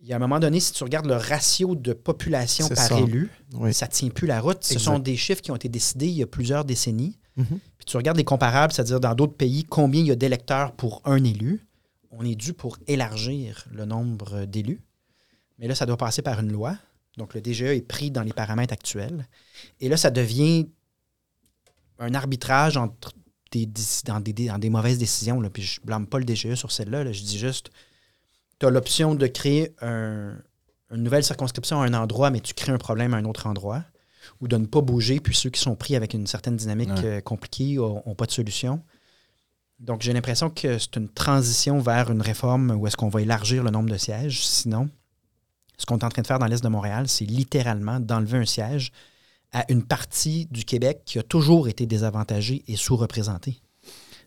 Il 0.00 0.06
y 0.08 0.12
a 0.12 0.16
un 0.16 0.18
moment 0.20 0.38
donné, 0.38 0.60
si 0.60 0.72
tu 0.72 0.84
regardes 0.84 1.06
le 1.06 1.16
ratio 1.16 1.74
de 1.74 1.92
population 1.94 2.68
par 2.68 2.76
ça. 2.78 2.98
élu, 3.00 3.30
Oui. 3.54 3.72
ça 3.72 3.86
ne 3.86 3.90
tient 3.90 4.10
plus 4.10 4.26
la 4.26 4.40
route. 4.40 4.62
Ce 4.62 4.74
Exact. 4.74 4.84
sont 4.84 4.98
des 4.98 5.16
chiffres 5.16 5.40
qui 5.40 5.50
ont 5.50 5.56
été 5.56 5.68
décidés 5.68 6.06
il 6.06 6.14
y 6.14 6.22
a 6.22 6.26
plusieurs 6.26 6.64
décennies. 6.64 7.18
Mhm. 7.36 7.46
Puis 7.78 7.86
tu 7.86 7.96
regardes 7.96 8.16
les 8.18 8.24
comparables, 8.24 8.72
c'est-à-dire 8.72 9.00
dans 9.00 9.14
d'autres 9.14 9.34
pays, 9.36 9.64
combien 9.64 10.00
il 10.02 10.06
y 10.06 10.10
a 10.12 10.16
d'électeurs 10.16 10.72
pour 10.72 11.00
un 11.06 11.24
élu. 11.24 11.66
On 12.10 12.24
est 12.24 12.34
dû 12.34 12.52
pour 12.52 12.78
élargir 12.86 13.64
le 13.72 13.84
nombre 13.84 14.44
d'élus. 14.44 14.80
Mais 15.58 15.66
là, 15.66 15.74
ça 15.74 15.86
doit 15.86 15.96
passer 15.96 16.22
par 16.22 16.40
une 16.40 16.52
loi. 16.52 16.76
Donc, 17.16 17.34
le 17.34 17.40
DGE 17.40 17.62
est 17.62 17.86
pris 17.86 18.10
dans 18.10 18.22
les 18.22 18.32
paramètres 18.34 18.74
actuels. 18.74 19.26
Et 19.80 19.88
là, 19.88 19.96
ça 19.96 20.10
devient 20.10 20.68
un 21.98 22.14
arbitrage 22.14 22.76
entre 22.76 23.12
des, 23.52 23.68
dans, 24.04 24.20
des, 24.20 24.32
dans 24.32 24.58
des 24.58 24.70
mauvaises 24.70 24.98
décisions. 24.98 25.40
Là. 25.40 25.50
Puis 25.50 25.62
je 25.62 25.80
blâme 25.82 26.06
pas 26.06 26.18
le 26.18 26.24
DGE 26.24 26.54
sur 26.54 26.72
celle-là. 26.72 27.04
là. 27.04 27.12
Je 27.12 27.22
dis 27.22 27.38
juste, 27.38 27.70
tu 28.58 28.66
as 28.66 28.70
l'option 28.70 29.14
de 29.14 29.26
créer 29.26 29.74
un- 29.80 30.36
une 30.90 31.02
nouvelle 31.02 31.24
circonscription 31.24 31.80
à 31.80 31.86
un 31.86 31.94
endroit, 31.94 32.30
mais 32.30 32.40
tu 32.40 32.54
crées 32.54 32.72
un 32.72 32.78
problème 32.78 33.14
à 33.14 33.16
un 33.16 33.24
autre 33.24 33.46
endroit. 33.46 33.82
Ou 34.40 34.48
de 34.48 34.56
ne 34.56 34.66
pas 34.66 34.80
bouger, 34.80 35.20
puis 35.20 35.34
ceux 35.36 35.50
qui 35.50 35.60
sont 35.60 35.76
pris 35.76 35.94
avec 35.96 36.12
une 36.12 36.26
certaine 36.26 36.56
dynamique 36.56 36.90
Ouais. 36.90 37.04
euh, 37.04 37.20
compliquée 37.20 37.76
n'ont 37.76 38.14
pas 38.16 38.26
de 38.26 38.32
solution. 38.32 38.82
Donc, 39.78 40.02
j'ai 40.02 40.12
l'impression 40.12 40.50
que 40.50 40.78
c'est 40.78 40.96
une 40.96 41.08
transition 41.08 41.78
vers 41.80 42.10
une 42.10 42.20
réforme 42.22 42.72
où 42.72 42.86
est-ce 42.86 42.96
qu'on 42.96 43.08
va 43.08 43.22
élargir 43.22 43.62
le 43.62 43.70
nombre 43.70 43.88
de 43.90 43.96
sièges. 43.96 44.44
Sinon, 44.44 44.88
ce 45.78 45.86
qu'on 45.86 45.98
est 45.98 46.04
en 46.04 46.08
train 46.08 46.22
de 46.22 46.26
faire 46.26 46.38
dans 46.38 46.46
l'Est 46.46 46.62
de 46.64 46.68
Montréal, 46.68 47.08
c'est 47.08 47.24
littéralement 47.26 48.00
d'enlever 48.00 48.38
un 48.38 48.46
siège 48.46 48.90
à 49.56 49.64
une 49.72 49.82
partie 49.82 50.46
du 50.50 50.66
Québec 50.66 51.00
qui 51.06 51.18
a 51.18 51.22
toujours 51.22 51.66
été 51.66 51.86
désavantagée 51.86 52.62
et 52.68 52.76
sous-représentée 52.76 53.62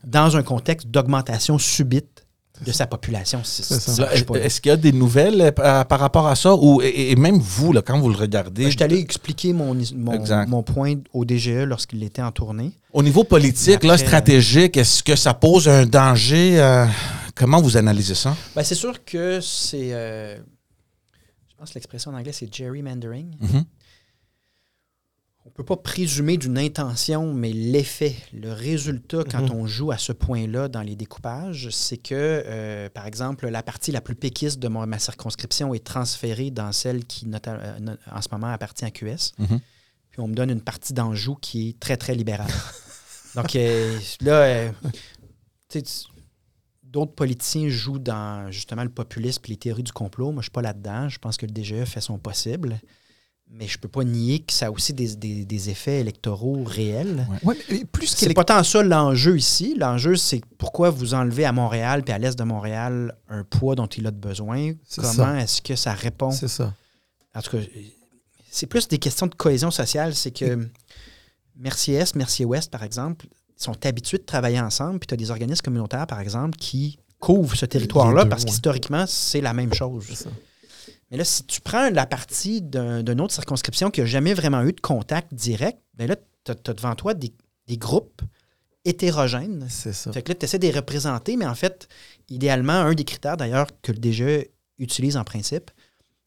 dans 0.02 0.36
un 0.36 0.42
contexte 0.42 0.88
d'augmentation 0.88 1.56
subite 1.56 2.26
de 2.66 2.72
sa 2.72 2.88
population. 2.88 3.40
Est-ce 3.40 4.60
qu'il 4.60 4.70
y 4.70 4.72
a 4.72 4.76
des 4.76 4.90
nouvelles 4.92 5.54
euh, 5.60 5.84
par 5.84 6.00
rapport 6.00 6.26
à 6.26 6.34
ça? 6.34 6.54
Ou, 6.56 6.82
et, 6.82 7.12
et 7.12 7.16
même 7.16 7.38
vous, 7.38 7.72
là, 7.72 7.80
quand 7.80 8.00
vous 8.00 8.10
le 8.10 8.16
regardez, 8.16 8.64
Je 8.64 8.70
suis 8.70 8.82
allé 8.82 8.98
expliquer 8.98 9.52
mon, 9.52 9.76
mon, 10.48 10.62
point 10.64 10.96
au 11.14 11.24
DGE 11.24 11.64
lorsqu'il 11.64 12.02
était 12.02 12.22
en 12.22 12.32
tournée. 12.32 12.72
au 12.92 13.04
niveau 13.04 13.22
politique, 13.22 13.84
là, 13.84 13.96
stratégique, 13.96 14.76
est-ce 14.76 15.04
que 15.04 15.14
ça 15.14 15.32
pose 15.32 15.68
un 15.68 15.86
danger? 15.86 16.60
euh, 16.60 16.86
comment 17.36 17.62
vous 17.62 17.76
analysez 17.76 18.16
ça? 18.16 18.36
Ben, 18.56 18.64
c'est 18.64 18.74
sûr 18.74 19.04
que 19.04 19.40
c'est. 19.40 19.94
euh, 19.94 20.36
je 20.36 21.56
pense 21.56 21.70
que 21.70 21.74
l'expression 21.76 22.10
en 22.10 22.14
anglais, 22.14 22.32
c'est 22.32 22.52
gerrymandering. 22.52 23.36
Mhm. 23.40 23.64
On 25.50 25.62
ne 25.62 25.66
peut 25.66 25.76
pas 25.76 25.82
présumer 25.82 26.38
d'une 26.38 26.56
intention, 26.58 27.34
mais 27.34 27.52
l'effet, 27.52 28.14
le 28.32 28.52
résultat, 28.52 29.24
quand 29.30 29.42
Mhm. 29.42 29.50
on 29.52 29.66
joue 29.66 29.90
à 29.90 29.98
ce 29.98 30.12
point-là 30.12 30.68
dans 30.68 30.80
les 30.80 30.94
découpages, 30.96 31.68
c'est 31.70 31.96
que, 31.98 32.14
euh, 32.14 32.88
par 32.88 33.04
exemple, 33.06 33.48
la 33.48 33.62
partie 33.62 33.90
la 33.90 34.00
plus 34.00 34.14
péquiste 34.14 34.58
de 34.60 34.68
mon- 34.68 34.86
ma 34.86 34.98
circonscription 34.98 35.74
est 35.74 35.84
transférée 35.84 36.50
dans 36.50 36.70
celle 36.72 37.04
qui, 37.04 37.26
euh, 37.46 37.96
en 38.10 38.22
ce 38.22 38.28
moment, 38.32 38.46
appartient 38.46 38.84
à 38.84 38.90
QS. 38.90 39.32
Mhm. 39.38 39.60
Puis 40.10 40.20
on 40.20 40.28
me 40.28 40.34
donne 40.34 40.50
une 40.50 40.62
partie 40.62 40.94
d'Anjou 40.94 41.34
qui 41.34 41.70
est 41.70 41.80
très, 41.80 41.96
très 41.96 42.14
libérale. 42.14 42.46
Donc 43.34 43.54
euh, 43.56 43.98
là, 44.22 44.70
d'autres 46.84 47.14
politiciens 47.14 47.68
jouent 47.68 47.98
dans 47.98 48.50
justement 48.50 48.82
le 48.84 48.88
populisme 48.90 49.42
et 49.46 49.48
les 49.50 49.56
théories 49.56 49.82
du 49.82 49.92
complot. 49.92 50.26
Moi, 50.26 50.34
je 50.34 50.38
ne 50.38 50.42
suis 50.44 50.50
pas 50.52 50.62
là-dedans. 50.62 51.08
Je 51.08 51.18
pense 51.18 51.36
que 51.36 51.44
le 51.46 51.52
DGE 51.52 51.84
fait 51.84 52.00
son 52.00 52.18
possible. 52.18 52.80
Mais 53.52 53.66
je 53.66 53.76
ne 53.76 53.80
peux 53.80 53.88
pas 53.88 54.04
nier 54.04 54.38
que 54.38 54.52
ça 54.52 54.66
a 54.66 54.70
aussi 54.70 54.92
des, 54.94 55.16
des- 55.16 55.44
des 55.44 55.70
effets 55.70 56.00
électoraux 56.00 56.62
réels. 56.64 57.26
Ouais, 57.42 57.56
mais 57.68 57.84
plus 57.84 58.06
C'est 58.06 58.32
pas 58.32 58.44
tant 58.44 58.62
ça 58.62 58.82
l'enjeu 58.82 59.36
ici. 59.36 59.74
L'enjeu, 59.78 60.16
c'est 60.16 60.40
pourquoi 60.56 60.90
vous 60.90 61.14
enlevez 61.14 61.44
à 61.44 61.52
Montréal 61.52 62.02
puis 62.04 62.12
à 62.14 62.18
l'est 62.18 62.38
de 62.38 62.44
Montréal 62.44 63.14
un 63.28 63.42
poids 63.44 63.74
dont 63.74 63.86
il 63.88 64.06
a 64.06 64.10
de 64.12 64.16
besoin? 64.16 64.72
Comment 64.96 65.34
est-ce 65.36 65.60
que 65.62 65.74
ça 65.76 65.92
répond? 65.92 66.30
C'est 66.30 66.48
ça. 66.48 66.72
en 67.34 67.42
tout 67.42 67.50
cas, 67.56 67.62
c'est 68.50 68.66
plus 68.66 68.88
des 68.88 68.98
questions 68.98 69.26
de 69.26 69.34
cohésion 69.34 69.70
sociale. 69.70 70.14
C'est 70.14 70.30
que 70.30 70.68
Mercier-Est, 71.56 72.14
Mercier-Ouest, 72.16 72.70
par 72.70 72.82
exemple, 72.82 73.26
sont 73.56 73.76
habitués 73.84 74.18
de 74.18 74.24
travailler 74.24 74.60
ensemble. 74.60 74.98
Puis 75.00 75.08
tu 75.08 75.14
as 75.14 75.16
des 75.16 75.30
organismes 75.30 75.62
communautaires, 75.62 76.06
par 76.06 76.20
exemple, 76.20 76.56
qui 76.56 76.98
couvrent 77.18 77.54
ce 77.56 77.66
territoire-là 77.66 78.24
parce 78.26 78.42
ouais. 78.44 78.48
qu'historiquement, 78.48 79.04
c'est 79.06 79.40
la 79.42 79.52
même 79.52 79.74
chose. 79.74 80.06
Mais 81.10 81.16
là, 81.16 81.24
si 81.24 81.44
tu 81.44 81.60
prends 81.60 81.90
la 81.90 82.06
partie 82.06 82.62
d'un- 82.62 83.02
d'une 83.02 83.20
autre 83.20 83.34
circonscription 83.34 83.90
qui 83.90 84.00
n'a 84.00 84.06
jamais 84.06 84.32
vraiment 84.34 84.62
eu 84.62 84.72
de 84.72 84.80
contact 84.80 85.34
direct, 85.34 85.78
bien 85.94 86.06
là, 86.06 86.16
tu 86.44 86.52
as, 86.52 86.72
devant 86.74 86.94
toi 86.94 87.14
des, 87.14 87.32
des 87.66 87.76
groupes 87.76 88.22
hétérogènes. 88.84 89.66
C'est 89.68 89.92
ça. 89.92 90.12
Fait 90.12 90.22
que 90.22 90.30
là, 90.30 90.34
tu 90.36 90.44
essaies 90.44 90.58
de 90.58 90.66
les 90.66 90.72
représenter, 90.72 91.36
mais 91.36 91.46
en 91.46 91.54
fait, 91.54 91.88
idéalement, 92.28 92.72
un 92.72 92.94
des 92.94 93.04
critères 93.04 93.36
d'ailleurs 93.36 93.66
que 93.82 93.92
le 93.92 93.98
DGE 93.98 94.46
utilise 94.78 95.16
en 95.16 95.24
principe, 95.24 95.70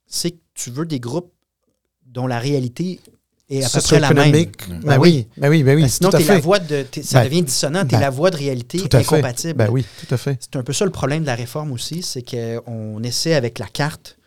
c'est 0.06 0.32
que 0.32 0.40
tu 0.54 0.70
veux 0.70 0.86
des 0.86 1.00
groupes 1.00 1.34
dont 2.06 2.28
la 2.28 2.38
réalité 2.40 3.00
est 3.50 3.64
à 3.64 3.70
peu 3.70 3.82
près 3.82 4.00
la 4.00 4.14
même. 4.14 4.32
Même. 4.32 4.52
Ben 4.84 5.00
oui, 5.00 5.28
ben 5.38 5.50
oui, 5.50 5.64
ben 5.64 5.76
oui. 5.76 5.82
Ben, 5.84 5.88
sinon, 5.88 6.10
tout 6.12 6.18
à 6.18 6.20
t'es 6.20 6.26
la 6.26 6.40
voix 6.40 6.60
de, 6.60 6.84
t'es- 6.84 7.02
ça 7.02 7.20
Ben, 7.22 7.26
devient 7.30 7.42
dissonant, 7.44 7.82
tu 7.82 7.88
es 7.96 7.98
ben, 7.98 8.02
la 8.02 8.10
voix 8.12 8.30
de 8.30 8.38
réalité 8.38 8.78
Tout 8.78 8.86
à 8.96 9.00
fait. 9.04 9.16
incompatible. 9.16 9.54
Ben 9.54 9.70
oui, 9.72 9.86
tout 10.00 10.14
à 10.14 10.18
fait. 10.18 10.38
C'est 10.40 10.56
un 10.58 10.64
peu 10.64 10.74
ça 10.74 10.86
le 10.86 10.92
problème 10.92 11.22
de 11.22 11.28
la 11.28 11.36
réforme 11.36 11.72
aussi, 11.72 12.04
c'est 12.04 12.22
qu'on 12.22 13.02
essaie 13.02 13.34
avec 13.34 13.58
la 13.60 13.68
carte 13.68 14.18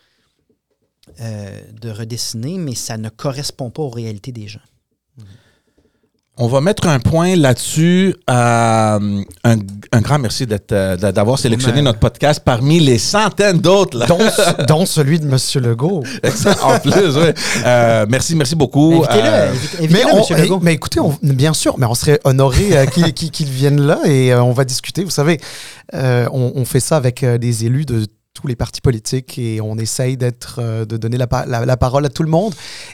euh, 1.21 1.59
de 1.81 1.89
redessiner, 1.89 2.57
mais 2.57 2.75
ça 2.75 2.97
ne 2.97 3.09
correspond 3.09 3.69
pas 3.69 3.81
aux 3.83 3.89
réalités 3.89 4.31
des 4.31 4.47
gens. 4.47 4.59
On 6.39 6.47
va 6.47 6.61
mettre 6.61 6.87
un 6.87 6.99
point 6.99 7.35
là-dessus. 7.35 8.13
Euh, 8.29 8.33
un, 9.43 9.55
un 9.91 10.01
grand 10.01 10.19
merci 10.19 10.45
d'être, 10.45 10.71
euh, 10.71 10.95
d'avoir 10.95 11.39
sélectionné 11.39 11.81
notre 11.81 11.97
podcast 11.97 12.41
parmi 12.45 12.79
les 12.79 12.99
centaines 12.99 13.57
d'autres. 13.57 14.05
Dont, 14.05 14.19
dont 14.67 14.85
celui 14.85 15.19
de 15.19 15.25
M. 15.25 15.35
Legault. 15.65 16.03
en 16.61 16.77
plus, 16.79 17.17
oui. 17.17 17.29
Euh, 17.65 18.05
merci, 18.07 18.35
merci 18.35 18.55
beaucoup. 18.55 19.03
Invitez-le, 19.03 19.27
Euh, 19.27 19.51
invitez- 19.51 19.87
Mais, 19.89 20.05
on- 20.05 20.23
hey, 20.35 20.41
Legault. 20.43 20.59
mais 20.61 20.73
écoutez, 20.75 20.99
on- 20.99 21.17
bien 21.23 21.55
sûr, 21.55 21.75
mais 21.79 21.87
on 21.87 21.95
serait 21.95 22.19
honoré 22.23 22.77
euh, 22.77 22.85
qu'il 23.13 23.31
qu'il 23.31 23.49
vienne 23.49 23.81
là 23.81 23.99
et 24.05 24.31
euh, 24.31 24.43
on 24.43 24.51
va 24.51 24.63
discuter. 24.63 25.03
Vous 25.03 25.09
savez, 25.09 25.39
euh, 25.95 26.27
on, 26.31 26.51
on 26.53 26.65
fait 26.65 26.79
ça 26.81 26.97
avec 26.97 27.23
euh, 27.23 27.39
des 27.39 27.65
élus 27.65 27.85
de 27.85 28.05
tous 28.39 28.47
les 28.47 28.55
partis 28.55 28.81
politiques 28.81 29.37
et 29.39 29.59
on 29.61 29.77
essaye 29.77 30.15
d'être, 30.17 30.59
euh, 30.59 30.85
de 30.85 30.95
donner 30.97 31.17
la, 31.17 31.25
pa- 31.27 31.45
la- 31.45 31.65
la 31.65 31.77
parole 31.77 32.05
à 32.05 32.09
tout 32.09 32.23
le 32.23 32.29
monde. 32.29 32.53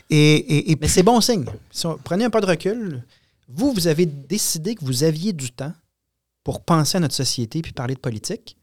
Et, 0.09 0.35
et- 0.35 0.71
et 0.71 0.77
Mais 0.79 0.87
c'est 0.87 1.03
bon 1.03 1.19
signe. 1.21 1.45
Si 1.71 1.85
on- 1.85 1.97
prenez 2.03 2.23
un 2.25 2.29
pas 2.29 2.39
de 2.41 2.45
recul. 2.45 3.03
Vous, 3.49 3.73
vous 3.73 3.87
avez 3.87 4.05
décidé 4.05 4.75
que 4.75 4.85
vous 4.85 5.03
aviez 5.03 5.33
du 5.33 5.51
temps 5.51 5.73
pour 6.43 6.61
penser 6.61 6.97
à 6.97 6.99
notre 7.01 7.13
société 7.15 7.61
puis 7.61 7.73
parler 7.73 7.95
de 7.95 7.99
politique. 7.99 8.55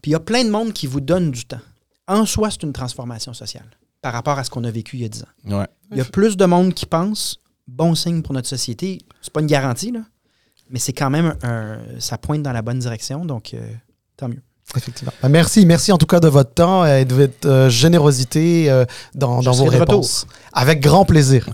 Puis 0.00 0.10
il 0.10 0.12
y 0.12 0.16
a 0.16 0.20
plein 0.20 0.44
de 0.44 0.50
monde 0.50 0.72
qui 0.72 0.86
vous 0.86 1.00
donne 1.00 1.30
du 1.30 1.44
temps. 1.44 1.60
En 2.08 2.24
soi, 2.26 2.50
c'est 2.50 2.62
une 2.62 2.72
transformation 2.72 3.34
sociale. 3.34 3.68
par 4.00 4.12
rapport 4.14 4.36
à 4.38 4.42
ce 4.42 4.50
qu'on 4.50 4.64
a 4.64 4.70
vécu 4.70 4.96
il 4.96 5.02
y 5.02 5.04
a 5.04 5.08
10 5.08 5.22
ans. 5.22 5.58
Ouais. 5.60 5.66
Il 5.92 5.98
y 5.98 6.00
a 6.00 6.04
plus 6.04 6.36
de 6.36 6.44
monde 6.44 6.74
qui 6.74 6.86
pense, 6.86 7.38
bon 7.68 7.94
signe 7.94 8.20
pour 8.22 8.32
notre 8.34 8.48
société. 8.48 8.98
C'est 9.20 9.32
pas 9.32 9.40
une 9.40 9.46
garantie, 9.46 9.92
là, 9.92 10.00
mais 10.70 10.80
c'est 10.80 10.92
quand 10.92 11.08
même 11.08 11.36
un, 11.44 11.78
ça 12.00 12.18
pointe 12.18 12.42
dans 12.42 12.50
la 12.52 12.62
bonne 12.62 12.80
direction, 12.80 13.24
donc 13.24 13.54
euh, 13.54 13.60
tant 14.16 14.28
mieux. 14.28 14.42
Effectivement. 14.76 15.12
Ben, 15.22 15.28
merci, 15.28 15.66
merci 15.66 15.92
en 15.92 15.98
tout 15.98 16.06
cas 16.06 16.20
de 16.20 16.28
votre 16.28 16.52
temps 16.52 16.86
et 16.86 17.04
de 17.04 17.14
votre 17.14 17.48
euh, 17.48 17.68
générosité 17.68 18.70
euh, 18.70 18.84
dans, 19.14 19.42
dans 19.42 19.52
vos 19.52 19.66
réponses. 19.66 20.26
Avec 20.52 20.80
grand 20.80 21.04
plaisir. 21.04 21.46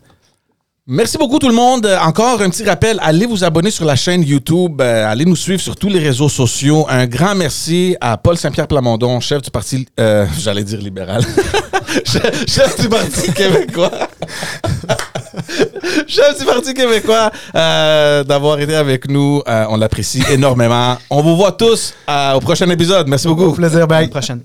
Merci 0.90 1.18
beaucoup 1.18 1.38
tout 1.38 1.48
le 1.48 1.54
monde. 1.54 1.84
Euh, 1.84 1.98
Encore 1.98 2.40
un 2.40 2.48
petit 2.48 2.64
rappel, 2.64 2.98
allez 3.02 3.26
vous 3.26 3.44
abonner 3.44 3.70
sur 3.70 3.84
la 3.84 3.94
chaîne 3.94 4.22
YouTube, 4.22 4.80
euh, 4.80 5.06
allez 5.06 5.26
nous 5.26 5.36
suivre 5.36 5.60
sur 5.60 5.76
tous 5.76 5.90
les 5.90 5.98
réseaux 5.98 6.30
sociaux. 6.30 6.86
Un 6.88 7.06
grand 7.06 7.34
merci 7.34 7.94
à 8.00 8.16
Paul 8.16 8.38
Saint-Pierre 8.38 8.66
Plamondon, 8.66 9.20
chef 9.20 9.42
du 9.42 9.50
parti, 9.50 9.86
euh, 10.00 10.24
j'allais 10.38 10.64
dire 10.64 10.80
libéral, 10.80 11.22
chef, 12.06 12.46
chef 12.48 12.80
du 12.80 12.88
parti 12.88 13.30
québécois. 13.34 13.90
chef 16.08 16.38
du 16.38 16.46
parti 16.46 16.72
québécois, 16.72 17.32
euh, 17.54 18.24
d'avoir 18.24 18.58
été 18.58 18.74
avec 18.74 19.10
nous. 19.10 19.42
Euh, 19.46 19.66
on 19.68 19.76
l'apprécie 19.76 20.22
énormément. 20.30 20.96
On 21.10 21.20
vous 21.20 21.36
voit 21.36 21.52
tous 21.52 21.92
euh, 22.08 22.32
au 22.32 22.40
prochain 22.40 22.68
épisode. 22.70 23.08
Merci 23.08 23.28
beaucoup. 23.28 23.44
Au 23.44 23.52
plaisir, 23.52 23.82
À 23.82 23.86
bye. 23.86 24.06
la 24.06 24.10
prochaine. 24.10 24.40